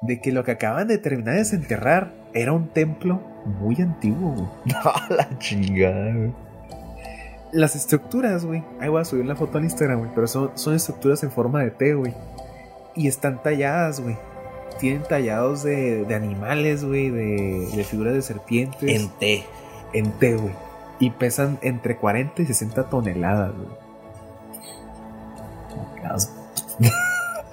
De 0.01 0.20
que 0.20 0.32
lo 0.32 0.44
que 0.44 0.53
acaban 0.53 0.88
de 0.88 0.98
terminar 0.98 1.34
de 1.34 1.40
desenterrar 1.40 2.12
era 2.32 2.53
un 2.53 2.68
templo 2.68 3.20
muy 3.44 3.76
antiguo, 3.76 4.32
güey. 4.32 4.48
No, 4.64 5.16
la 5.16 5.38
chingada, 5.38 6.12
güey. 6.14 6.32
Las 7.53 7.74
estructuras, 7.76 8.44
güey. 8.44 8.62
Ahí 8.80 8.88
voy 8.88 9.01
a 9.01 9.05
subir 9.05 9.26
la 9.26 9.36
foto 9.36 9.59
al 9.59 9.64
Instagram, 9.64 9.98
güey. 9.98 10.11
Pero 10.14 10.26
son, 10.26 10.53
son 10.55 10.74
estructuras 10.74 11.22
en 11.22 11.30
forma 11.30 11.62
de 11.62 11.70
T, 11.70 11.94
güey. 11.94 12.14
Y 12.94 13.09
están 13.09 13.42
talladas, 13.42 14.01
güey. 14.01 14.16
Tienen 14.78 15.03
tallados 15.03 15.62
de, 15.62 16.05
de 16.05 16.14
animales, 16.14 16.84
güey. 16.84 17.11
De, 17.11 17.68
de 17.74 17.84
figuras 17.84 18.14
de 18.14 18.22
serpientes. 18.22 18.82
En 18.82 19.09
té. 19.18 19.44
en 19.92 20.12
T, 20.12 20.36
güey. 20.36 20.55
Y 21.01 21.11
pesan 21.11 21.59
entre 21.62 21.96
40 21.96 22.42
y 22.42 22.46
60 22.46 22.88
toneladas, 22.88 23.53
güey. 23.57 23.68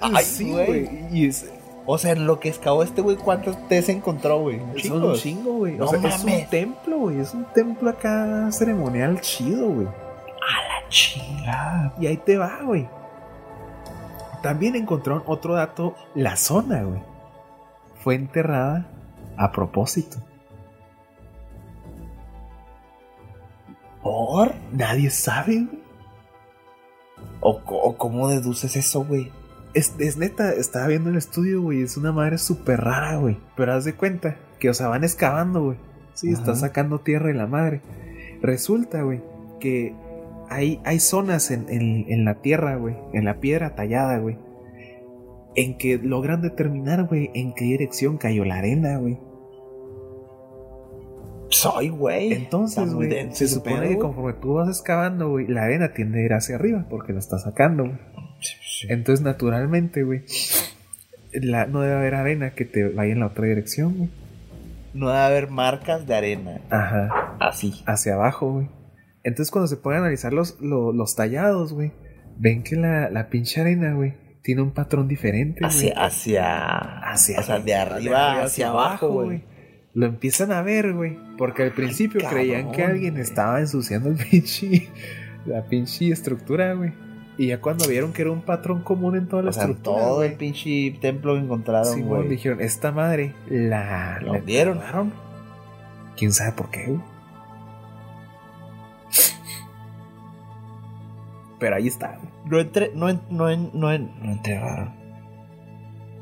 Ay, 0.00 0.24
sí, 0.24 0.50
güey. 0.50 0.88
Y 1.10 1.26
es, 1.26 1.46
O 1.90 1.96
sea, 1.96 2.12
en 2.12 2.26
lo 2.26 2.38
que 2.38 2.50
excavó 2.50 2.82
este 2.82 3.00
güey, 3.00 3.16
¿cuántos 3.16 3.56
té 3.66 3.80
se 3.80 3.92
encontró, 3.92 4.40
güey? 4.40 4.60
Chingo. 4.76 5.08
un 5.08 5.14
chingo, 5.14 5.52
güey. 5.54 5.76
No 5.76 5.86
o 5.86 5.88
sea, 5.88 5.98
es 6.06 6.22
un 6.22 6.46
templo, 6.50 6.98
güey. 6.98 7.18
Es 7.18 7.32
un 7.32 7.46
templo 7.54 7.88
acá 7.88 8.50
ceremonial 8.52 9.22
chido, 9.22 9.68
güey. 9.70 9.86
A 9.86 10.82
la 10.82 10.88
chingada. 10.90 11.94
Y 11.98 12.06
ahí 12.06 12.18
te 12.18 12.36
va, 12.36 12.58
güey. 12.62 12.86
También 14.42 14.76
encontraron 14.76 15.22
otro 15.26 15.54
dato. 15.54 15.94
La 16.14 16.36
zona, 16.36 16.82
güey. 16.82 17.00
Fue 18.04 18.16
enterrada 18.16 18.86
a 19.38 19.50
propósito. 19.50 20.18
¿Por? 24.02 24.54
Nadie 24.72 25.10
sabe, 25.10 25.64
güey. 25.64 25.82
¿O, 27.40 27.60
co- 27.64 27.78
o 27.80 27.96
cómo 27.96 28.28
deduces 28.28 28.76
eso, 28.76 29.04
güey? 29.04 29.32
Es, 29.78 29.94
es 29.98 30.16
neta, 30.16 30.52
estaba 30.52 30.86
viendo 30.88 31.10
el 31.10 31.16
estudio, 31.16 31.62
güey. 31.62 31.82
Es 31.82 31.96
una 31.96 32.10
madre 32.12 32.38
súper 32.38 32.80
rara, 32.80 33.16
güey. 33.16 33.38
Pero 33.56 33.72
haz 33.74 33.84
de 33.84 33.94
cuenta 33.94 34.36
que, 34.58 34.70
o 34.70 34.74
sea, 34.74 34.88
van 34.88 35.04
excavando, 35.04 35.62
güey. 35.62 35.78
Sí, 36.14 36.30
Ajá. 36.32 36.38
está 36.40 36.54
sacando 36.56 36.98
tierra 37.00 37.30
y 37.30 37.34
la 37.34 37.46
madre. 37.46 37.80
Resulta, 38.42 39.02
güey, 39.02 39.22
que 39.60 39.94
hay, 40.48 40.80
hay 40.84 40.98
zonas 41.00 41.50
en, 41.50 41.66
en- 41.68 42.06
en 42.08 42.24
la 42.24 42.40
tierra, 42.40 42.76
güey, 42.76 42.96
en 43.12 43.24
la 43.24 43.38
piedra 43.40 43.74
tallada, 43.76 44.18
güey, 44.18 44.36
en 45.54 45.76
que 45.78 45.98
logran 45.98 46.40
determinar, 46.42 47.04
güey, 47.04 47.30
en 47.34 47.54
qué 47.54 47.64
dirección 47.66 48.16
cayó 48.18 48.44
la 48.44 48.56
arena, 48.56 48.96
güey. 48.98 49.18
Soy, 51.50 51.88
güey. 51.88 52.32
Entonces, 52.32 52.92
güey, 52.92 53.32
se 53.34 53.48
supone 53.48 53.80
pedo, 53.80 53.88
que 53.90 53.98
conforme 53.98 54.32
tú 54.34 54.54
vas 54.54 54.68
excavando, 54.68 55.30
güey, 55.30 55.46
la 55.46 55.64
arena 55.64 55.92
tiende 55.94 56.20
a 56.20 56.24
ir 56.24 56.32
hacia 56.34 56.56
arriba 56.56 56.86
porque 56.90 57.12
la 57.12 57.20
está 57.20 57.38
sacando, 57.38 57.84
güey. 57.84 57.98
Sí. 58.40 58.86
Entonces, 58.90 59.24
naturalmente, 59.24 60.02
güey, 60.02 60.22
la- 61.32 61.66
no 61.66 61.80
debe 61.80 61.94
haber 61.96 62.14
arena 62.14 62.50
que 62.54 62.64
te 62.64 62.88
vaya 62.88 63.12
en 63.12 63.20
la 63.20 63.26
otra 63.26 63.46
dirección, 63.46 63.94
güey. 63.96 64.10
No 64.94 65.08
debe 65.08 65.20
haber 65.20 65.50
marcas 65.50 66.06
de 66.06 66.14
arena. 66.14 66.60
Ajá, 66.70 67.36
Así. 67.40 67.82
hacia 67.86 68.14
abajo, 68.14 68.52
güey. 68.52 68.68
Entonces, 69.24 69.50
cuando 69.50 69.68
se 69.68 69.76
pueden 69.76 70.00
analizar 70.00 70.32
los, 70.32 70.60
lo- 70.60 70.92
los 70.92 71.14
tallados, 71.14 71.72
güey, 71.72 71.92
ven 72.38 72.62
que 72.62 72.76
la, 72.76 73.10
la 73.10 73.28
pinche 73.28 73.60
arena, 73.60 73.92
güey, 73.94 74.14
tiene 74.42 74.62
un 74.62 74.70
patrón 74.72 75.08
diferente, 75.08 75.60
güey. 75.60 75.70
Hacia, 75.70 76.04
hacia. 76.04 76.78
Hacia 77.10 77.40
o 77.40 77.42
sea, 77.42 77.58
de 77.58 77.74
arriba, 77.74 78.42
hacia, 78.42 78.68
abajo, 78.70 79.08
güey. 79.10 79.42
Lo 79.94 80.06
empiezan 80.06 80.52
a 80.52 80.62
ver, 80.62 80.92
güey. 80.94 81.18
Porque 81.36 81.64
al 81.64 81.72
principio 81.72 82.20
cabrón, 82.20 82.38
creían 82.40 82.72
que 82.72 82.84
alguien 82.84 83.14
güey. 83.14 83.22
estaba 83.22 83.60
ensuciando 83.60 84.10
el 84.10 84.16
pinche. 84.30 84.88
La 85.44 85.64
pinche 85.66 86.10
estructura, 86.10 86.72
güey. 86.74 86.92
Y 87.38 87.46
ya 87.46 87.60
cuando 87.60 87.86
vieron 87.88 88.12
que 88.12 88.22
era 88.22 88.32
un 88.32 88.40
patrón 88.42 88.82
común 88.82 89.16
en 89.16 89.28
toda 89.28 89.42
la 89.44 89.50
O 89.50 89.52
sea, 89.52 89.62
estructura, 89.62 89.98
todo 90.00 90.22
el 90.24 90.32
pinche 90.34 90.90
templo 91.00 91.34
que 91.34 91.40
encontraron, 91.40 91.94
Simón, 91.94 92.16
güey. 92.18 92.28
dijeron, 92.28 92.60
esta 92.60 92.90
madre 92.92 93.32
la, 93.48 94.18
Lo 94.20 94.34
enterraron. 94.34 95.12
¿Quién 96.16 96.32
sabe 96.32 96.52
por 96.52 96.68
qué, 96.70 96.86
güey? 96.86 97.00
Pero 101.58 101.76
ahí 101.76 101.88
está. 101.88 102.18
No 102.44 102.58
entre, 102.58 102.92
no, 102.94 103.08
en- 103.08 103.20
no, 103.30 103.50
en- 103.50 103.70
no, 103.74 103.92
en- 103.92 104.10
no 104.22 104.32
enterraron. 104.32 104.90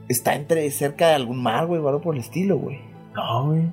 Está 0.09 0.35
entre 0.35 0.71
cerca 0.71 1.09
de 1.09 1.15
algún 1.15 1.43
mar, 1.43 1.67
güey, 1.67 1.81
o 1.81 1.89
algo 1.89 2.01
por 2.01 2.15
el 2.15 2.21
estilo, 2.21 2.59
güey. 2.59 2.81
No, 3.15 3.47
güey. 3.47 3.65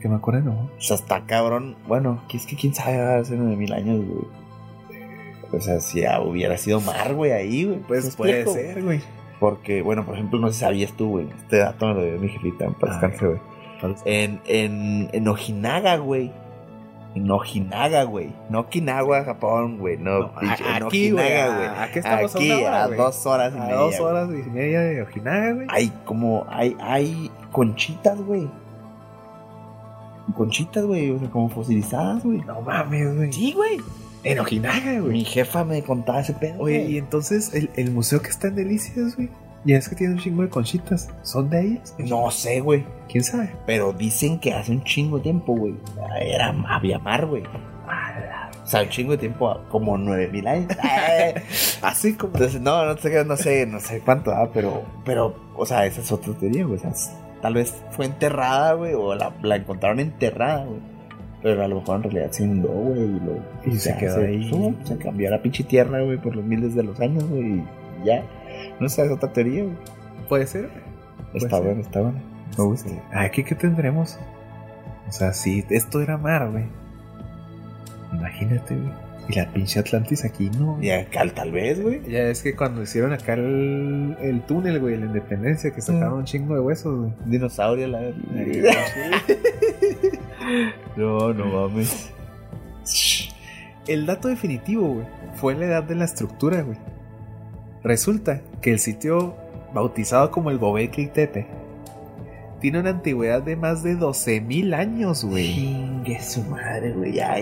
Que 0.00 0.08
me 0.08 0.16
acuerdo, 0.16 0.40
no. 0.40 0.52
O 0.76 0.80
sea, 0.80 0.96
está 0.96 1.24
cabrón. 1.26 1.76
Bueno, 1.86 2.22
es 2.32 2.46
que 2.46 2.56
quién 2.56 2.74
sabe 2.74 2.98
hace 3.00 3.36
nueve 3.36 3.56
mil 3.56 3.72
años, 3.72 4.04
güey. 4.04 4.41
O 5.52 5.60
sea, 5.60 5.80
si 5.80 6.02
hubiera 6.24 6.56
sido 6.56 6.80
mar, 6.80 7.14
güey, 7.14 7.32
ahí, 7.32 7.64
güey. 7.64 7.78
Pues 7.80 8.06
¿Me 8.06 8.12
puede 8.12 8.46
ser, 8.46 8.82
güey. 8.82 9.00
Porque, 9.38 9.82
bueno, 9.82 10.04
por 10.06 10.14
ejemplo, 10.14 10.38
no 10.38 10.48
sé 10.48 10.54
si 10.54 10.60
sabías 10.60 10.92
tú, 10.92 11.08
güey. 11.10 11.28
Este 11.36 11.58
dato 11.58 11.86
me 11.88 11.94
lo 11.94 12.02
dio 12.04 12.18
mi 12.18 12.28
jefita, 12.28 12.64
en 12.64 12.74
paz 12.74 12.90
Ah, 12.92 13.00
descanse, 13.08 13.26
güey. 13.26 13.40
En, 14.04 14.40
en, 14.46 15.10
en 15.12 15.28
Ojinaga, 15.28 15.96
güey. 15.96 16.30
En 17.14 17.30
Ojinaga, 17.30 18.04
güey. 18.04 18.32
No 18.48 18.60
Okinawa, 18.60 19.24
Japón, 19.24 19.76
güey. 19.78 19.98
No, 19.98 20.20
No, 20.20 20.34
pinche, 20.36 20.64
a- 20.64 20.76
en 20.78 20.82
aquí, 20.84 21.10
güey, 21.10 21.24
Ojinaga, 21.26 21.44
a- 21.44 21.56
güey. 21.56 21.82
aquí 21.90 21.98
estamos 21.98 22.34
a 22.34 22.38
Aquí, 22.38 22.50
una 22.52 22.60
hora, 22.68 22.84
a 22.84 22.88
dos 22.88 23.26
horas 23.26 23.52
y 23.54 23.58
A 23.58 23.60
media, 23.60 23.76
dos 23.76 24.00
horas 24.00 24.28
y 24.30 24.50
media 24.50 24.80
de 24.80 25.02
Ojinaga, 25.02 25.52
güey. 25.52 25.66
Hay 25.70 25.92
como, 26.06 26.46
hay, 26.48 26.76
hay 26.80 27.30
conchitas, 27.50 28.18
güey. 28.22 28.48
Conchitas, 30.36 30.84
güey, 30.84 31.10
o 31.10 31.18
sea, 31.18 31.28
como 31.30 31.48
fosilizadas, 31.48 32.22
güey. 32.24 32.38
No 32.42 32.60
mames, 32.62 33.16
güey. 33.16 33.32
Sí, 33.32 33.52
güey. 33.52 33.78
En 34.24 34.38
Ojinaga, 34.38 35.00
güey. 35.00 35.12
Mi 35.12 35.24
jefa 35.24 35.64
me 35.64 35.82
contaba 35.82 36.20
ese 36.20 36.34
pedo. 36.34 36.54
Oye, 36.60 36.80
güey. 36.80 36.92
y 36.94 36.98
entonces 36.98 37.52
el, 37.54 37.70
el 37.76 37.90
museo 37.90 38.22
que 38.22 38.28
está 38.28 38.48
en 38.48 38.56
Delicias, 38.56 39.16
güey. 39.16 39.28
Ya 39.64 39.78
es 39.78 39.88
que 39.88 39.94
tiene 39.94 40.14
un 40.14 40.20
chingo 40.20 40.42
de 40.42 40.48
conchitas. 40.48 41.08
¿Son 41.22 41.48
de 41.48 41.60
ellas? 41.62 41.94
No 41.98 42.30
sé, 42.30 42.60
güey. 42.60 42.84
¿Quién 43.08 43.22
sabe? 43.22 43.54
Pero 43.66 43.92
dicen 43.92 44.40
que 44.40 44.52
hace 44.52 44.72
un 44.72 44.82
chingo 44.82 45.18
de 45.18 45.24
tiempo, 45.24 45.54
güey. 45.54 45.74
Era, 46.20 46.54
había 46.68 46.98
mar, 46.98 47.26
güey. 47.26 47.44
O 47.44 48.66
sea, 48.66 48.82
un 48.82 48.88
chingo 48.88 49.12
de 49.12 49.18
tiempo, 49.18 49.60
como 49.68 49.98
nueve 49.98 50.28
mil 50.28 50.46
años. 50.46 50.72
Así 51.82 52.14
como. 52.14 52.34
Entonces, 52.34 52.60
no, 52.60 52.84
no 52.84 52.96
sé, 52.96 53.24
no 53.24 53.36
sé, 53.36 53.66
no 53.66 53.80
sé 53.80 54.00
cuánto, 54.00 54.30
ah, 54.32 54.50
pero, 54.52 54.82
pero, 55.04 55.34
o 55.56 55.66
sea, 55.66 55.84
esa 55.86 56.00
es 56.00 56.10
otra 56.10 56.32
teoría, 56.34 56.64
güey. 56.64 56.78
O 56.78 56.80
sea, 56.80 56.92
tal 57.40 57.54
vez 57.54 57.74
fue 57.90 58.06
enterrada, 58.06 58.74
güey, 58.74 58.94
o 58.94 59.14
la, 59.14 59.32
la 59.42 59.56
encontraron 59.56 60.00
enterrada, 60.00 60.64
güey. 60.64 60.80
Pero 61.42 61.62
a 61.64 61.68
lo 61.68 61.80
mejor 61.80 61.96
en 61.96 62.02
realidad 62.04 62.30
se 62.30 62.44
inundó, 62.44 62.68
güey, 62.68 63.00
y, 63.02 63.20
lo- 63.20 63.72
Y 63.72 63.78
se 63.78 63.96
quedó 63.96 64.20
ahí. 64.24 64.50
se 64.84 64.96
cambió 64.98 65.28
la 65.30 65.42
pinche 65.42 65.64
tierra, 65.64 66.00
güey, 66.02 66.16
por 66.18 66.36
los 66.36 66.44
miles 66.44 66.74
de 66.74 66.82
los 66.84 67.00
años, 67.00 67.24
güey, 67.28 67.42
y 67.58 67.64
ya. 68.04 68.22
No 68.78 68.88
sé, 68.88 69.04
es 69.04 69.10
otra 69.10 69.32
teoría, 69.32 69.64
güey. 69.64 69.74
Puede 70.28 70.46
ser. 70.46 70.70
Está 71.34 71.58
bueno, 71.58 71.80
está 71.80 72.00
bueno. 72.00 72.20
Me 72.56 72.64
gusta. 72.64 72.90
Aquí, 73.12 73.42
¿qué 73.44 73.54
tendremos? 73.54 74.18
O 75.08 75.12
sea, 75.12 75.32
si 75.32 75.64
esto 75.70 76.00
era 76.00 76.16
mar, 76.18 76.50
güey. 76.50 76.64
Imagínate, 78.12 78.76
güey. 78.76 78.92
Y 79.28 79.34
la 79.34 79.46
pinche 79.52 79.78
Atlantis 79.78 80.24
aquí 80.24 80.50
no. 80.58 80.78
Y 80.82 80.90
acá 80.90 81.22
tal 81.34 81.52
vez, 81.52 81.80
güey. 81.80 82.02
Ya 82.10 82.22
es 82.28 82.42
que 82.42 82.54
cuando 82.56 82.82
hicieron 82.82 83.12
acá 83.12 83.34
el, 83.34 84.16
el 84.20 84.42
túnel, 84.42 84.80
güey, 84.80 84.96
la 84.98 85.06
independencia, 85.06 85.70
que 85.72 85.80
sacaron 85.80 86.14
Mm. 86.14 86.18
un 86.18 86.24
chingo 86.24 86.54
de 86.54 86.60
huesos, 86.60 86.98
güey. 86.98 87.12
Dinosaurio, 87.26 87.86
la 87.88 88.00
No, 90.96 91.32
no 91.32 91.46
mames. 91.46 92.10
El 93.86 94.06
dato 94.06 94.28
definitivo, 94.28 94.86
güey, 94.94 95.06
fue 95.34 95.54
la 95.54 95.66
edad 95.66 95.82
de 95.82 95.94
la 95.94 96.04
estructura, 96.04 96.62
güey. 96.62 96.78
Resulta 97.82 98.42
que 98.60 98.70
el 98.70 98.78
sitio, 98.78 99.34
bautizado 99.74 100.30
como 100.30 100.50
el 100.50 100.58
Gobekli 100.58 101.08
Tepe, 101.08 101.46
tiene 102.60 102.78
una 102.78 102.90
antigüedad 102.90 103.42
de 103.42 103.56
más 103.56 103.82
de 103.82 103.96
12.000 103.96 104.74
años, 104.74 105.24
güey. 105.24 105.52
Chingue 105.52 106.22
su 106.22 106.42
madre, 106.44 106.92
güey. 106.92 107.14
Ya 107.14 107.36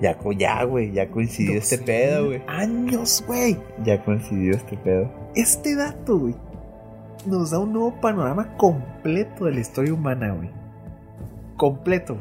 ya, 0.00 0.16
ya, 0.36 0.64
güey, 0.64 0.92
ya 0.92 1.08
coincidió 1.08 1.58
este 1.58 1.78
pedo, 1.78 2.26
güey. 2.26 2.42
Años, 2.46 3.24
güey. 3.26 3.58
Ya 3.84 4.02
coincidió 4.04 4.52
este 4.52 4.76
pedo. 4.76 5.10
Este 5.34 5.74
dato, 5.74 6.18
güey, 6.18 6.34
nos 7.26 7.50
da 7.50 7.58
un 7.58 7.72
nuevo 7.72 8.00
panorama 8.00 8.56
completo 8.56 9.46
de 9.46 9.52
la 9.52 9.60
historia 9.60 9.94
humana, 9.94 10.32
güey. 10.32 10.50
Completo. 11.62 12.18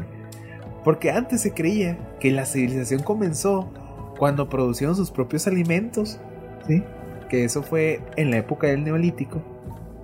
Porque 0.84 1.10
antes 1.10 1.42
se 1.42 1.52
creía 1.52 1.98
que 2.20 2.30
la 2.30 2.46
civilización 2.46 3.02
comenzó 3.02 3.72
cuando 4.20 4.50
producieron 4.50 4.96
sus 4.96 5.10
propios 5.10 5.48
alimentos, 5.48 6.20
¿sí? 6.68 6.84
Que 7.28 7.44
eso 7.44 7.64
fue 7.64 8.02
en 8.18 8.30
la 8.30 8.38
época 8.38 8.68
del 8.68 8.84
Neolítico. 8.84 9.42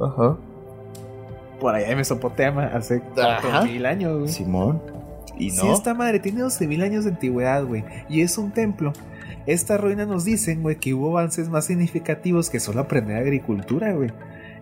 Ajá. 0.01 0.37
Por 1.59 1.75
allá 1.75 1.91
en 1.91 1.97
Mesopotamia, 1.97 2.71
hace 2.75 2.99
mil 3.63 3.85
años, 3.85 4.17
güey. 4.17 4.31
Simón. 4.31 4.81
Y 5.37 5.51
no. 5.51 5.61
Sí, 5.61 5.67
esta 5.67 5.93
madre 5.93 6.17
tiene 6.17 6.41
12.000 6.41 6.83
años 6.83 7.03
de 7.03 7.11
antigüedad, 7.11 7.63
güey. 7.63 7.85
Y 8.09 8.21
es 8.21 8.39
un 8.39 8.49
templo. 8.49 8.91
Estas 9.45 9.79
ruinas 9.79 10.07
nos 10.07 10.25
dicen, 10.25 10.63
güey, 10.63 10.77
que 10.77 10.95
hubo 10.95 11.15
avances 11.15 11.47
más 11.47 11.65
significativos 11.65 12.49
que 12.49 12.59
solo 12.59 12.81
aprender 12.81 13.17
agricultura, 13.17 13.93
güey. 13.93 14.09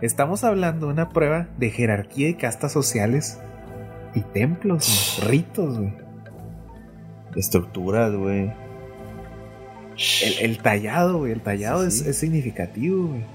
Estamos 0.01 0.43
hablando 0.43 0.87
de 0.87 0.91
una 0.91 1.07
prueba 1.07 1.47
de 1.57 1.69
jerarquía 1.69 2.27
y 2.27 2.33
castas 2.33 2.73
sociales 2.73 3.39
y 4.15 4.21
templos, 4.21 5.21
ritos, 5.27 5.77
güey. 5.77 5.93
Estructuras, 7.35 8.15
güey. 8.15 8.53
El, 10.23 10.39
el 10.39 10.57
tallado, 10.59 11.19
güey, 11.19 11.31
el 11.33 11.41
tallado 11.41 11.81
Sí, 11.81 11.87
es, 11.87 11.99
sí. 11.99 12.09
es 12.09 12.17
significativo, 12.17 13.07
güey. 13.07 13.25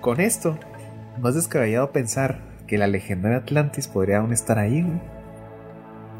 Con 0.00 0.20
esto, 0.20 0.58
no 1.18 1.28
es 1.28 1.34
descabellado 1.34 1.92
pensar 1.92 2.40
que 2.66 2.78
la 2.78 2.86
legendaria 2.86 3.38
Atlantis 3.38 3.88
podría 3.88 4.18
aún 4.18 4.32
estar 4.32 4.58
ahí, 4.58 4.82
güey. 4.82 5.00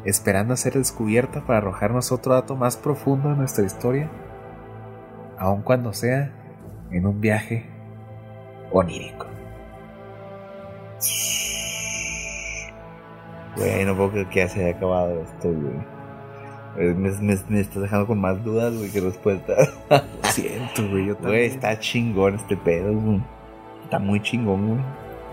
Esperando 0.05 0.53
a 0.53 0.57
ser 0.57 0.73
descubierta 0.73 1.45
para 1.45 1.59
arrojarnos 1.59 2.11
otro 2.11 2.33
dato 2.33 2.55
más 2.55 2.77
profundo 2.77 3.29
de 3.29 3.35
nuestra 3.35 3.65
historia. 3.65 4.09
Aun 5.37 5.61
cuando 5.61 5.93
sea 5.93 6.31
en 6.91 7.05
un 7.05 7.21
viaje 7.21 7.65
onírico. 8.71 9.27
Güey, 13.57 13.85
no 13.85 13.95
puedo 13.95 14.11
creer 14.11 14.27
que 14.29 14.39
ya 14.39 14.47
se 14.49 14.63
haya 14.65 14.77
acabado 14.77 15.21
esto, 15.21 15.49
güey. 15.51 15.75
Eh, 16.77 16.93
Me, 16.93 17.11
me, 17.19 17.35
me 17.49 17.59
estás 17.59 17.81
dejando 17.81 18.07
con 18.07 18.19
más 18.19 18.43
dudas, 18.43 18.73
güey, 18.75 18.89
que 18.89 19.01
respuestas. 19.01 19.73
Lo 19.89 20.29
siento, 20.29 20.87
güey. 20.89 21.07
Yo 21.07 21.15
Güey, 21.15 21.21
también. 21.21 21.43
está 21.51 21.79
chingón 21.79 22.35
este 22.35 22.55
pedo, 22.55 22.93
güey. 22.93 23.21
Está 23.83 23.99
muy 23.99 24.21
chingón, 24.21 24.67
güey. 24.67 24.79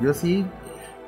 Yo 0.01 0.13
sí 0.15 0.45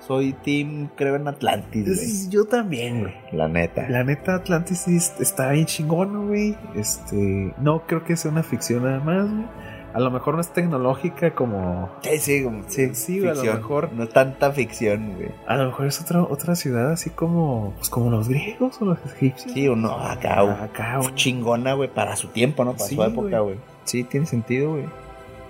soy 0.06 0.32
team, 0.32 0.88
creo 0.96 1.14
en 1.16 1.28
Atlantis, 1.28 1.84
güey. 1.84 2.30
Yo 2.30 2.44
también, 2.44 3.00
güey. 3.00 3.14
La 3.32 3.48
neta. 3.48 3.88
La 3.88 4.02
neta, 4.04 4.36
Atlantis 4.36 4.86
está 5.20 5.50
bien 5.50 5.66
chingón, 5.66 6.28
güey. 6.28 6.56
Este. 6.76 7.52
No 7.58 7.86
creo 7.86 8.04
que 8.04 8.16
sea 8.16 8.30
una 8.30 8.42
ficción 8.44 8.84
nada 8.84 9.00
más, 9.00 9.28
güey. 9.30 9.44
A 9.93 9.99
lo 9.99 10.11
mejor 10.12 10.34
no 10.36 10.41
es 10.41 10.53
tecnológica 10.53 11.34
como. 11.34 11.91
Sí, 12.03 12.18
sí, 12.18 12.45
como- 12.45 12.62
sí, 12.68 12.95
Sí, 12.95 13.26
a 13.26 13.34
lo 13.34 13.43
mejor- 13.43 13.93
No 13.93 14.05
es 14.05 14.11
tanta 14.11 14.53
ficción, 14.53 15.14
güey. 15.16 15.30
A 15.49 15.57
lo 15.57 15.66
mejor 15.66 15.86
es 15.86 16.01
otra, 16.01 16.22
otra 16.22 16.55
ciudad 16.55 16.93
así 16.93 17.11
como. 17.11 17.72
Pues 17.76 17.91
como 17.91 18.09
los 18.11 18.28
griegos 18.28 18.80
o 18.80 18.84
los 18.84 18.99
egipcios. 19.07 19.53
Sí, 19.53 19.66
o 19.66 19.74
no, 19.74 19.99
acá, 19.99 20.43
güey. 20.43 20.55
Acá, 20.55 20.99
güey. 20.99 21.14
Chingona, 21.16 21.74
güey, 21.74 21.88
para 21.93 22.14
su 22.14 22.28
tiempo, 22.28 22.64
¿no? 22.64 22.72
Para 22.74 22.84
Sí, 22.84 22.95
su 22.95 23.03
época, 23.03 23.41
güey. 23.41 23.57
Sí, 23.84 24.05
tiene 24.05 24.26
sentido, 24.26 24.70
güey. 24.72 24.84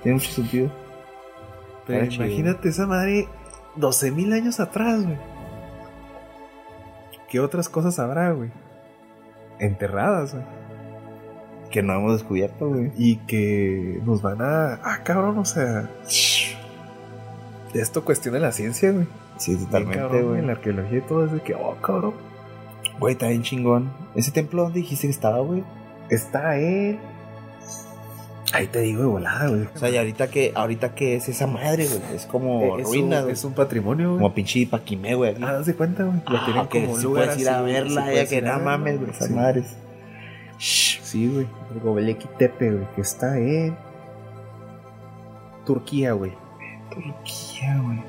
Tiene 0.03 0.17
mucho 0.17 0.31
sentido. 0.31 0.71
Pero 1.87 2.07
chido. 2.09 2.25
imagínate 2.25 2.69
esa 2.71 2.87
madre 2.87 3.29
12.000 3.77 4.33
años 4.33 4.59
atrás, 4.59 5.05
güey. 5.05 5.19
¿Qué 7.29 7.41
otras 7.41 7.69
cosas 7.69 7.99
habrá, 7.99 8.33
güey? 8.33 8.51
Enterradas, 9.59 10.33
güey. 10.33 10.45
Que 11.71 11.83
no 11.83 11.95
hemos 11.95 12.15
descubierto, 12.15 12.69
güey. 12.69 12.91
Y 12.99 13.17
que 13.17 14.01
nos 14.05 14.23
van 14.23 14.43
a. 14.43 14.75
Ah, 14.83 15.01
cabrón, 15.05 15.39
o 15.39 15.45
sea. 15.45 15.89
Esto 17.75 18.05
cuestiona 18.05 18.39
la 18.41 18.53
ciencia, 18.53 18.91
güey. 18.91 19.07
Sí, 19.39 19.57
totalmente, 19.57 20.23
güey. 20.23 20.41
En 20.41 20.47
la 20.49 20.53
arqueología 20.55 20.99
y 20.99 21.03
todo 21.03 21.25
es 21.27 21.33
de 21.33 21.41
que, 21.41 21.55
oh, 21.55 21.77
cabrón. 21.81 22.15
Güey, 22.99 23.13
está 23.15 23.29
bien 23.29 23.43
chingón. 23.43 23.91
¿Ese 24.15 24.33
templo 24.33 24.63
dónde 24.65 24.81
dijiste 24.81 25.07
que 25.07 25.13
estaba, 25.13 25.39
güey? 25.39 25.63
Está 26.11 26.59
él. 26.59 26.99
Ahí 28.53 28.67
te 28.67 28.81
digo 28.81 29.03
de 29.03 29.07
volada, 29.09 29.47
güey. 29.49 29.69
O 29.73 29.79
sea, 29.79 29.91
y 29.91 29.97
ahorita 29.97 30.27
que, 30.29 30.53
ahorita 30.57 30.95
que 30.97 31.15
es 31.15 31.29
esa 31.29 31.47
madre, 31.47 31.87
güey. 31.87 32.01
Es 32.17 32.27
como 32.27 32.77
Eh, 32.79 32.83
es, 32.83 32.89
ruina, 32.89 33.19
un, 33.19 33.23
güey. 33.23 33.33
es 33.35 33.45
un 33.45 33.53
patrimonio, 33.53 34.09
güey. 34.09 34.19
Como 34.21 34.35
pinche 34.35 34.67
Paquimé, 34.67 35.15
güey. 35.15 35.37
Ah, 35.41 35.59
haz 35.61 35.67
de 35.67 35.75
cuenta, 35.75 36.03
güey. 36.03 36.17
Lo 36.29 36.37
Ah, 36.37 36.43
tienen 36.45 36.67
como 36.67 36.93
un 36.95 36.99
sí 36.99 37.05
lugar 37.05 37.27
puedes 37.27 37.41
ir 37.41 37.49
a 37.49 37.63
verla, 37.63 38.07
sí 38.09 38.15
ya 38.17 38.27
que 38.27 38.43
no 38.43 38.59
mames, 38.59 38.99
güey. 38.99 39.11
Esas 39.13 39.29
sí. 39.29 39.35
madres. 39.35 39.77
Sí, 40.61 41.29
güey. 41.33 41.47
El 41.75 41.81
Gobekli 41.81 42.15
Tepe, 42.39 42.71
güey. 42.71 42.87
Que 42.95 43.01
está 43.01 43.39
en. 43.39 43.77
Turquía, 45.65 46.13
güey. 46.13 46.33
Turquía, 46.91 47.81
güey. 47.83 48.03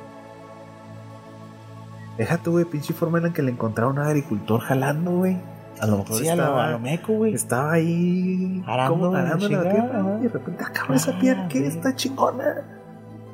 Déjate, 2.18 2.50
güey, 2.50 2.66
pinche 2.66 2.94
forma 2.94 3.18
en 3.20 3.26
la 3.26 3.34
que 3.34 3.42
le 3.42 3.52
encontraron 3.52 3.98
a 3.98 4.02
un 4.02 4.08
agricultor 4.08 4.60
jalando, 4.62 5.12
güey. 5.12 5.38
A 5.80 5.88
lo 5.88 5.98
mejor 6.00 6.18
Sí, 6.18 6.28
a 6.28 6.36
lo, 6.36 6.44
estaba, 6.44 6.68
a 6.68 6.72
lo 6.72 6.80
meco, 6.80 7.14
güey. 7.14 7.34
estaba 7.34 7.72
ahí 7.74 8.62
Arando, 8.68 9.16
arando 9.16 9.50
la 9.50 9.62
tierra, 9.72 10.02
güey, 10.02 10.20
y 10.20 10.24
de 10.24 10.30
repente, 10.30 10.64
ah, 10.68 10.72
cabrón, 10.74 10.98
esa 10.98 11.18
piedra 11.18 11.48
que 11.48 11.66
está 11.66 11.96
chingona. 11.96 12.64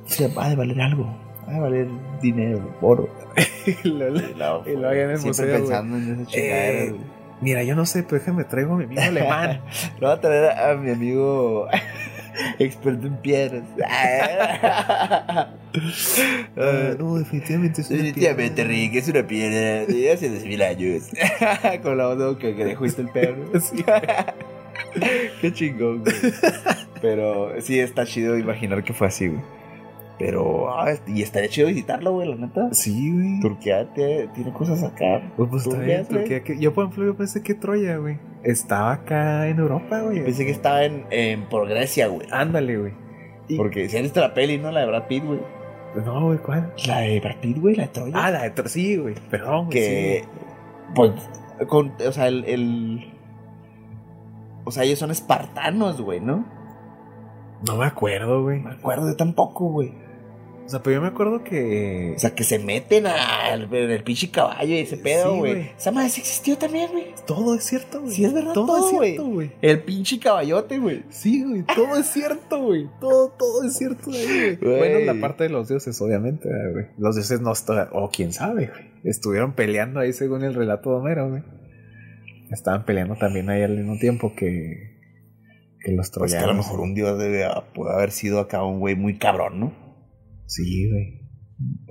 Sí, 0.05 0.26
va 0.38 0.47
de 0.47 0.55
valer 0.55 0.80
algo. 0.80 1.05
Va 1.47 1.53
de 1.53 1.59
valer 1.59 1.88
dinero, 2.22 2.61
oro. 2.82 3.09
Y 3.84 3.88
lo- 3.89 4.07
Y 4.07 4.34
lo- 4.36 4.63
Y 4.70 4.76
lo 4.76 4.89
pensando 5.34 5.97
Mira, 7.41 7.63
yo 7.63 7.75
no 7.75 7.85
sé, 7.85 8.03
pero 8.03 8.19
déjame 8.19 8.43
traigo 8.45 8.73
a 8.73 8.77
mi 8.77 8.85
amigo 8.85 9.01
alemán. 9.01 9.61
Lo 9.99 10.07
voy 10.07 10.17
a 10.17 10.21
traer 10.21 10.51
a 10.59 10.75
mi 10.75 10.91
amigo 10.91 11.67
experto 12.59 13.07
en 13.07 13.17
piedras. 13.17 13.63
Ah, 16.57 16.95
no, 16.97 17.17
definitivamente 17.17 17.81
es 17.81 17.89
una 17.91 17.97
Definitivamente, 17.97 18.63
piedra. 18.63 18.71
Rick, 18.71 18.95
es 18.95 19.07
una 19.09 19.27
piedra 19.27 19.85
de 19.85 20.11
hace 20.11 20.31
10.000 20.31 20.63
años. 20.63 21.81
Con 21.83 21.97
la 21.99 22.09
onda 22.09 22.39
que, 22.39 22.55
que 22.55 22.65
dejó 22.65 22.85
el 22.85 23.09
perro. 23.09 23.51
Qué 25.39 25.53
chingón, 25.53 25.99
güey. 25.99 26.15
Pero 26.99 27.61
sí, 27.61 27.79
está 27.79 28.05
chido 28.07 28.39
imaginar 28.39 28.83
que 28.83 28.93
fue 28.93 29.05
así, 29.05 29.27
güey. 29.27 29.41
Pero, 30.20 30.74
ah, 30.74 30.93
y 31.05 31.22
estaría 31.22 31.47
chido 31.47 31.68
visitarlo, 31.68 32.11
güey, 32.13 32.28
la 32.28 32.36
neta. 32.36 32.70
Sí, 32.74 33.13
güey. 33.13 33.39
Turquía 33.39 33.93
te- 33.93 34.28
tiene 34.34 34.51
cosas 34.51 34.84
acá. 34.84 35.22
Pues, 35.38 35.49
pues, 35.49 35.68
está 35.68 35.80
bien. 35.80 36.07
Turquía, 36.07 36.43
que- 36.43 36.57
Yo, 36.59 36.74
por 36.74 36.86
ejemplo, 36.86 37.05
yo 37.05 37.15
pensé 37.15 37.43
que 37.43 37.53
Troya, 37.53 37.97
güey, 37.97 38.18
estaba 38.43 38.93
acá 38.93 39.47
en 39.47 39.59
Europa, 39.59 40.01
güey. 40.01 40.24
Pensé 40.24 40.43
que 40.45 40.51
estaba 40.51 40.84
en, 40.86 41.05
en 41.11 41.43
por 41.49 41.68
Grecia, 41.70 42.07
güey. 42.07 42.28
Ándale, 42.32 42.78
güey. 42.78 42.93
Porque 43.57 43.88
si 43.89 43.95
has 43.97 44.03
visto 44.03 44.20
la 44.20 44.34
peli, 44.34 44.57
¿no? 44.57 44.72
La 44.72 44.80
de 44.82 44.88
Brad 44.88 45.07
Pitt, 45.07 45.24
güey. 45.24 45.39
No, 46.03 46.26
güey, 46.26 46.39
¿cuál? 46.39 46.74
La 46.88 46.99
de 46.99 47.20
Brad 47.20 47.38
Pitt, 47.39 47.59
güey, 47.59 47.76
la 47.76 47.84
de 47.84 47.89
Troya. 47.89 48.13
Ah, 48.15 48.32
la 48.32 48.41
de 48.43 48.55
Tro- 48.55 48.68
sí, 48.68 48.97
güey. 48.97 49.13
Perdón, 49.30 49.65
güey. 49.65 49.70
que 49.70 50.24
pues 50.95 51.11
con, 51.68 51.93
o 52.07 52.11
sea 52.11 52.28
el, 52.28 52.43
el- 52.45 53.13
o 54.63 54.72
sea 54.72 54.84
ellos 54.84 54.99
son 54.99 55.11
espartanos 55.11 56.01
güey 56.01 56.20
no. 56.22 56.45
No 57.68 57.76
me 57.78 57.86
acuerdo, 57.86 58.43
güey. 58.43 58.59
me 58.61 58.72
acuerdo 58.72 59.07
yo 59.09 59.15
tampoco 59.15 59.65
güey 59.70 59.93
O 60.68 60.70
sea, 60.70 60.84
pero 60.84 60.97
yo 60.97 61.01
me 61.01 61.07
acuerdo 61.07 61.45
que. 61.45 62.13
o 62.18 62.20
sea 62.20 62.36
que 62.36 62.43
se 62.43 62.59
meten 62.59 63.07
al 63.07 63.74
en 63.74 63.89
el 63.89 64.03
pinche 64.03 64.30
caballo 64.30 64.68
y 64.76 64.80
ese 64.80 64.97
pedo 64.97 65.32
Sí, 65.34 65.39
güey 65.39 65.53
güey. 65.53 65.72
esa 65.78 65.91
madre 65.91 66.09
sí 66.09 66.20
existió 66.20 66.57
también 66.57 66.91
güey 66.91 67.05
todo 67.26 67.55
es 67.55 67.63
cierto, 67.63 68.01
güey. 68.01 68.13
Sí, 68.13 68.26
es 68.26 68.34
verdad, 68.34 68.53
Todo, 68.53 68.65
todo, 68.68 69.01
es 69.01 69.13
cierto, 69.13 69.26
güey. 69.28 69.51
el 69.61 69.80
pinche 69.84 70.20
caballote 70.20 70.78
güey 70.78 71.03
Sí, 71.09 71.43
güey. 71.43 71.63
Todo 71.63 71.97
es 71.97 72.07
cierto, 72.07 72.61
güey. 72.61 72.89
Todo, 72.99 73.30
todo 73.30 73.63
es 73.63 73.78
cierto 73.78 74.11
ahí, 74.11 74.57
güey. 74.61 74.78
Bueno, 74.78 74.99
la 75.13 75.22
parte 75.22 75.45
de 75.45 75.49
los 75.49 75.70
dioses, 75.70 75.99
obviamente, 76.01 76.49
güey. 76.74 76.88
Los 76.97 77.15
dioses 77.15 77.39
no 77.39 77.53
están. 77.53 77.88
O 77.93 78.09
quién 78.09 78.34
sabe, 78.34 78.68
güey. 78.68 78.91
Estuvieron 79.05 79.53
peleando 79.53 80.01
ahí 80.01 80.11
según 80.11 80.43
el 80.43 80.53
relato 80.53 80.89
de 80.89 80.95
Homero, 80.97 81.30
güey. 81.30 81.43
Estaban 82.51 82.86
peleando 82.86 83.15
también 83.15 83.49
ahí 83.49 83.61
al 83.61 83.78
mismo 83.78 83.97
tiempo 83.99 84.34
que. 84.36 84.97
Que 85.82 85.91
los 85.93 86.09
pues 86.11 86.32
que 86.34 86.38
troyanos. 86.38 86.43
a 86.43 86.47
lo 86.47 86.53
mejor 86.55 86.80
un 86.82 86.93
dios 86.93 87.18
debe 87.18 87.45
puede 87.74 87.93
haber 87.93 88.11
sido 88.11 88.39
acá 88.41 88.63
un 88.65 88.80
güey 88.80 88.95
muy 88.95 89.18
cabrón 89.18 89.59
no 89.59 89.86
Sí, 90.48 90.89
güey. 90.89 91.22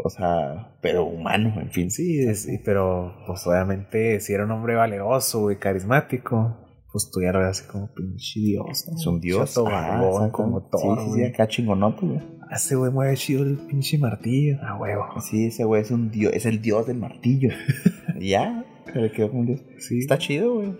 o 0.05 0.11
sea 0.11 0.77
pero 0.81 1.05
humano 1.07 1.61
en 1.61 1.71
fin 1.71 1.91
Sí, 1.91 2.35
sí, 2.35 2.59
pero 2.65 3.15
pues 3.27 3.47
obviamente 3.47 4.21
si 4.21 4.33
era 4.33 4.45
un 4.45 4.51
hombre 4.51 4.75
valeroso, 4.75 5.41
güey, 5.43 5.59
carismático, 5.59 6.57
pues 6.93 7.11
tú 7.13 7.21
ya 7.21 7.33
lo 7.33 7.41
así 7.45 7.65
como 7.67 7.93
pinche 7.95 8.41
dios. 8.41 8.65
¿no? 8.91 8.97
es 8.97 9.07
un 9.07 9.21
dios 9.21 9.51
Chato 9.51 9.65
barbón, 9.65 10.09
exacto. 10.15 10.33
como 10.33 10.63
Thor, 10.69 10.99
sí, 11.05 11.11
sí, 11.15 11.25
acá 11.25 11.47
chingonote 11.49 12.07
güey 12.07 12.21
Ese 12.51 12.77
güey 12.77 12.91
mueve 12.93 13.17
chido 13.17 13.43
el 13.43 13.59
pinche 13.59 13.99
martillo. 13.99 14.59
A 14.63 14.77
huevo. 14.79 15.05
Sí, 15.21 15.47
ese 15.47 15.65
güey 15.65 15.83
es 15.83 15.91
un 15.91 16.11
dios, 16.11 16.33
es 16.33 16.47
el 16.47 16.63
dios 16.63 16.87
del 16.87 16.99
martillo. 16.99 17.51
ya, 18.21 18.65
le 18.95 19.11
quedó 19.13 19.29
como 19.29 19.41
un 19.41 19.47
dios. 19.47 19.61
Sí. 19.79 19.99
Está 19.99 20.17
chido, 20.19 20.55
güey. 20.55 20.73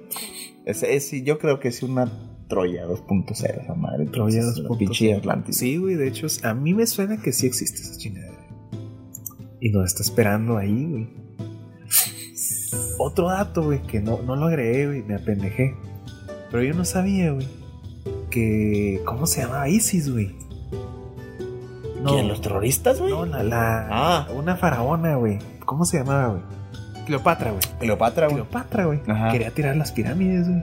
Es, 0.65 0.83
es- 0.83 1.11
yo 1.25 1.39
creo 1.39 1.61
que 1.61 1.69
es 1.69 1.83
una 1.83 2.11
Troya 2.49 2.87
2.0 2.87 3.63
esa 3.63 3.75
madre. 3.75 4.07
Troya 4.07 4.39
Entonces, 4.39 4.63
la 4.63 4.69
2.0. 4.71 4.79
Pinche 4.79 5.15
Atlantis. 5.15 5.57
Sí, 5.57 5.77
güey, 5.79 5.95
de 5.97 6.09
hecho, 6.09 6.27
a 6.45 6.55
mí 6.55 6.75
me 6.75 6.87
suena 6.87 7.17
que 7.21 7.33
sí 7.33 7.47
existe 7.47 7.81
esa 7.81 7.97
chingadera. 7.99 8.35
Y 9.61 9.71
nos 9.71 9.87
está 9.87 10.03
esperando 10.03 10.57
ahí, 10.57 10.85
güey. 10.87 11.09
Otro 12.99 13.29
dato, 13.29 13.63
güey, 13.65 13.83
que 13.83 14.01
no, 14.01 14.23
no 14.23 14.37
lo 14.37 14.47
agregué, 14.47 14.87
güey, 14.87 15.03
me 15.03 15.15
apendejé. 15.17 15.75
Pero 16.51 16.63
yo 16.63 16.75
no 16.75 16.85
sabía, 16.85 17.33
güey, 17.33 17.47
que. 18.31 19.01
¿Cómo 19.05 19.27
se 19.27 19.43
llamaba 19.43 19.69
Isis, 19.69 20.11
güey? 20.13 20.35
No. 22.03 22.13
¿Quién? 22.13 22.29
¿Los 22.29 22.41
terroristas, 22.41 23.01
güey? 23.01 23.11
No, 23.13 23.27
la, 23.27 23.43
la- 23.43 23.89
Ah. 23.91 24.29
Una 24.35 24.57
faraona, 24.57 25.17
güey. 25.17 25.39
¿Cómo 25.65 25.85
se 25.85 25.99
llamaba, 25.99 26.29
güey? 26.29 26.43
Cleopatra, 27.07 27.51
güey. 27.51 27.63
Cleopatra, 27.81 28.27
güey. 28.29 28.37
Cleopatra, 28.43 28.85
güey. 28.87 29.01
Quería 29.33 29.51
tirar 29.51 29.77
las 29.77 29.93
pirámides, 29.93 30.49
güey. 30.49 30.63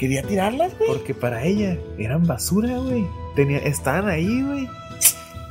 Quería 0.00 0.22
tirarlas, 0.22 0.72
güey. 0.78 0.88
Porque 0.88 1.12
para 1.12 1.44
ella 1.44 1.76
eran 1.98 2.26
basura, 2.26 2.78
güey. 2.78 3.06
Tenía, 3.36 3.58
estaban 3.58 4.08
ahí, 4.08 4.42
güey. 4.42 4.66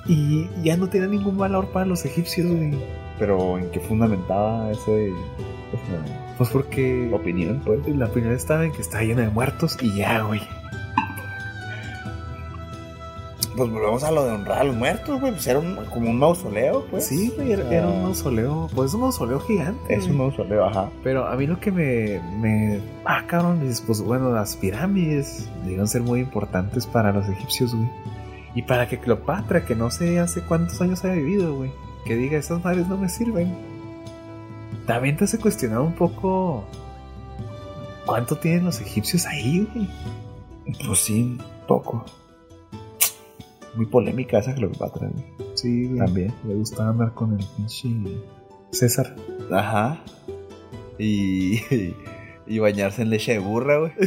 Y 0.07 0.49
ya 0.63 0.75
no 0.75 0.89
tenían 0.89 1.11
ningún 1.11 1.37
valor 1.37 1.67
para 1.67 1.85
los 1.85 2.03
egipcios, 2.03 2.47
güey. 2.47 2.73
Pero 3.19 3.59
¿en 3.59 3.69
qué 3.69 3.79
fundamentaba 3.79 4.71
ese, 4.71 5.09
esa 5.09 6.35
Pues 6.35 6.49
porque 6.49 7.11
opinión, 7.13 7.61
pues? 7.63 7.87
la 7.95 8.07
opinión 8.07 8.33
estaba 8.33 8.65
en 8.65 8.71
que 8.71 8.81
estaba 8.81 9.03
llena 9.03 9.21
de 9.21 9.29
muertos 9.29 9.77
y 9.81 9.95
ya, 9.95 10.21
güey. 10.23 10.41
Pues 13.60 13.72
volvemos 13.74 14.03
a 14.05 14.12
lo 14.12 14.24
de 14.24 14.32
honrar 14.32 14.60
a 14.60 14.64
los 14.64 14.76
muertos, 14.78 15.20
güey. 15.20 15.34
Pues 15.34 15.45
era 15.47 15.60
un- 15.60 15.76
como 15.91 16.10
un 16.10 16.18
mausoleo, 16.18 16.86
pues. 16.89 17.07
Sí, 17.07 17.34
güey, 17.36 17.51
era, 17.51 17.86
un 17.86 18.03
mausoleo. 18.03 18.70
Pues 18.74 18.93
un 18.93 19.01
mausoleo 19.01 19.41
gigante. 19.41 19.93
Es 19.93 20.07
un 20.07 20.16
mausoleo, 20.16 20.64
ajá. 20.64 20.89
Pero 21.03 21.28
a 21.28 21.36
mí 21.36 21.45
lo 21.45 21.60
que 21.60 21.70
me. 21.70 22.22
me 22.39 22.80
ah, 23.03 23.26
cabrón, 23.28 23.60
dices, 23.60 23.82
pues 23.86 24.01
bueno, 24.01 24.32
las 24.32 24.55
pirámides 24.55 25.49
debieron 25.64 25.89
ser 25.89 26.03
muy 26.03 26.22
importantes 26.22 26.88
para 26.88 27.12
los 27.12 27.28
egipcios, 27.28 27.76
güey. 27.76 27.89
Y 28.55 28.62
para 28.62 28.88
que 28.88 28.97
Cleopatra, 28.97 29.66
que 29.66 29.76
no 29.76 29.91
sé 29.91 30.20
hace 30.22 30.39
cuántos 30.41 30.80
años 30.80 31.03
ha 31.03 31.12
vivido, 31.12 31.53
güey, 31.55 31.72
que 32.05 32.16
diga, 32.16 32.38
esas 32.38 32.64
madres 32.64 32.88
no 32.88 32.97
me 32.97 33.10
sirven. 33.10 33.53
También 34.88 35.18
te 35.18 35.26
hace 35.26 35.38
cuestionar 35.38 35.82
un 35.82 35.93
poco. 35.95 36.64
¿Cuánto 38.05 38.38
tienen 38.38 38.64
los 38.64 38.80
egipcios 38.80 39.26
ahí, 39.26 39.68
güey? 39.74 39.89
Pues 40.88 40.99
sí, 41.01 41.38
poco. 41.68 42.05
Muy 43.76 43.86
polémica 43.86 44.39
esa 44.39 44.53
Cleopatra. 44.55 45.09
Sí. 45.55 45.89
También. 45.97 46.34
Le 46.47 46.55
gustaba 46.55 46.89
andar 46.89 47.13
con 47.13 47.38
el 47.39 47.45
pinche 47.55 47.89
César. 48.72 49.15
Ajá. 49.51 50.01
Y, 50.97 51.61
y 52.47 52.59
bañarse 52.59 53.01
en 53.03 53.09
leche 53.09 53.34
de 53.34 53.39
burra, 53.39 53.78
güey. 53.80 53.91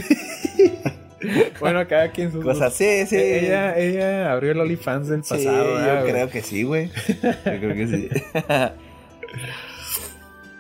Bueno, 1.60 1.86
cada 1.86 2.10
quien 2.10 2.32
sus 2.32 2.42
Cosas 2.44 2.74
así, 2.74 3.06
sí. 3.06 3.14
Ella, 3.16 3.78
ella 3.78 4.32
abrió 4.32 4.50
el 4.50 4.60
OnlyFans 4.60 5.06
del 5.06 5.22
Sí, 5.22 5.36
pasado. 5.36 5.74
¿verdad, 5.74 6.00
yo 6.04 6.10
creo 6.12 6.30
que 6.30 6.42
sí, 6.42 6.64
güey. 6.64 6.88
Yo 6.88 7.30
creo 7.42 7.74
que 7.76 7.86
sí. 7.86 8.08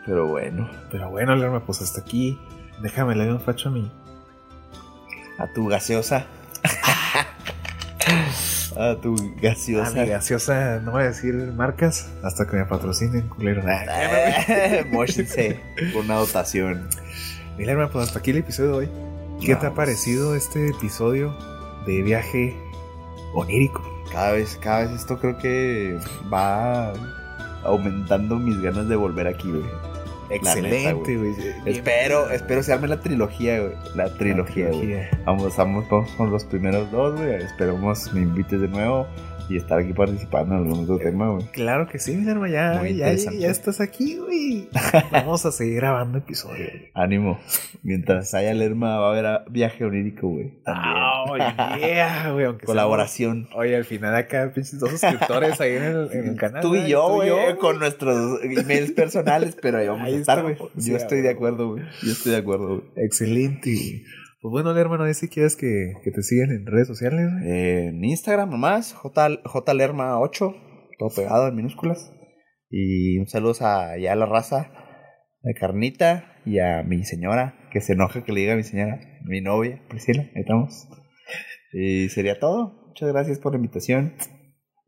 Pero 0.06 0.28
bueno, 0.28 0.70
Pero 0.92 1.10
bueno, 1.10 1.34
Lerma, 1.34 1.64
pues 1.66 1.82
hasta 1.82 2.00
aquí. 2.00 2.38
Déjame 2.80 3.16
le 3.16 3.24
doy 3.24 3.34
un 3.34 3.40
facho 3.40 3.70
a 3.70 3.72
mí. 3.72 3.90
a 5.38 5.52
tu 5.52 5.66
gaseosa. 5.66 6.26
A 8.76 8.96
tu 9.00 9.14
A 9.14 9.40
gaseosa. 9.40 9.92
mi 10.02 10.06
gaseosa, 10.08 10.80
no 10.80 10.92
voy 10.92 11.02
a 11.02 11.06
decir 11.06 11.34
marcas 11.34 12.08
hasta 12.22 12.46
que 12.46 12.56
me 12.56 12.64
patrocinen, 12.66 13.28
culero. 13.28 13.62
Móchense 14.92 15.60
con 15.92 16.04
una 16.06 16.16
dotación. 16.16 16.88
Y 17.58 17.64
Lerma, 17.64 17.88
pues 17.90 18.06
hasta 18.06 18.18
aquí 18.20 18.30
el 18.30 18.38
episodio 18.38 18.70
de 18.70 18.76
hoy. 18.76 18.88
¿Qué 19.44 19.56
te 19.56 19.66
ha 19.66 19.74
parecido 19.74 20.36
este 20.36 20.68
episodio 20.68 21.36
de 21.86 22.02
viaje 22.02 22.56
onírico? 23.34 23.82
Cada 24.12 24.32
vez, 24.32 24.58
cada 24.62 24.82
vez 24.82 24.90
esto 24.92 25.18
creo 25.18 25.36
que 25.38 25.98
va 26.32 26.92
aumentando 27.64 28.36
mis 28.36 28.60
ganas 28.60 28.88
de 28.88 28.96
volver 28.96 29.26
aquí, 29.26 29.50
güey. 29.50 29.64
Excelente, 30.32 31.16
güey. 31.16 31.34
Espero, 31.66 32.30
espero 32.30 32.62
se 32.62 32.72
arme 32.72 32.88
la 32.88 33.00
trilogía, 33.00 33.60
güey. 33.60 33.72
La 33.94 34.12
trilogía, 34.14 34.68
güey. 34.68 35.08
Vamos, 35.24 35.56
vamos, 35.56 35.88
vamos 35.88 36.10
con 36.12 36.30
los 36.30 36.44
primeros 36.44 36.90
dos, 36.90 37.20
güey. 37.20 37.34
Esperemos 37.34 38.12
me 38.12 38.20
invites 38.22 38.60
de 38.60 38.68
nuevo 38.68 39.06
y 39.48 39.56
estar 39.56 39.78
aquí 39.80 39.92
participando 39.92 40.54
en 40.54 40.60
algún 40.62 40.84
otro 40.84 40.98
tema, 40.98 41.30
güey. 41.30 41.44
Claro 41.52 41.86
que 41.88 41.98
sí, 41.98 42.14
mi 42.16 42.28
hermano, 42.28 42.46
ya, 42.52 42.82
ya, 42.88 43.12
ya 43.14 43.48
estás 43.50 43.80
aquí, 43.80 44.16
güey. 44.16 44.68
Vamos 45.12 45.44
a 45.46 45.52
seguir 45.52 45.76
grabando 45.76 46.18
episodios. 46.18 46.70
güey. 46.70 46.90
Ánimo. 46.94 47.38
Mientras 47.82 48.32
haya 48.34 48.54
Lerma, 48.54 48.98
va 48.98 49.08
a 49.08 49.10
haber 49.12 49.26
a- 49.26 49.44
viaje 49.50 49.84
onírico, 49.84 50.28
güey. 50.28 50.52
También. 50.64 50.94
Oh, 50.96 51.36
yeah, 51.78 52.30
güey. 52.32 52.58
Colaboración. 52.64 53.44
seamos- 53.48 53.56
Oye, 53.60 53.76
al 53.76 53.84
final 53.84 54.14
acá, 54.14 54.50
pinches 54.54 54.78
dos 54.78 54.90
suscriptores 54.90 55.60
ahí 55.60 55.76
en 55.76 55.82
el, 55.82 56.12
en 56.12 56.28
el 56.30 56.36
canal. 56.36 56.62
Tú 56.62 56.74
y 56.76 56.88
yo, 56.88 57.08
güey, 57.08 57.30
con 57.58 57.78
nuestros 57.78 58.42
emails 58.42 58.92
personales, 58.92 59.56
pero 59.60 59.78
ahí 59.78 59.88
vamos 59.88 60.06
Ahí 60.06 60.14
a 60.14 60.18
estar, 60.18 60.42
güey. 60.42 60.56
Yo 60.56 60.68
Sí, 60.78 60.94
estoy 60.94 61.20
de 61.20 61.30
acuerdo, 61.30 61.70
güey. 61.72 61.84
Yo 62.02 62.12
estoy 62.12 62.32
de 62.32 62.38
acuerdo, 62.38 62.66
güey. 62.68 62.82
Excelente. 62.96 64.04
Pues 64.42 64.50
bueno, 64.50 64.76
hermano, 64.76 65.14
si 65.14 65.28
quieres 65.28 65.54
que, 65.54 65.94
que 66.02 66.10
te 66.10 66.20
sigan 66.24 66.50
en 66.50 66.66
redes 66.66 66.88
sociales. 66.88 67.30
Eh, 67.44 67.90
en 67.90 68.04
Instagram 68.04 68.50
nomás, 68.50 68.92
J, 68.92 69.40
JLerma8, 69.44 70.96
todo 70.98 71.08
pegado 71.14 71.46
en 71.46 71.54
minúsculas. 71.54 72.12
Y 72.68 73.18
un 73.18 73.28
saludo 73.28 73.54
a 73.60 73.96
ya 73.98 74.14
a 74.14 74.16
la 74.16 74.26
raza 74.26 74.72
de 75.42 75.54
Carnita 75.54 76.40
y 76.44 76.58
a 76.58 76.82
mi 76.82 77.04
señora, 77.04 77.68
que 77.70 77.80
se 77.80 77.92
enoja 77.92 78.24
que 78.24 78.32
le 78.32 78.40
diga 78.40 78.54
a 78.54 78.56
mi 78.56 78.64
señora, 78.64 78.98
mi 79.24 79.40
novia, 79.40 79.80
Priscila, 79.88 80.22
ahí 80.34 80.40
estamos. 80.40 80.88
Y 81.72 82.08
sería 82.08 82.40
todo. 82.40 82.88
Muchas 82.88 83.12
gracias 83.12 83.38
por 83.38 83.52
la 83.52 83.58
invitación. 83.58 84.14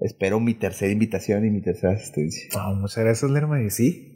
Espero 0.00 0.40
mi 0.40 0.54
tercera 0.54 0.90
invitación 0.90 1.46
y 1.46 1.50
mi 1.50 1.62
tercera 1.62 1.92
asistencia. 1.92 2.48
No, 2.56 2.74
muchas 2.74 3.04
gracias, 3.04 3.30
Lerma. 3.30 3.62
Y 3.62 3.70
sí, 3.70 4.13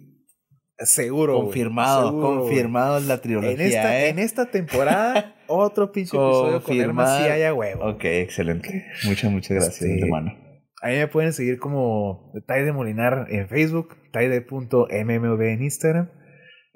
seguro. 0.81 1.35
Confirmado, 1.35 2.09
seguro, 2.11 2.41
confirmado 2.41 3.01
la 3.01 3.21
trilogía. 3.21 3.53
En 3.53 3.61
esta, 3.61 4.01
¿eh? 4.01 4.09
en 4.09 4.19
esta 4.19 4.51
temporada, 4.51 5.37
otro 5.47 5.93
pinche 5.93 6.17
episodio 6.17 6.63
con 6.63 6.65
Confirmado. 6.77 7.19
sí 7.19 7.25
haya 7.31 7.55
huevo. 7.55 7.85
Ok, 7.91 8.05
excelente. 8.05 8.87
Muchas, 9.05 9.31
muchas 9.31 9.51
gracias, 9.51 9.83
Este, 9.83 10.01
hermano. 10.01 10.33
Ahí 10.81 10.97
me 10.97 11.09
pueden 11.09 11.33
seguir 11.33 11.59
como 11.59 12.33
Taide 12.47 12.73
Molinar 12.73 13.27
en 13.31 13.49
Facebook, 13.49 13.97
taide.mmv 14.13 15.43
en 15.43 15.63
Instagram. 15.63 16.11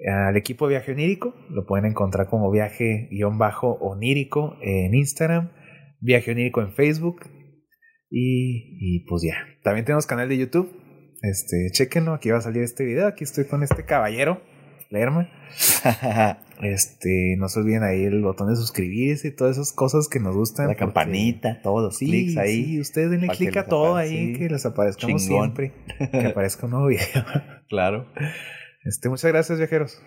Al 0.05 0.35
equipo 0.35 0.67
Viaje 0.67 0.91
Onírico 0.91 1.33
lo 1.49 1.65
pueden 1.65 1.85
encontrar 1.85 2.27
como 2.27 2.51
Viaje-Onírico 2.51 4.57
en 4.61 4.93
Instagram, 4.93 5.51
Viaje 6.01 6.31
Onírico 6.31 6.61
en 6.61 6.73
Facebook. 6.73 7.21
Y, 8.09 8.77
y 8.79 9.05
pues 9.07 9.23
ya. 9.23 9.35
También 9.63 9.85
tenemos 9.85 10.05
canal 10.05 10.27
de 10.27 10.37
YouTube. 10.37 10.69
Este, 11.23 11.69
chequenlo, 11.71 12.13
aquí 12.13 12.29
va 12.29 12.37
a 12.37 12.41
salir 12.41 12.61
este 12.63 12.83
video. 12.83 13.07
Aquí 13.07 13.23
estoy 13.23 13.45
con 13.45 13.63
este 13.63 13.83
caballero, 13.85 14.41
Lerma. 14.89 15.29
Este, 16.61 17.35
no 17.37 17.49
se 17.49 17.59
olviden 17.59 17.83
ahí 17.83 18.05
el 18.05 18.21
botón 18.21 18.47
de 18.49 18.55
suscribirse 18.55 19.27
y 19.27 19.31
todas 19.35 19.57
esas 19.57 19.73
cosas 19.73 20.07
que 20.07 20.19
nos 20.21 20.33
gustan. 20.33 20.67
la 20.67 20.75
campanita, 20.75 21.59
todos 21.61 21.81
los 21.83 21.97
Sí, 21.97 22.05
clics 22.05 22.37
ahí. 22.37 22.63
sí, 22.63 22.79
ustedes 22.79 23.09
denle 23.11 23.27
clic 23.29 23.57
a 23.57 23.65
todo 23.65 23.95
aparezca, 23.97 24.15
ahí, 24.15 24.33
sí. 24.33 24.39
que 24.39 24.49
les 24.49 24.65
aparezcamos 24.65 25.21
Chingón. 25.25 25.53
siempre. 25.55 25.73
Que 26.09 26.27
aparezca 26.27 26.65
un 26.67 26.71
nuevo 26.71 26.87
video. 26.87 27.25
Claro. 27.67 28.07
Este, 28.85 29.09
muchas 29.09 29.29
gracias, 29.31 29.57
viajeros. 29.57 30.01